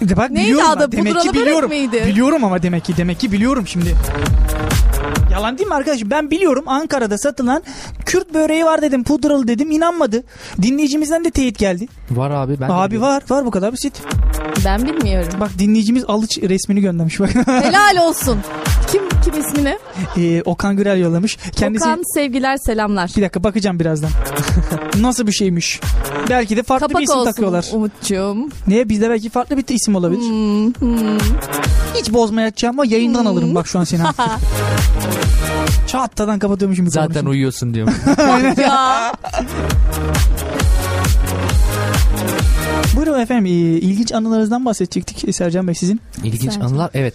[0.00, 0.92] De bak Neydi biliyorum adı?
[0.92, 1.70] Demek ki biliyorum.
[1.70, 2.04] miydi?
[2.06, 3.94] Biliyorum ama demek ki demek ki biliyorum şimdi.
[5.30, 6.10] Yalan değil mi arkadaşım?
[6.10, 7.62] Ben biliyorum Ankara'da satılan
[8.06, 9.04] Kürt böreği var dedim.
[9.04, 9.70] Pudralı dedim.
[9.70, 10.22] inanmadı.
[10.62, 11.86] Dinleyicimizden de teyit geldi.
[12.10, 12.60] Var abi.
[12.60, 13.22] Ben Abi var.
[13.30, 14.02] Var bu kadar basit.
[14.64, 15.28] Ben bilmiyorum.
[15.40, 17.20] Bak dinleyicimiz alıç resmini göndermiş.
[17.20, 17.30] Bak.
[17.46, 18.38] Helal olsun.
[18.92, 19.78] Kim kim ismini?
[20.16, 21.36] Ee, Okan Gürel yollamış.
[21.56, 23.10] Kendisi Okan sevgiler selamlar.
[23.16, 24.10] bir dakika bakacağım birazdan.
[25.00, 25.80] Nasıl bir şeymiş?
[26.30, 27.66] Belki de farklı bir Kapak isim olsun takıyorlar.
[27.72, 28.48] Umut'cuğum.
[28.66, 28.88] Niye?
[28.88, 30.20] Bizde belki farklı bir isim olabilir.
[30.20, 31.18] Hmm, hmm.
[32.00, 34.00] Hiç bozmayacağım ama yayından alırım bak şu an seni.
[35.86, 36.88] Çattadan kapatıyormuşum.
[36.90, 37.94] Zaten uyuyorsun diyorum.
[38.60, 39.12] ya.
[42.96, 43.46] Buyurun efendim.
[43.46, 46.00] ee, ilginç anılarınızdan bahsedecektik Sercan Bey sizin.
[46.24, 46.66] İlginç Sercan.
[46.66, 46.90] anılar.
[46.94, 47.14] Evet.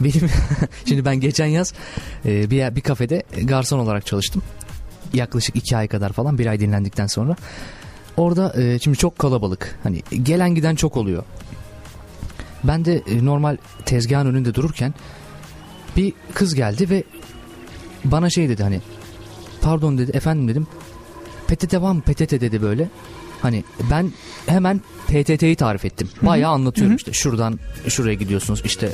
[0.00, 0.30] Benim
[0.86, 1.72] şimdi ben geçen yaz
[2.24, 4.42] e, bir bir kafede garson olarak çalıştım.
[5.12, 7.36] Yaklaşık iki ay kadar falan bir ay dinlendikten sonra.
[8.16, 9.78] Orada e, şimdi çok kalabalık.
[9.82, 11.24] Hani gelen giden çok oluyor.
[12.64, 14.94] Ben de e, normal tezgahın önünde dururken
[15.96, 17.04] bir kız geldi ve
[18.04, 18.80] bana şey dedi hani
[19.60, 20.66] pardon dedi efendim dedim
[21.48, 22.88] PTT var mı PTT dedi böyle.
[23.42, 24.12] Hani ben
[24.46, 26.08] hemen PTT'yi tarif ettim.
[26.22, 28.92] Bayağı anlatıyorum işte şuradan şuraya gidiyorsunuz işte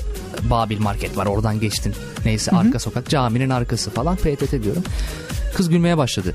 [0.51, 1.95] Babil Market var oradan geçtin.
[2.25, 4.83] Neyse arka sokak caminin arkası falan PTT diyorum.
[5.57, 6.35] Kız gülmeye başladı.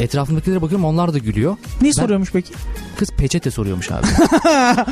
[0.00, 1.56] Etrafımdakilere bakıyorum onlar da gülüyor.
[1.82, 2.52] Ne soruyormuş peki?
[2.98, 4.06] Kız peçete soruyormuş abi.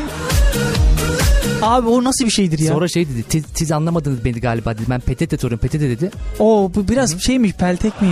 [1.63, 2.73] Abi o nasıl bir şeydir ya?
[2.73, 4.83] Sonra şey dedi "Siz- anlamadınız beni galiba dedi.
[4.91, 6.11] Ben PTT soruyorum PTT dedi.
[6.39, 8.11] O bu biraz şeymiş peltekmiş.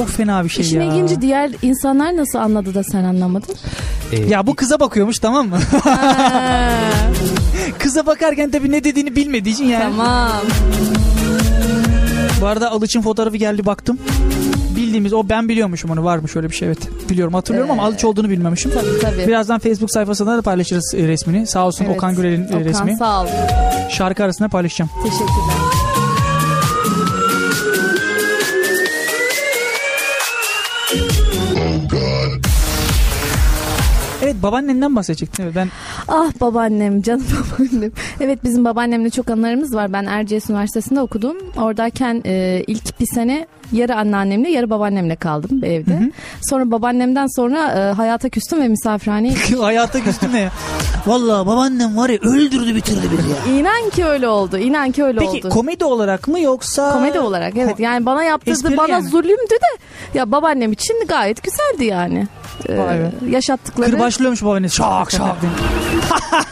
[0.00, 0.86] Çok fena bir şey İşin ya.
[0.86, 3.54] ilginci diğer insanlar nasıl anladı da sen anlamadın?
[4.12, 5.58] Ee, Ya bu kıza bakıyormuş tamam mı?
[7.78, 9.82] Kıza bakarken tabii ne dediğini bilmediği için yani.
[9.82, 10.30] tamam.
[12.40, 13.98] Bu arada Alıç'ın fotoğrafı geldi baktım.
[14.76, 16.78] Bildiğimiz o ben biliyormuşum onu varmış öyle bir şey evet.
[17.10, 18.72] Biliyorum hatırlıyorum ama Ee, Alıç olduğunu bilmemişim.
[18.74, 19.28] Tabii tabii.
[19.28, 21.46] Birazdan Facebook sayfasında da paylaşırız e, resmini.
[21.46, 21.96] Sağ olsun Evet.
[21.96, 22.96] Okan Gürel'in e, Okan resmi.
[22.96, 23.26] sağ ol.
[23.90, 24.90] Şarkı arasında paylaşacağım.
[25.04, 25.69] Teşekkürler.
[34.42, 35.54] Babaannenden bahsedecektin.
[35.54, 35.68] Ben
[36.08, 37.24] Ah babaannem canım
[37.58, 37.90] babaannem.
[38.20, 39.92] Evet bizim babaannemle çok anılarımız var.
[39.92, 41.36] Ben Erciyes Üniversitesi'nde okudum.
[41.56, 46.10] Oradayken e, ilk bir sene yarı anneannemle yarı babaannemle kaldım evde.
[46.42, 50.50] Sonra babaannemden sonra e, hayata küstüm ve misafirhaneye hayata küstüm ne ya?
[51.06, 53.58] Valla babaannem var ya öldürdü bitirdi beni ya.
[53.58, 54.58] İnan ki öyle oldu.
[54.58, 55.48] İnan ki öyle Peki oldu.
[55.48, 56.92] komedi olarak mı yoksa?
[56.92, 57.80] Komedi olarak evet.
[57.80, 59.08] Yani bana yaptırdı bana yani.
[59.08, 59.78] zulümdü de
[60.18, 62.28] ya babaannem için gayet güzeldi yani.
[62.68, 63.90] Ee, yaşattıkları.
[63.90, 64.68] Kırbaçlıyormuş babaanne.
[64.68, 65.36] Şak şak.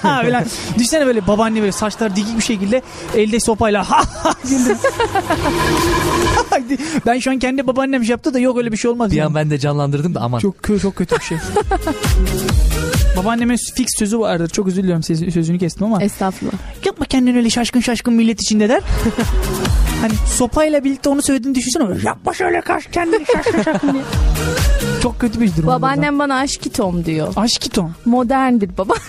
[0.02, 0.44] Falan.
[0.74, 2.82] Düşünsene böyle babaanne böyle saçlar dikik bir şekilde
[3.14, 3.86] elde sopayla.
[7.08, 9.10] ben şu an kendi babaannem şey yaptı da yok öyle bir şey olmaz.
[9.10, 9.26] bir yani.
[9.26, 10.38] an ben de canlandırdım da aman.
[10.38, 11.38] Çok kö- çok kötü bir şey.
[13.16, 14.48] Babaannemin fix sözü vardır.
[14.48, 16.02] Çok özür diliyorum sözünü kestim ama.
[16.02, 16.52] Estağfurullah.
[16.84, 18.82] Yapma kendini öyle şaşkın şaşkın millet içinde der.
[20.00, 21.84] hani sopayla birlikte onu söylediğini düşünsene.
[22.04, 24.02] Yapma şöyle kaş kendini şaşkın şaşkın diye.
[25.02, 25.66] Çok kötü bir durum.
[25.66, 27.32] Babaannem bana aşkitom diyor.
[27.36, 27.92] Aşkiton.
[28.04, 28.94] Modern bir baba.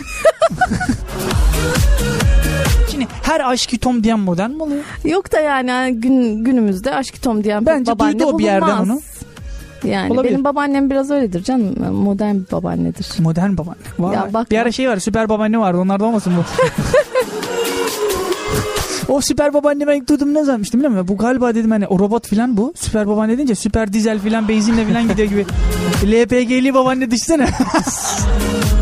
[3.00, 4.84] Şimdi her aşkitom diyen modern mi oluyor?
[5.06, 8.90] Yok da yani gün, günümüzde aşkitom diyen pek Bence babaanne duydu o bir yerden bulunmaz.
[8.90, 9.02] onu.
[9.84, 10.32] Yani Olabilir.
[10.34, 11.94] benim babaannem biraz öyledir canım.
[11.94, 13.08] Modern bir babaannedir.
[13.20, 13.80] Modern babaanne.
[14.00, 14.16] Vay.
[14.16, 16.44] Ya bak bir ara şey var süper babaanne vardı onlarda olmasın bu.
[19.14, 21.08] o süper babaanne ben ilk duydum ne zannetmiştim biliyor musun?
[21.08, 22.74] Bu galiba dedim hani o robot filan bu.
[22.76, 25.46] Süper babaanne deyince süper dizel filan benzinle filan gidiyor gibi.
[26.04, 27.48] LPG'li babaanne düşsene.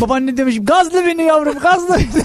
[0.00, 2.22] babaanne demiş gazlı beni yavrum gazlı beni.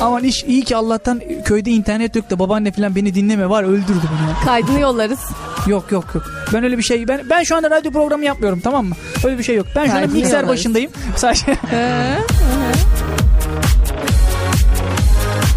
[0.00, 3.90] Aman iş iyi ki Allah'tan köyde internet yok da babaanne falan beni dinleme var öldürdü
[3.92, 4.44] beni.
[4.44, 5.20] Kaydını yollarız.
[5.66, 6.24] Yok yok yok.
[6.52, 8.94] Ben öyle bir şey ben ben şu anda radyo programı yapmıyorum tamam mı?
[9.24, 9.66] Öyle bir şey yok.
[9.76, 10.90] Ben şu anda mikser başındayım.
[11.16, 11.56] Sadece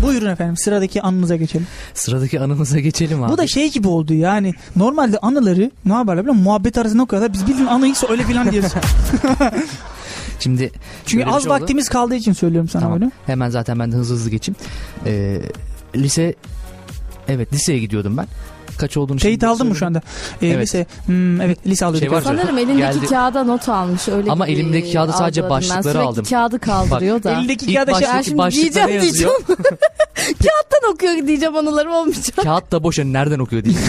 [0.01, 1.67] Buyurun efendim sıradaki anınıza geçelim.
[1.93, 3.31] Sıradaki anımıza geçelim abi.
[3.31, 6.43] Bu da şey gibi oldu yani normalde anıları ne biliyor musun?
[6.43, 7.33] Muhabbet arasında okuyorlar.
[7.33, 8.71] Biz bildiğin anıyı öyle filan diyoruz.
[10.39, 10.71] Şimdi
[11.05, 11.61] Çünkü az şey oldu.
[11.61, 12.99] vaktimiz kaldığı için söylüyorum sana Tamam.
[13.01, 13.11] böyle.
[13.25, 14.55] Hemen zaten ben de hızlı hızlı geçeyim.
[15.05, 15.41] Ee,
[15.95, 16.35] lise
[17.27, 18.27] evet liseye gidiyordum ben.
[18.77, 20.01] Kaç olduğunu Teyit aldın mı şu anda?
[20.41, 20.61] Ee, Evet.
[20.61, 22.09] Lise, hmm, evet lise alıyorduk.
[22.13, 23.05] Şey Sanırım elindeki Geldi.
[23.07, 24.07] kağıda not almış.
[24.07, 26.25] Öyle Ama elimdeki kağıda sadece başlıkları ben aldım.
[26.29, 27.31] kağıdı kaldırıyor da.
[27.31, 29.33] Elindeki kağıda şey, Ben şimdi diyeceğim diyeceğim.
[30.25, 32.35] Kağıttan okuyor diyeceğim anılarım olmayacak.
[32.43, 33.75] Kağıt da boş yani nereden okuyor diye.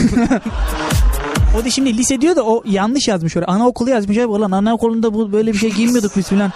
[1.61, 3.47] O da şimdi lise diyor da o yanlış yazmış oraya.
[3.47, 4.19] Anaokulu yazmış.
[4.19, 6.53] Abi, Ulan anaokulunda bu böyle bir şey giymiyorduk biz filan.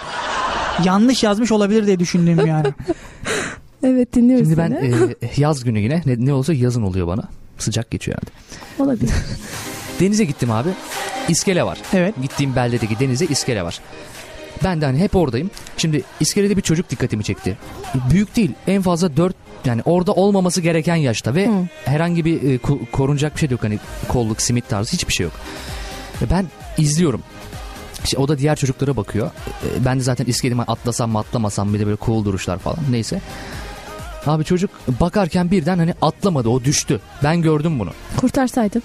[0.83, 2.67] Yanlış yazmış olabilir diye düşündüm yani.
[3.83, 5.15] Evet dinliyoruz Şimdi ben seni.
[5.21, 7.23] e, yaz günü yine ne, ne olsa yazın oluyor bana.
[7.63, 8.87] Sıcak geçiyor yani.
[8.89, 9.11] Olabilir.
[9.99, 10.69] Denize gittim abi.
[11.29, 11.77] İskele var.
[11.93, 12.15] Evet.
[12.21, 13.79] Gittiğim beldedeki denize iskele var.
[14.63, 15.51] Ben de hani hep oradayım.
[15.77, 17.57] Şimdi iskelede bir çocuk dikkatimi çekti.
[18.11, 18.51] Büyük değil.
[18.67, 19.35] En fazla 4
[19.65, 21.51] yani orada olmaması gereken yaşta ve Hı.
[21.85, 23.63] herhangi bir e, ko- korunacak bir şey yok.
[23.63, 25.33] Hani kolluk, simit tarzı hiçbir şey yok.
[26.21, 26.45] Ve ben
[26.77, 27.23] izliyorum.
[28.03, 29.27] İşte o da diğer çocuklara bakıyor.
[29.27, 32.77] E, Ben de zaten iskelime atlasam mı atlamasam bir de böyle cool duruşlar falan.
[32.91, 33.21] Neyse.
[34.25, 34.69] Abi çocuk
[34.99, 37.01] bakarken birden hani atlamadı o düştü.
[37.23, 37.89] Ben gördüm bunu.
[38.17, 38.81] Kurtarsaydım.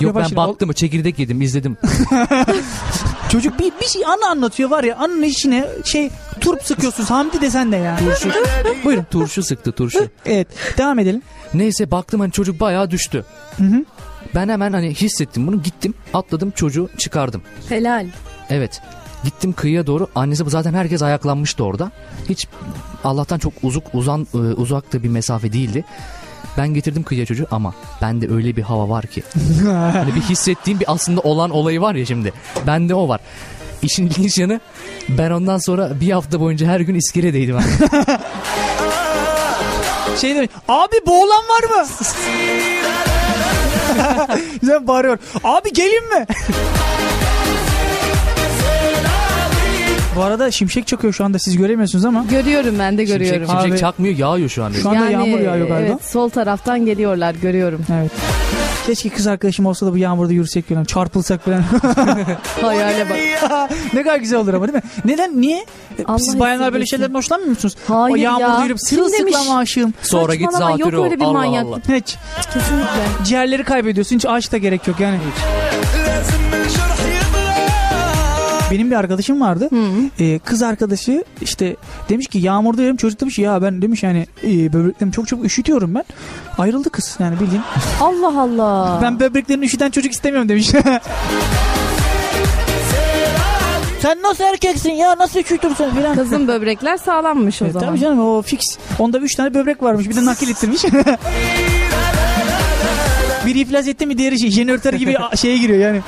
[0.00, 1.76] Yok ben baktım çekirdek yedim izledim.
[3.28, 4.96] Çocuk bir, bir şey anı anlatıyor var ya.
[4.96, 6.10] Anının içine şey
[6.40, 7.10] turp sıkıyorsunuz.
[7.10, 7.98] Hamdi desen de ya.
[7.98, 8.30] Turşu.
[8.84, 9.06] Buyurun.
[9.10, 10.08] Turşu sıktı turşu.
[10.26, 10.48] Evet.
[10.78, 11.22] Devam edelim.
[11.54, 13.24] Neyse baktım hani çocuk bayağı düştü.
[13.56, 13.84] Hı hı.
[14.34, 17.42] Ben hemen hani hissettim bunu gittim atladım çocuğu çıkardım.
[17.68, 18.06] Helal.
[18.50, 18.80] Evet.
[19.24, 20.08] Gittim kıyıya doğru.
[20.14, 21.90] Annesi zaten herkes ayaklanmıştı orada.
[22.28, 22.46] Hiç
[23.04, 25.84] Allah'tan çok uzak uzan e, uzakta bir mesafe değildi.
[26.58, 29.22] Ben getirdim kıyıya çocuğu ama bende öyle bir hava var ki.
[29.92, 32.32] hani bir hissettiğim bir aslında olan olayı var ya şimdi.
[32.66, 33.20] Bende o var.
[33.82, 34.60] İşin ilginç yanı
[35.08, 37.56] ben ondan sonra bir hafta boyunca her gün iskeledeydim.
[37.56, 37.64] abi.
[40.20, 40.50] Şey demiş.
[40.68, 41.86] Abi boğulan var mı?
[44.60, 45.18] Güzel bağırıyor.
[45.44, 46.26] Abi gelin mi?
[50.16, 53.36] Bu arada şimşek çakıyor şu anda siz göremiyorsunuz ama Görüyorum ben de görüyorum.
[53.38, 53.78] Şimşek, şimşek Abi.
[53.80, 54.78] çakmıyor yağıyor şu anda.
[54.78, 55.92] Şu anda yağmur yağıyor galiba.
[55.92, 57.80] Evet sol taraftan geliyorlar görüyorum.
[58.00, 58.10] evet.
[58.86, 61.64] Keşke kız arkadaşım olsa da bu yağmurda yürüsek falan çarpılsak falan.
[62.60, 63.16] Hayale bak.
[63.94, 64.90] ne kadar güzel olur ama değil mi?
[65.04, 65.40] Neden?
[65.40, 65.66] Niye?
[66.06, 67.76] Allah Siz bayanlar böyle şeylerden hoşlanmıyor musunuz?
[67.88, 68.68] Hayır o yağmurda ya.
[68.68, 68.82] demiş?
[68.82, 69.94] sırılsıklam aşığım.
[70.02, 71.04] Sonra git yok zatürre ol.
[71.04, 71.64] öyle bir Allah manyak.
[71.66, 71.78] Allah.
[71.88, 72.16] Hiç.
[72.54, 73.24] Kesinlikle.
[73.24, 74.16] Ciğerleri kaybediyorsun.
[74.16, 75.18] Hiç aşk da gerek yok yani.
[78.72, 79.68] Benim bir arkadaşım vardı.
[80.20, 81.76] Ee, kız arkadaşı işte
[82.08, 82.96] demiş ki yağmurda yürüyorum.
[82.96, 86.04] Çocuk demiş ya ben demiş yani e, böbreklerimi çok çok üşütüyorum ben.
[86.58, 87.62] Ayrıldı kız yani bildiğin.
[88.00, 88.98] Allah Allah.
[89.02, 90.70] Ben böbreklerini üşüten çocuk istemiyorum demiş.
[94.02, 96.14] Sen nasıl erkeksin ya nasıl üşütürsün filan.
[96.14, 97.88] Kızın böbrekler sağlammış o Evet, zaman.
[97.88, 98.60] tabii canım o fix.
[98.98, 100.84] Onda 3 tane böbrek varmış bir de nakil ettirmiş.
[103.46, 106.00] Biri iflas etti mi diğeri şey, jeneratör gibi şeye giriyor yani.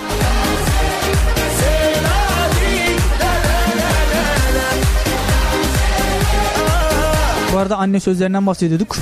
[7.54, 8.96] Bu arada anne sözlerinden bahsediyorduk.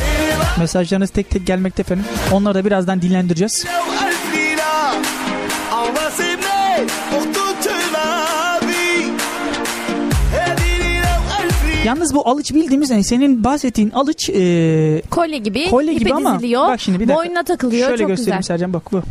[0.59, 2.05] Mesajlarınız tek tek gelmekte efendim.
[2.33, 3.65] Onları da birazdan dinlendireceğiz.
[11.85, 15.71] Yalnız bu alıç bildiğimiz yani senin bahsettiğin alıç e, Kolye gibi.
[15.71, 16.69] Kolye gibi ama diziliyor.
[16.69, 17.25] bak şimdi bir dakika.
[17.25, 17.89] Boynuna takılıyor.
[17.89, 18.57] şöyle çok göstereyim güzel.
[18.57, 19.03] Sercan bak bu.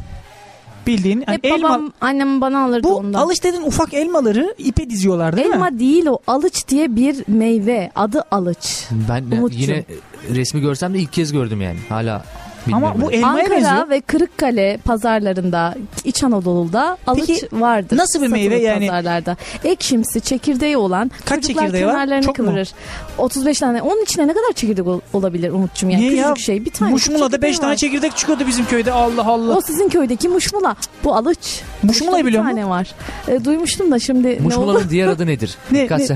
[0.88, 3.20] Bildiğin yani Hep elma babam annem bana alırdı bu ondan.
[3.20, 5.54] alış dediğin ufak elmaları ipe diziyorlar değil mi?
[5.56, 6.18] Elma değil o.
[6.28, 7.92] Alıç diye bir meyve.
[7.96, 8.88] Adı alıç.
[9.10, 9.62] Ben Umut'cum.
[9.62, 9.86] yine
[10.30, 11.78] resmi görsem de ilk kez gördüm yani.
[11.90, 12.26] Hala
[12.68, 12.94] bilmiyorum.
[12.96, 13.90] Ama bu elmaya Ankara benziyor.
[13.90, 15.76] ve Kırıkkale pazarlarında,
[16.06, 17.98] İç Anadolu'da alıç Peki, vardır.
[17.98, 18.88] nasıl bir meyve yani?
[18.88, 19.38] Pazarlarda.
[19.64, 21.12] Ekşimsi, çekirdeği olan.
[21.26, 21.92] Kaç çocuklar çekirdeği var?
[21.94, 22.46] kenarlarını Çok mu?
[22.46, 22.72] kıvırır.
[23.18, 23.82] 35 tane.
[23.82, 25.90] Onun içine ne kadar çekirdek ol- olabilir Umut'cum?
[25.90, 26.36] Yani Niye ya?
[26.36, 26.66] şey.
[26.66, 28.92] Bir tane Muşmula'da 5 çekirdeği tane çekirdek çıkıyordu bizim köyde.
[28.92, 29.58] Allah Allah.
[29.58, 30.76] O sizin köydeki muşmula.
[31.04, 31.62] Bu alıç.
[31.84, 32.70] Muşmulayı Bir biliyor tane musun?
[32.70, 32.92] var.
[33.28, 34.44] E, duymuştum da şimdi ne oldu?
[34.44, 35.56] Muşmula'nın diğer adı nedir?
[35.72, 36.16] Ne- Birkaç ne-.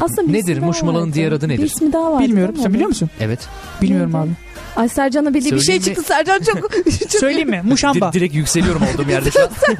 [0.00, 0.58] Aslında bir Nedir?
[0.58, 1.58] Muşmula'nın diğer adı nedir?
[1.62, 2.20] Bir ismi daha var.
[2.22, 2.54] Bilmiyorum.
[2.62, 3.10] Sen biliyor musun?
[3.20, 3.38] Evet.
[3.82, 4.30] Bilmiyorum abi.
[4.76, 5.82] Ay Sercan'a bildiği bir şey mi?
[5.82, 6.02] çıktı.
[6.02, 6.72] Sercan çok...
[7.00, 7.60] çok Söyleyeyim mi?
[7.64, 8.12] Muşamba.
[8.12, 9.48] Di- direkt yükseliyorum olduğum yerde şu an.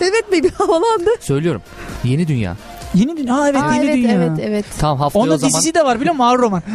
[0.00, 0.42] evet mi?
[0.42, 1.10] Bir havalandı.
[1.20, 1.62] Söylüyorum.
[2.04, 2.56] Yeni Dünya.
[2.94, 3.34] Yeni dünya.
[3.34, 4.12] Aa evet Aa, yeni evet, dünya.
[4.14, 4.64] evet evet.
[4.78, 5.52] Tamam haftaya Onun o zaman.
[5.52, 6.24] dizisi de var biliyor musun?
[6.28, 6.62] Ağır roman.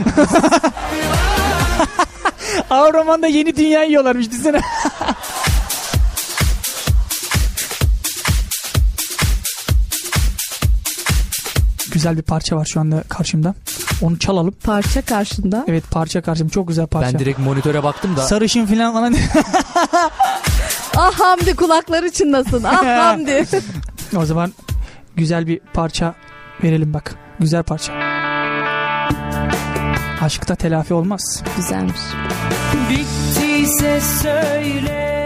[2.69, 4.61] Ağır romanda yeni dünya yiyorlarmış düşünsene.
[11.99, 13.55] Güzel bir parça var şu anda karşımda.
[14.01, 14.55] Onu çalalım.
[14.63, 15.65] Parça karşında.
[15.67, 16.51] Evet parça karşımda.
[16.51, 17.13] Çok güzel parça.
[17.13, 18.21] Ben direkt monitöre baktım da.
[18.21, 19.15] Sarışın falan falan.
[20.97, 22.63] Ah Hamdi kulakları çınlasın.
[22.63, 23.45] Ah Hamdi.
[24.17, 24.53] o zaman
[25.15, 26.13] güzel bir parça
[26.63, 27.15] verelim bak.
[27.39, 27.93] Güzel parça.
[30.21, 31.43] Aşkta telafi olmaz.
[31.57, 31.99] Güzelmiş.
[32.89, 35.18] Bittiyse söyle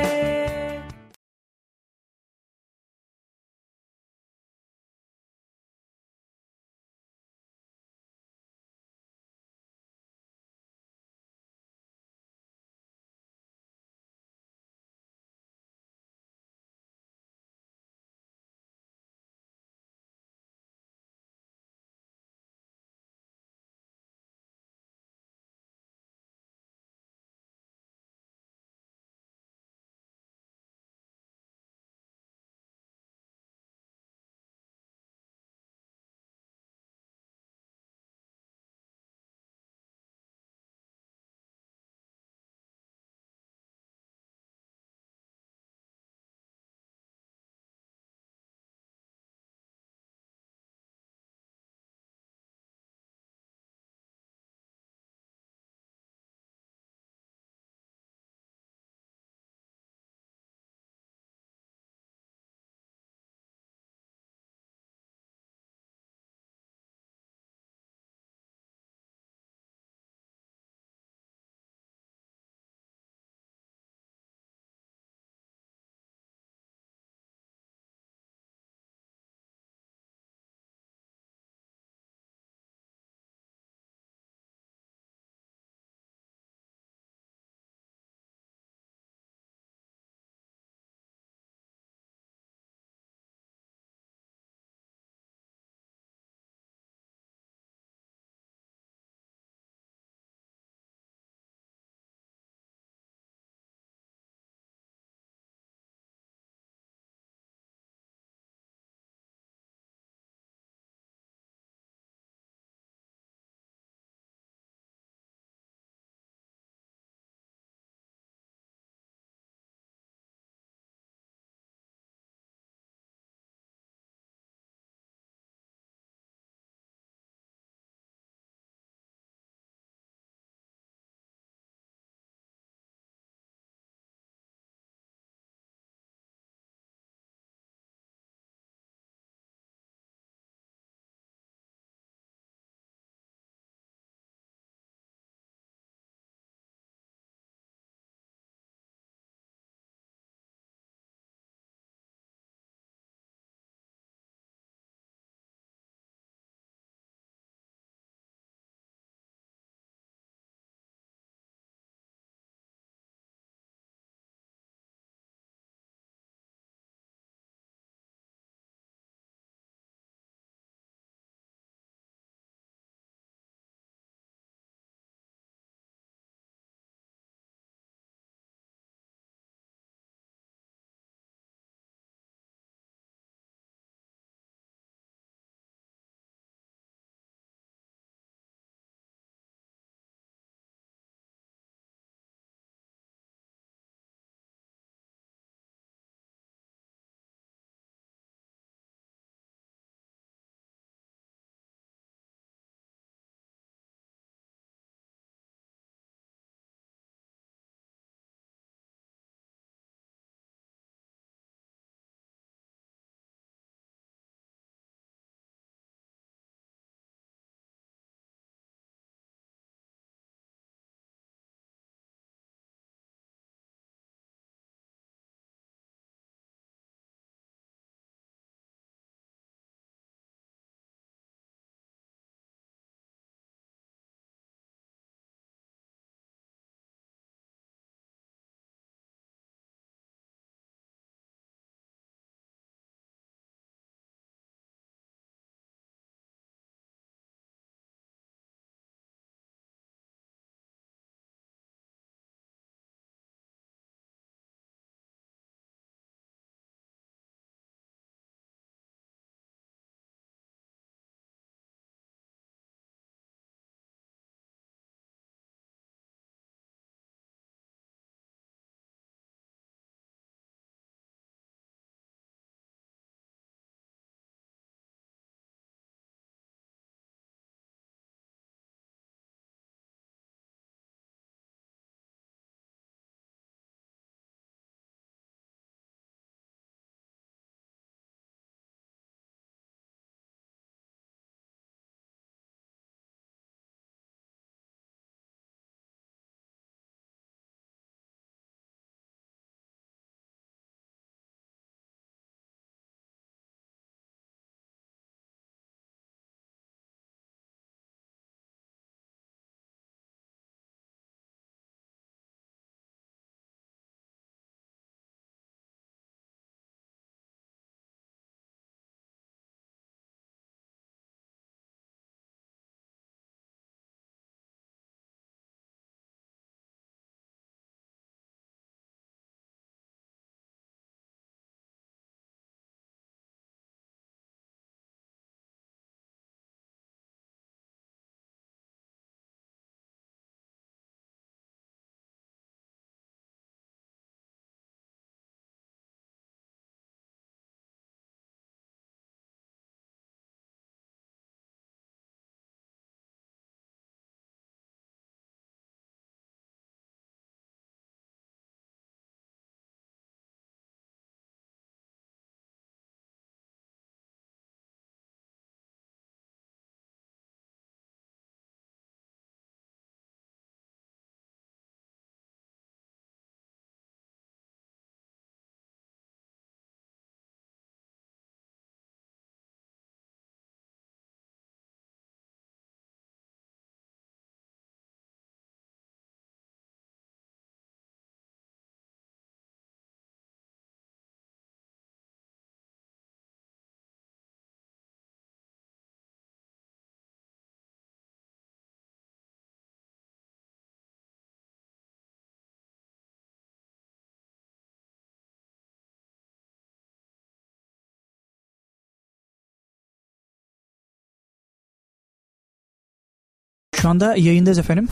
[413.83, 414.87] Şu anda yayındayız efendim.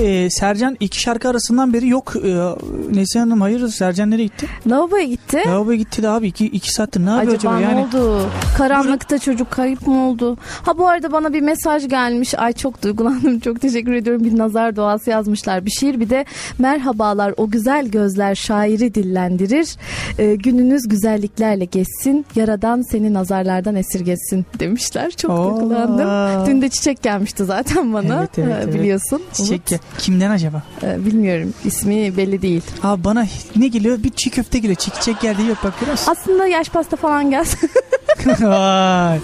[0.00, 2.12] E, Sercan iki şarkı arasından beri yok.
[2.16, 2.28] E,
[2.96, 4.46] Neslihan Hanım hayırdır Sercan nereye gitti?
[4.66, 5.42] Lavaboya gitti.
[5.46, 7.86] Lavaboya gitti de abi iki, iki saattir ne yapıyor Acaba acaba, ne yani?
[7.86, 8.26] oldu?
[8.58, 10.38] Karanlıkta çocuk kayıp mı oldu?
[10.62, 12.34] Ha bu arada bana bir mesaj gelmiş.
[12.38, 13.40] Ay çok duygulandım.
[13.40, 14.24] Çok teşekkür ediyorum.
[14.24, 15.66] Bir nazar duası yazmışlar.
[15.66, 16.24] Bir şiir bir de
[16.58, 19.76] merhabalar o güzel gözler şairi dillendirir.
[20.18, 22.26] Ee, gününüz güzelliklerle geçsin.
[22.36, 25.10] Yaradan seni nazarlardan esirgesin demişler.
[25.10, 25.44] Çok Oo.
[25.60, 26.46] duygulandım.
[26.46, 28.18] Dün de çiçek gelmişti zaten bana.
[28.18, 28.74] Evet, evet, Ee, evet.
[28.74, 29.22] Biliyorsun.
[29.32, 29.78] Çiçek ya.
[29.98, 30.62] Kimden acaba?
[30.82, 31.54] Ee, bilmiyorum.
[31.64, 32.62] İsmi belli değil.
[32.82, 33.26] Abi bana
[33.56, 34.02] ne geliyor?
[34.02, 34.76] Bir çiğ köfte geliyor.
[34.76, 36.12] Çiğ çiçek geldi yok bak musun?
[36.12, 37.32] Aslında yaş pasta falan.
[38.40, 39.18] Vay.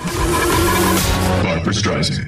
[1.72, 2.18] Streisand.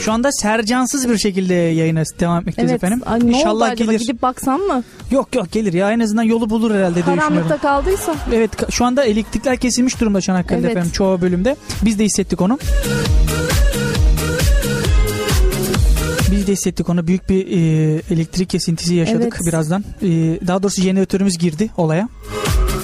[0.00, 2.82] Şu anda Sercansız bir şekilde yayına devam etmekteyiz evet.
[2.84, 3.02] efendim.
[3.06, 3.92] Ay, ne oldu İnşallah acaba?
[3.92, 4.00] gelir.
[4.00, 4.82] Gidip baksam mı?
[5.10, 7.34] Yok yok gelir ya en azından yolu bulur herhalde diye düşünüyorum.
[7.34, 8.14] Karanlıkta kaldıysa.
[8.32, 10.76] Evet şu anda elektrikler kesilmiş durumda Çanakkale'de Evet.
[10.76, 11.56] efendim çoğu bölümde.
[11.84, 12.58] Biz de hissettik onu.
[16.38, 17.06] Biz de hissettik onu.
[17.06, 17.56] Büyük bir e,
[18.14, 19.46] elektrik kesintisi yaşadık Evet.
[19.48, 19.84] birazdan.
[20.02, 20.06] E,
[20.46, 22.08] daha doğrusu jeneratörümüz girdi olaya.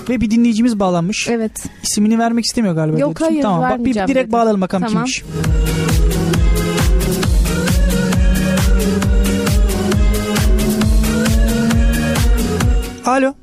[0.08, 1.28] Ve bir dinleyicimiz bağlanmış.
[1.30, 1.64] Evet.
[1.82, 2.98] İsmini vermek istemiyor galiba.
[2.98, 4.32] Yok, hayır, Tamam bak bir direkt dedi.
[4.32, 5.04] bağlayalım bakalım Tamam.
[5.04, 5.24] kimmiş.
[13.06, 13.34] Alo.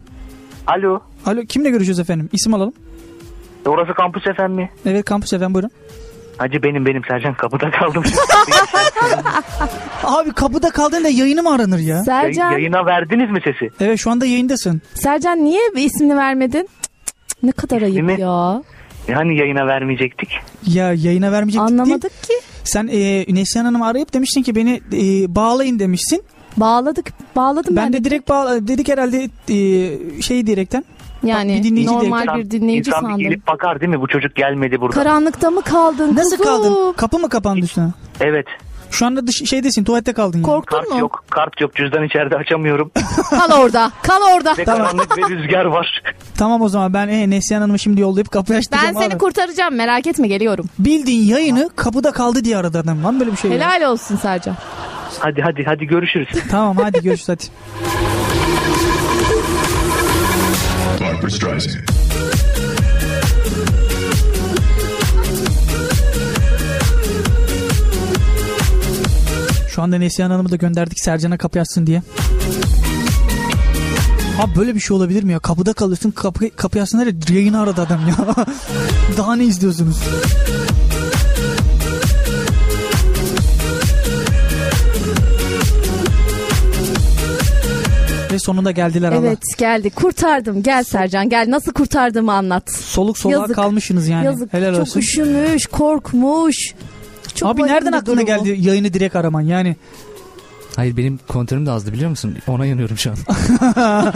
[0.67, 0.99] Alo.
[1.25, 2.29] Alo kimle görüşüyoruz efendim?
[2.31, 2.73] İsim alalım.
[3.65, 4.69] Orası kampüs efendim mi?
[4.85, 5.71] Evet kampüs efendim buyurun.
[6.41, 8.03] Hacı benim benim Sercan kapıda kaldım.
[10.03, 12.03] Abi kapıda kaldın da yayını mı aranır ya?
[12.03, 13.69] Sercan, Yayına verdiniz mi sesi?
[13.79, 14.81] Evet şu anda yayındasın.
[14.93, 16.61] Sercan niye bir ismini vermedin?
[16.61, 18.63] Cık, cık, cık, Ne kadar ayıp İsmimi- ya.
[19.07, 20.29] Yani yayına vermeyecektik.
[20.67, 21.81] Ya yayına vermeyecektik değil.
[21.81, 22.33] Anlamadık ki.
[22.63, 26.23] Sen e, Neslihan Hanım'ı arayıp demiştin ki beni e, bağlayın demişsin.
[26.57, 27.13] Bağladık.
[27.35, 30.85] Bağladım ben, Ben de direkt bağla dedik herhalde e, şey direkten.
[31.23, 33.17] Yani bir dinleyici normal direkt- bir dinleyici İnsan sandım.
[33.17, 34.01] gelip bakar değil mi?
[34.01, 34.93] Bu çocuk gelmedi burada.
[35.03, 36.45] Karanlıkta mı kaldın Nasıl kuzum?
[36.53, 36.93] kaldın?
[36.93, 37.87] Kapı mı kapandı üstüne?
[38.19, 38.45] evet.
[38.91, 40.45] Şu anda dış, şeydesin tuvalette kaldın yani.
[40.45, 40.99] Korktun Kart mu?
[40.99, 41.23] yok.
[41.29, 41.75] Kart yok.
[41.75, 42.91] Cüzdan içeride açamıyorum.
[43.29, 43.91] Kal orada.
[44.03, 44.53] Kal orada.
[44.57, 46.03] Ve karanlık ve rüzgar var.
[46.37, 49.17] Tamam o zaman ben e, Neslihan Hanım'ı şimdi yollayıp kapıyı Ben açtıracağım seni abi.
[49.17, 50.65] kurtaracağım merak etme geliyorum.
[50.79, 53.03] Bildiğin yayını kapıda kaldı diye aradı adam.
[53.03, 53.57] Lan böyle bir şey ya.
[53.57, 54.55] Helal olsun Sercan.
[55.19, 56.27] Hadi hadi hadi görüşürüz.
[56.51, 57.43] Tamam hadi görüşürüz hadi.
[61.31, 61.75] Streisand.
[69.69, 72.01] Şu anda Neslihan Hanım'ı da gönderdik Sercan'a kapı açsın diye.
[74.39, 75.39] Abi böyle bir şey olabilir mi ya?
[75.39, 77.15] Kapıda kalıyorsun kapı, kapı açsın?
[77.29, 78.15] Yayını aradı adam ya.
[79.17, 79.97] Daha ne izliyorsunuz?
[88.31, 89.27] Ve sonunda geldiler Allah.
[89.27, 92.71] Evet geldi kurtardım gel Sercan gel nasıl kurtardığımı anlat.
[92.71, 93.55] Soluk soluğa Yazık.
[93.55, 94.25] kalmışsınız yani.
[94.25, 94.99] Yazık Helal çok olsun.
[94.99, 96.55] üşümüş korkmuş.
[97.35, 98.25] Çok Abi nereden aklına durumu.
[98.25, 99.75] geldi yayını direkt araman yani?
[100.75, 102.37] Hayır benim kontörüm de azdı biliyor musun?
[102.47, 103.17] Ona yanıyorum şu an.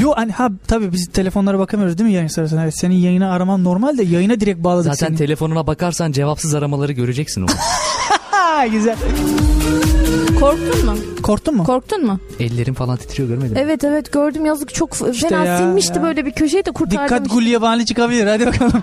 [0.00, 2.62] Yo hani ha tabii biz telefonlara bakamıyoruz değil mi yayın sırasında?
[2.62, 5.16] Evet, senin yayını araman normal de yayına direkt bağladık Zaten seni.
[5.18, 7.50] telefonuna bakarsan cevapsız aramaları göreceksin onu.
[8.72, 8.96] güzel.
[10.40, 10.94] Korktun mu?
[11.22, 11.64] Korktun mu?
[11.64, 12.18] Korktun mu?
[12.40, 13.58] Ellerim falan titriyor görmedin mi?
[13.60, 16.02] Evet evet gördüm yazık çok İşte fena ya, silmişti ya.
[16.04, 17.04] böyle bir köşeyi de kurtardım.
[17.04, 18.82] Dikkat gul yabani çıkabilir hadi bakalım.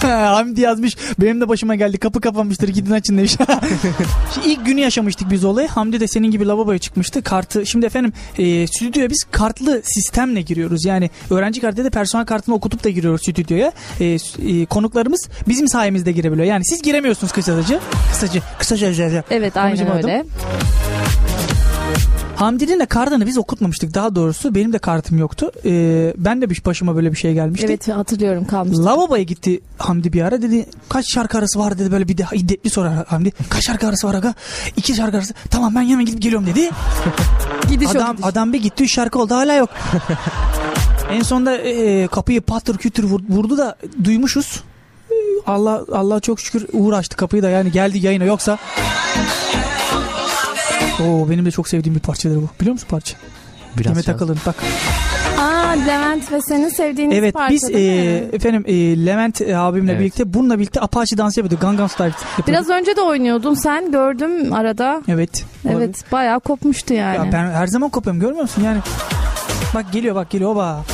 [0.08, 3.36] Hamdi yazmış benim de başıma geldi kapı kapanmıştır gidin açın demiş.
[4.34, 5.68] Şimdi ilk günü yaşamıştık biz olayı.
[5.68, 7.22] Hamdi de senin gibi lavaboya çıkmıştı.
[7.22, 10.84] Kartı şimdi efendim e, stüdyoya biz kartlı sistemle giriyoruz.
[10.84, 13.72] Yani öğrenci kartı da personel kartını okutup da giriyoruz stüdyoya.
[14.00, 16.46] E, e, konuklarımız bizim sayemizde girebiliyor.
[16.46, 17.80] Yani siz giremiyorsunuz kısaca.
[18.10, 18.40] Kısaca.
[18.58, 19.24] Kısaca.
[19.30, 20.24] Evet aynen öyle.
[22.40, 24.54] Hamdi'nin de kartını biz okutmamıştık daha doğrusu.
[24.54, 25.50] Benim de kartım yoktu.
[25.64, 27.66] Ee, ben de bir başıma böyle bir şey gelmişti.
[27.66, 28.84] Evet hatırlıyorum kalmıştı.
[28.84, 32.70] Lavaboya gitti Hamdi bir ara dedi kaç şarkı arası var dedi böyle bir de hiddetli
[32.70, 33.32] sorar Hamdi.
[33.48, 34.34] Kaç şarkı arası var aga?
[34.76, 35.34] İki şarkı arası.
[35.50, 36.70] Tamam ben hemen gidip geliyorum dedi.
[37.70, 38.26] Gidiş adam gidiş.
[38.26, 39.70] adam bir gitti üç şarkı oldu hala yok.
[41.10, 44.62] en sonunda e, kapıyı patır kütür vur- vurdu da duymuşuz.
[45.10, 45.14] E,
[45.46, 48.58] Allah Allah çok şükür uğraştı kapıyı da yani geldi yayına yoksa
[51.04, 52.48] Oo benim de çok sevdiğim bir parçadır bu.
[52.60, 53.16] Biliyor musun parça?
[53.78, 54.08] Biraz Demet.
[54.08, 54.54] Akalın bak.
[55.38, 57.78] Aa Levent ve senin sevdiğiniz Evet parça biz e,
[58.32, 60.00] efendim e, Levent e, abimle Evet.
[60.00, 61.60] birlikte bununla birlikte Apache dansı yapıyorduk.
[61.62, 62.48] Gangnam Style yapıyorduk.
[62.48, 65.02] Biraz önce de oynuyordun sen gördüm arada.
[65.08, 65.44] Evet.
[65.64, 65.78] olabilir.
[65.84, 67.16] Evet bayağı kopmuştu yani.
[67.16, 68.78] Ya ben her zaman kopuyorum görmüyor musun yani?
[69.74, 70.84] Bak geliyor bak geliyor oba.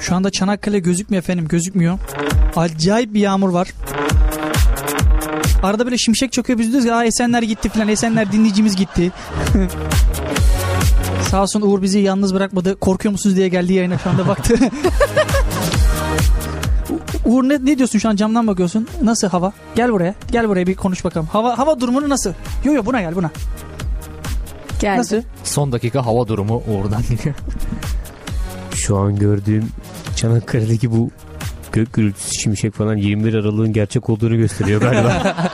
[0.00, 1.98] Şu anda Çanakkale gözükmüyor efendim gözükmüyor.
[2.56, 3.68] Acayip bir yağmur var.
[5.62, 9.12] Arada böyle şimşek çakıyor biz diyoruz ya "Aa, Esenler gitti falan Esenler dinleyicimiz gitti.
[11.30, 12.76] Sağ olsun Uğur bizi yalnız bırakmadı.
[12.80, 14.54] Korkuyor musunuz diye geldi yayına şu anda baktı.
[17.24, 18.88] Uğur ne, ne diyorsun şu an camdan bakıyorsun?
[19.02, 19.52] Nasıl hava?
[19.74, 20.14] Gel buraya.
[20.30, 21.26] Gel buraya bir konuş bakalım.
[21.26, 22.32] Hava hava durumunu nasıl?
[22.64, 23.30] Yo yo buna gel buna.
[24.80, 24.98] Geldi.
[24.98, 25.22] Nasıl?
[25.44, 27.34] Son dakika hava durumu oradan geliyor.
[28.86, 29.68] Şu an gördüğüm
[30.16, 31.10] Çanakkale'deki bu
[31.72, 35.36] gök gürültüsü şimşek falan 21 Aralık'ın gerçek olduğunu gösteriyor galiba.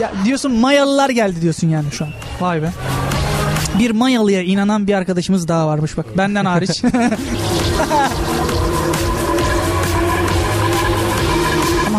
[0.00, 2.10] Ya diyorsun Mayalılar geldi diyorsun yani şu an.
[2.40, 2.70] Vay be.
[3.78, 6.06] Bir Mayalı'ya inanan bir arkadaşımız daha varmış bak.
[6.18, 6.82] Benden hariç.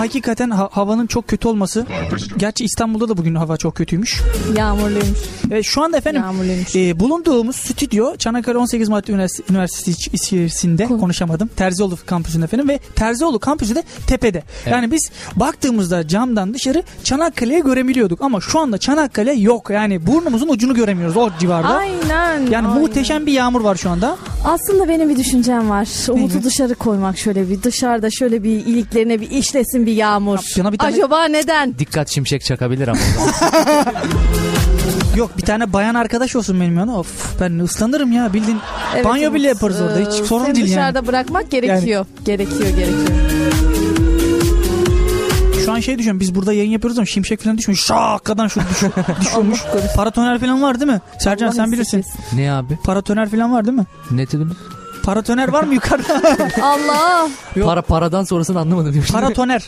[0.08, 1.86] hakikaten ha- havanın çok kötü olması.
[2.38, 4.22] Gerçi İstanbul'da da bugün hava çok kötüymüş.
[4.58, 5.20] Yağmurluymuş.
[5.52, 6.76] Evet, şu anda efendim Yağmurluymuş.
[6.76, 11.50] e, bulunduğumuz stüdyo Çanakkale 18 Mart Üniversitesi, Üniversitesi içerisinde Kon- konuşamadım.
[11.56, 14.44] Terzioğlu kampüsünde efendim ve Terzioğlu kampüsü de tepede.
[14.70, 19.70] Yani biz baktığımızda camdan dışarı Çanakkale'yi görebiliyorduk ama şu anda Çanakkale yok.
[19.70, 21.68] Yani burnumuzun ucunu göremiyoruz o civarda.
[21.70, 22.48] Aynen.
[22.52, 22.82] Yani aynen.
[22.82, 24.18] muhteşem bir yağmur var şu anda.
[24.46, 25.88] Aslında benim bir düşüncem var.
[26.10, 30.40] Umut'u dışarı koymak şöyle bir dışarıda şöyle bir iliklerine bir işlesin bir yağmur.
[30.56, 31.80] Yana bir tane- Acaba neden?
[31.80, 33.00] Dikkat şimşek çakabilir ama.
[35.16, 37.00] Yok bir tane bayan arkadaş olsun benim yana.
[37.00, 38.60] Of ben ıslanırım ya bildiğin.
[38.96, 40.00] Evet, Banyo bile yaparız orada.
[40.00, 40.76] Hiç e, sorun seni değil yani.
[40.76, 42.06] dışarıda bırakmak gerekiyor.
[42.26, 43.08] Gerekiyor gerekiyor.
[45.66, 47.78] Şu an şey düşünüyorum biz burada yayın yapıyoruz ama şimşek falan düşmüyor.
[47.78, 48.92] Şakadan şu düşüyor,
[49.22, 49.60] düşüyormuş.
[49.96, 51.02] Paratoner falan var değil mi?
[51.20, 52.06] Sercan Allah sen bilirsin.
[52.36, 52.78] ne abi?
[52.84, 53.86] Paratoner falan var değil mi?
[54.12, 54.52] Ne dedin?
[55.08, 56.22] Paratoner var mı yukarıda?
[56.62, 57.30] Allah.
[57.56, 57.68] Yok.
[57.68, 59.04] Para paradan sonrasını anlamadım.
[59.12, 59.64] Paratoner.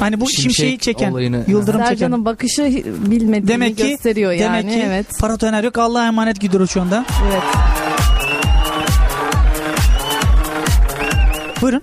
[0.00, 1.88] Hani bu Şimşek şimşeği çeken, olayını- yıldırım çeken.
[1.88, 2.62] Sercan'ın bakışı
[3.10, 4.58] bilmediğini Demek ki gösteriyor yani.
[4.58, 5.06] demek ki evet.
[5.20, 5.78] paratoner yok.
[5.78, 7.04] Allah'a emanet gidiyoruz şu anda.
[7.30, 7.42] evet.
[11.62, 11.82] Buyurun.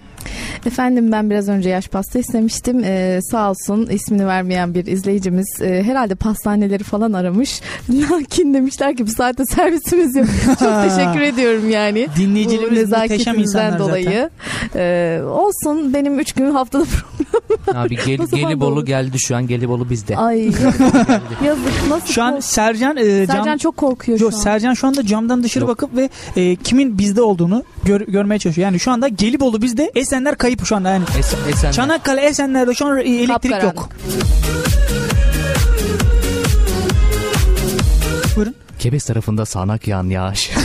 [0.66, 2.84] Efendim ben biraz önce yaş pasta istemiştim.
[2.84, 7.62] Ee, sağ olsun ismini vermeyen bir izleyicimiz e, herhalde pastaneleri falan aramış.
[7.90, 10.28] Lakin demişler ki bu saatte servisimiz yok.
[10.60, 12.08] Çok teşekkür ediyorum yani.
[12.18, 14.30] Dinleyicilerimiz muhteşem insanlar dolayı.
[14.76, 16.86] Ee, olsun benim üç gün haftada
[17.76, 20.18] Abi Gel, Gelibolu geldi şu an Gelibolu bizde.
[20.18, 20.46] Ay
[21.46, 24.42] yazık, nasıl Şu an kork- Sercan e, cam- Sercan çok korkuyor Yok şu an.
[24.42, 25.70] Sercan şu anda camdan dışarı Yok.
[25.70, 28.66] bakıp ve e, kimin bizde olduğunu gör- görmeye çalışıyor.
[28.68, 31.06] Yani şu anda Gelibolu bizde, Esenler kayıp şu anda yani.
[31.20, 33.76] Esen, Esen, Çanakkale, Esenler'de şu an elektrik Kapkaranlık.
[33.76, 33.90] yok.
[38.36, 38.56] Buyurun.
[38.80, 40.52] Kebes tarafında sağanak yağan yağış.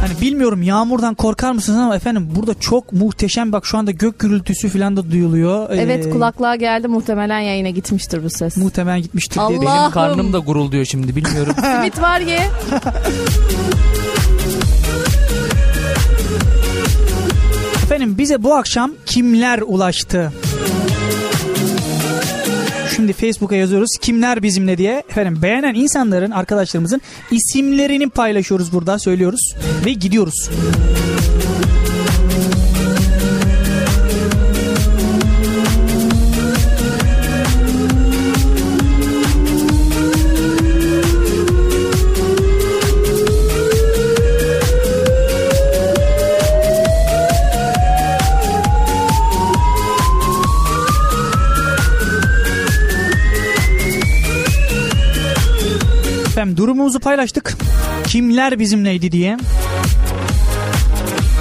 [0.00, 4.68] Hani bilmiyorum yağmurdan korkar mısınız ama efendim burada çok muhteşem bak şu anda gök gürültüsü
[4.68, 5.68] falan da duyuluyor.
[5.70, 8.56] Evet Ee, kulaklığa geldi muhtemelen yayına gitmiştir bu ses.
[8.56, 9.52] Muhtemelen gitmiştir diye Allah!
[9.54, 9.80] düşünüyorum.
[9.82, 11.54] Benim karnım da gurulduyor şimdi bilmiyorum.
[11.60, 12.40] Simit var ye.
[17.86, 20.32] Efendim bize bu akşam kimler ulaştı?
[22.96, 25.02] Şimdi Facebook'a yazıyoruz kimler bizimle diye.
[25.10, 27.00] Efendim beğenen insanların arkadaşlarımızın
[27.30, 29.54] isimlerini paylaşıyoruz burada söylüyoruz
[29.84, 30.50] ve gidiyoruz.
[56.56, 57.56] Efendim durumumuzu paylaştık.
[58.06, 59.36] Kimler bizimleydi diye.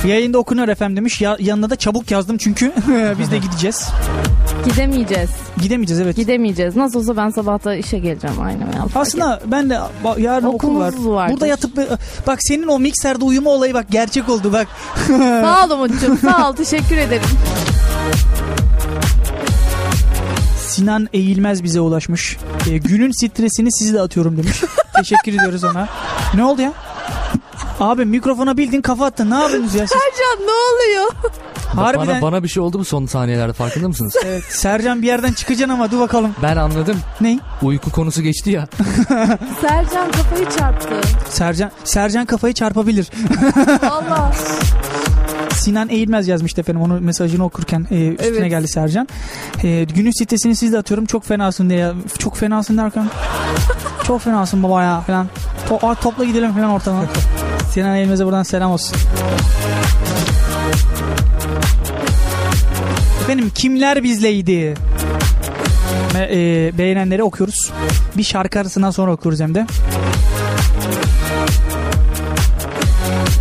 [0.07, 1.21] Yayında okunuyor efendim demiş.
[1.21, 2.71] Ya, yanına da çabuk yazdım çünkü
[3.19, 3.89] biz de gideceğiz.
[4.65, 5.29] Gidemeyeceğiz.
[5.61, 6.15] Gidemeyeceğiz evet.
[6.15, 6.75] Gidemeyeceğiz.
[6.75, 8.65] Nasıl olsa ben sabahta işe geleceğim aynen.
[8.65, 8.89] Yani.
[8.95, 9.79] Aslında ben de
[10.17, 10.93] yarın okul var.
[10.97, 11.33] Vardır.
[11.33, 11.77] Burada yatıp
[12.27, 14.67] bak senin o mikserde uyuma olayı bak gerçek oldu bak.
[15.07, 17.29] Sağ ol Umut'cum sağ ol teşekkür ederim.
[20.75, 22.37] Sinan Eğilmez bize ulaşmış.
[22.69, 24.61] Ee, günün stresini sizi de atıyorum demiş.
[24.97, 25.87] Teşekkür ediyoruz ona.
[26.33, 26.73] Ne oldu ya?
[27.79, 29.31] Abi mikrofona bildin kafa attın.
[29.31, 29.97] Ne yapıyorsunuz ya siz?
[30.01, 31.11] Sercan ne oluyor?
[31.75, 32.07] Harbiden.
[32.07, 34.15] Bana, bana bir şey oldu mu son saniyelerde farkında mısınız?
[34.25, 36.35] Evet, Sercan bir yerden çıkacaksın ama dur bakalım.
[36.43, 36.97] Ben anladım.
[37.21, 37.39] Ne?
[37.61, 38.67] Uyku konusu geçti ya.
[39.61, 40.89] Sercan kafayı çarptı.
[41.29, 43.07] Sercan Sercan kafayı çarpabilir.
[43.83, 44.31] Valla.
[45.55, 48.49] Sinan Eğilmez yazmıştı efendim onu mesajını okurken e, üstüne Evet.
[48.49, 49.07] geldi Sercan.
[49.63, 51.91] E, günün sitesini siz de atıyorum çok fenasın diye.
[52.19, 53.09] Çok fenasın derken
[54.07, 55.27] çok fenasın baba ya falan.
[55.69, 57.03] To- topla gidelim falan ortama.
[57.71, 58.97] Sinan Eğilmez'e buradan selam olsun.
[63.23, 64.73] Efendim kimler bizleydi?
[66.15, 67.71] Ve, e, beğenenleri okuyoruz.
[68.17, 69.65] Bir şarkı arasından sonra okuyoruz hem de.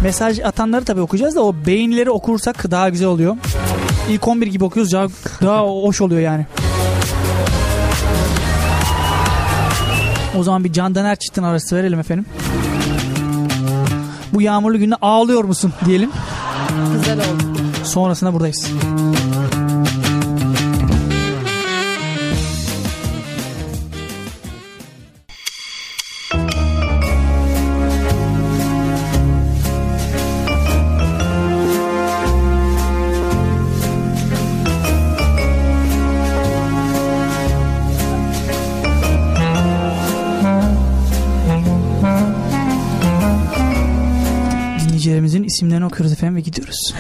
[0.05, 3.37] Mesaj atanları tabii okuyacağız da o beğenileri okursak daha güzel oluyor.
[4.11, 5.07] İlk 11 gibi okuyoruz daha,
[5.43, 6.47] daha hoş oluyor yani.
[10.39, 12.27] O zaman bir Candan Erçetin arası verelim efendim.
[14.33, 16.11] Bu yağmurlu günde ağlıyor musun diyelim.
[16.97, 17.43] Güzel oldu.
[17.85, 18.71] Sonrasında buradayız.
[45.55, 46.95] İsimlerini okuyoruz efendim ve gidiyoruz.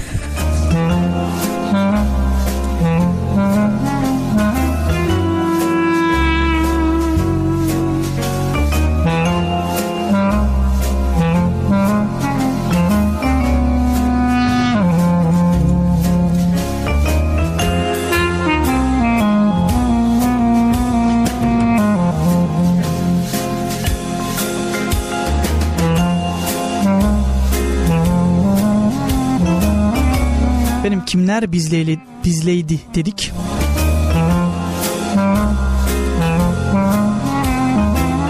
[31.34, 33.32] Benim kimler bizleyli, bizleydi dedik.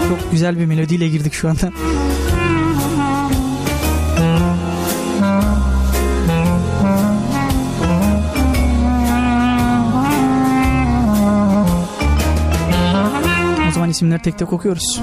[0.09, 1.71] Çok güzel bir melodiyle girdik şu anda.
[13.69, 15.01] O zaman isimleri tek tek okuyoruz.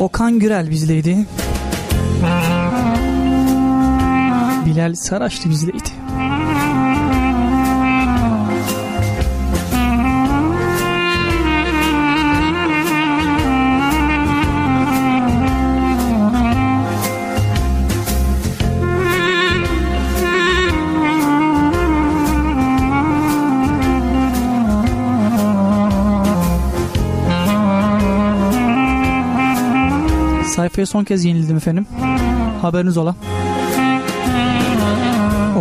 [0.00, 1.26] Okan Gürel bizleydi.
[4.78, 5.88] Bilal Saraçlı bizleydi.
[30.46, 31.86] Sayfaya son kez yenildim efendim.
[32.62, 33.14] Haberiniz ola.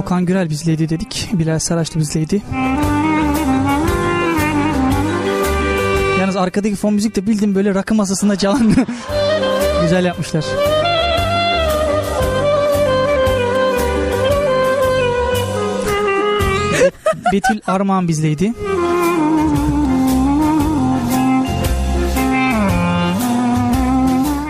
[0.08, 1.30] Okan Gürel bizleydi dedik.
[1.34, 2.42] Bilal Saraçlı bizleydi.
[6.20, 8.74] Yalnız arkadaki fon müzik de bildiğim böyle rakı masasında çalan
[9.82, 10.46] güzel yapmışlar.
[17.34, 18.54] Betül Armağan bizleydi.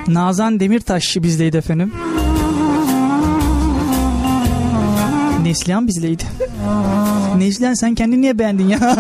[0.08, 1.94] Nazan Demirtaş bizdeydi efendim.
[5.48, 6.24] Neslihan bizleydi.
[7.38, 8.80] Neslihan sen kendini niye beğendin ya?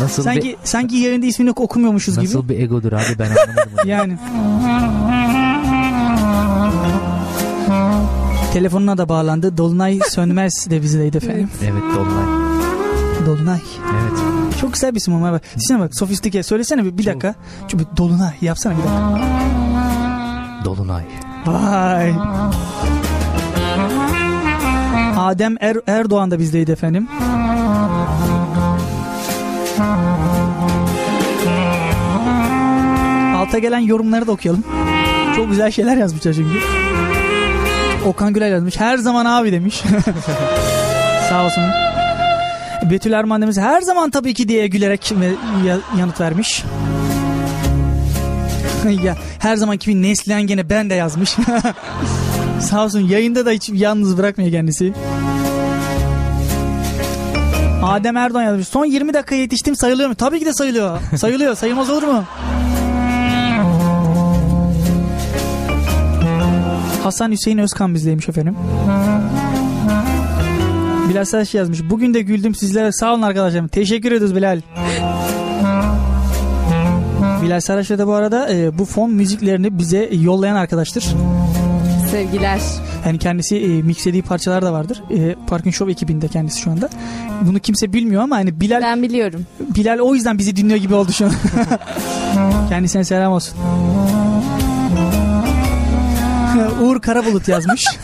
[0.00, 2.54] Nasıl sanki bir, sanki yerinde ismini okumuyormuşuz nasıl gibi.
[2.54, 3.72] bir egodur abi ben anlamadım.
[3.86, 4.18] Yani.
[8.52, 9.56] Telefonuna da bağlandı.
[9.56, 11.50] Dolunay Sönmez de bizdeydi efendim.
[11.62, 12.24] evet Dolunay.
[13.26, 13.60] Dolunay.
[13.92, 14.18] Evet.
[14.60, 15.42] Çok güzel bir isim ama bak.
[15.56, 16.42] Düşünsene bak sofistike.
[16.42, 17.12] Söylesene bir, bir Çok.
[17.12, 17.34] dakika.
[17.68, 19.20] Çünkü Dolunay yapsana bir dakika.
[20.64, 21.04] Dolunay.
[21.46, 22.14] Vay.
[25.26, 27.08] Adem er Erdoğan da bizdeydi efendim.
[33.36, 34.64] Alta gelen yorumları da okuyalım.
[35.36, 36.58] Çok güzel şeyler yazmışlar çünkü.
[38.06, 38.80] Okan Gülay yazmış.
[38.80, 39.74] Her zaman abi demiş.
[41.28, 41.64] Sağ olsun.
[42.90, 43.52] Betül Erman.
[43.56, 45.12] Her zaman tabii ki diye gülerek
[45.98, 46.64] yanıt vermiş.
[49.04, 51.36] ya her zamanki bir Neslihan gene ben de yazmış.
[52.60, 54.92] Sağ olsun yayında da hiç yalnız bırakmıyor kendisi.
[57.82, 58.68] Adem Erdoğan yazmış.
[58.68, 60.14] Son 20 dakika yetiştim sayılıyor mu?
[60.14, 61.00] Tabii ki de sayılıyor.
[61.16, 61.54] Sayılıyor.
[61.56, 62.24] Sayılmaz olur mu?
[67.02, 68.56] Hasan Hüseyin Özkan bizleymiş efendim.
[71.08, 71.90] Bilal Saç yazmış.
[71.90, 72.92] Bugün de güldüm sizlere.
[72.92, 73.68] Sağ olun arkadaşlarım.
[73.68, 74.60] Teşekkür ediyoruz Bilal.
[77.42, 81.04] Bilal Saraç'la da bu arada e, bu fon müziklerini bize yollayan arkadaştır.
[82.10, 82.60] Sevgiler.
[83.06, 85.02] Yani kendisi e, mixlediği parçalar da vardır.
[85.10, 86.88] E, Parkın Show ekibinde kendisi şu anda.
[87.42, 89.46] Bunu kimse bilmiyor ama hani Bilal Ben biliyorum.
[89.60, 91.32] Bilal o yüzden bizi dinliyor gibi oldu şu an.
[92.68, 93.58] Kendisine selam olsun.
[96.82, 97.84] Uğur Karabulut yazmış.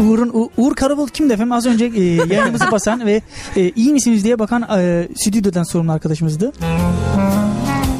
[0.00, 1.52] Uğur'un U- Uğur Karabulut kimdi efendim?
[1.52, 3.22] Az önce e, yayınımızı basan ve
[3.56, 6.52] e, iyi misiniz diye bakan e, stüdyodan sorumlu arkadaşımızdı.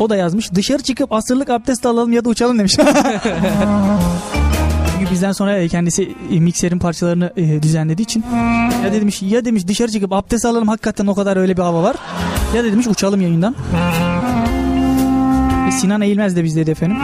[0.01, 0.55] O da yazmış.
[0.55, 2.77] Dışarı çıkıp asırlık abdest alalım ya da uçalım demiş.
[4.99, 8.25] Çünkü bizden sonra e, kendisi e, mikserin parçalarını e, düzenlediği için
[8.85, 11.97] ya demiş ya demiş dışarı çıkıp abdest alalım hakikaten o kadar öyle bir hava var.
[12.57, 13.55] Ya demiş uçalım yayından.
[15.71, 16.97] Sinan Eğilmez de bizdeydi efendim.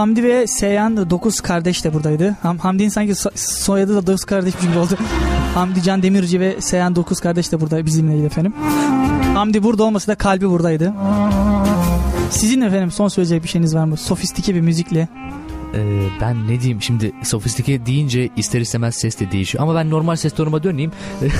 [0.00, 2.36] Hamdi ve Seyhan 9 kardeş de buradaydı.
[2.42, 4.98] Ham Hamdi'nin sanki so- soyadı da 9 kardeşmiş gibi oldu.
[5.54, 8.54] Hamdi Can Demirci ve Seyhan 9 kardeş de burada bizimleydi efendim.
[9.34, 10.92] Hamdi burada olmasa da kalbi buradaydı.
[12.30, 13.96] Sizin efendim son söyleyecek bir şeyiniz var mı?
[13.96, 15.08] Sofistike bir müzikle.
[15.74, 19.64] Ee, ben ne diyeyim şimdi sofistike deyince ister istemez ses de değişiyor.
[19.64, 20.92] Ama ben normal ses tonuma döneyim.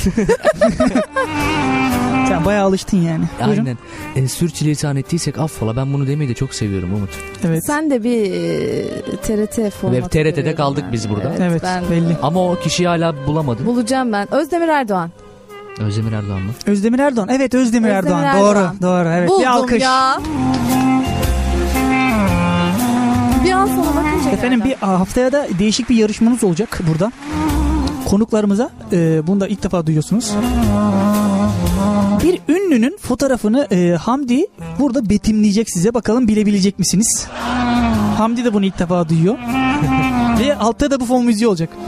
[2.31, 3.25] Sen bayağı alıştın yani.
[3.47, 3.67] Buyurun.
[3.67, 4.25] Aynen.
[4.25, 5.77] E, sürçülisan ettiysek affola.
[5.77, 7.11] Ben bunu demeyi de çok seviyorum Umut.
[7.45, 7.67] Evet.
[7.67, 10.09] Sen de bir e, TRT formatı.
[10.09, 10.93] TRT'de görüyorum kaldık ben.
[10.93, 11.35] biz burada.
[11.41, 12.17] Evet, ben belli.
[12.23, 13.67] Ama o kişiyi hala bulamadım.
[13.67, 14.35] Bulacağım ben.
[14.35, 15.11] Özdemir Erdoğan.
[15.81, 16.53] Özdemir Erdoğan mı?
[16.67, 17.29] Özdemir Erdoğan.
[17.29, 18.25] Evet Özdemir, Özdemir Erdoğan.
[18.25, 18.77] Erdoğan.
[18.83, 18.83] Doğru.
[18.83, 19.09] Doğru.
[19.09, 19.29] Evet.
[19.29, 19.83] Buldum bir alkış.
[19.83, 20.21] ya.
[23.45, 27.13] Bir an sana bakınca Efendim bir haftaya da değişik bir yarışmamız olacak burada.
[28.11, 30.33] Konuklarımıza e, bunu da ilk defa duyuyorsunuz.
[32.25, 34.47] Bir ünlünün fotoğrafını e, Hamdi
[34.79, 35.95] burada betimleyecek size.
[35.95, 37.27] Bakalım bilebilecek misiniz?
[38.19, 39.39] Hamdi de bunu ilk defa duyuyor.
[40.41, 41.71] Ve altta da bu fon müziği olacak.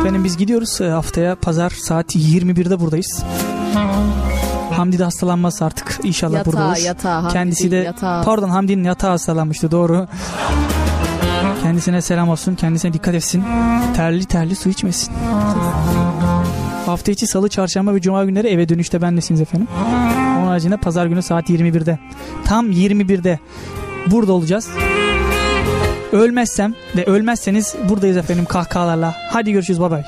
[0.00, 0.80] Efendim biz gidiyoruz.
[0.80, 3.22] E, haftaya pazar saat 21'de buradayız.
[4.72, 5.98] Hamdi de hastalanmaz artık.
[6.02, 7.22] İnşallah burada Yatağa olur.
[7.22, 8.22] Hamdi Kendisi değil, de yatağa.
[8.24, 10.06] pardon Hamdi'nin yatağı hastalanmıştı doğru.
[11.66, 12.54] Kendisine selam olsun.
[12.54, 13.44] Kendisine dikkat etsin.
[13.96, 15.12] Terli terli su içmesin.
[16.86, 19.68] Hafta içi salı, çarşamba ve cuma günleri eve dönüşte bendesiniz efendim.
[20.38, 21.98] Onun haricinde pazar günü saat 21'de.
[22.44, 23.38] Tam 21'de
[24.06, 24.68] burada olacağız.
[26.12, 29.14] Ölmezsem ve ölmezseniz buradayız efendim kahkahalarla.
[29.30, 30.02] Hadi görüşürüz bay bay.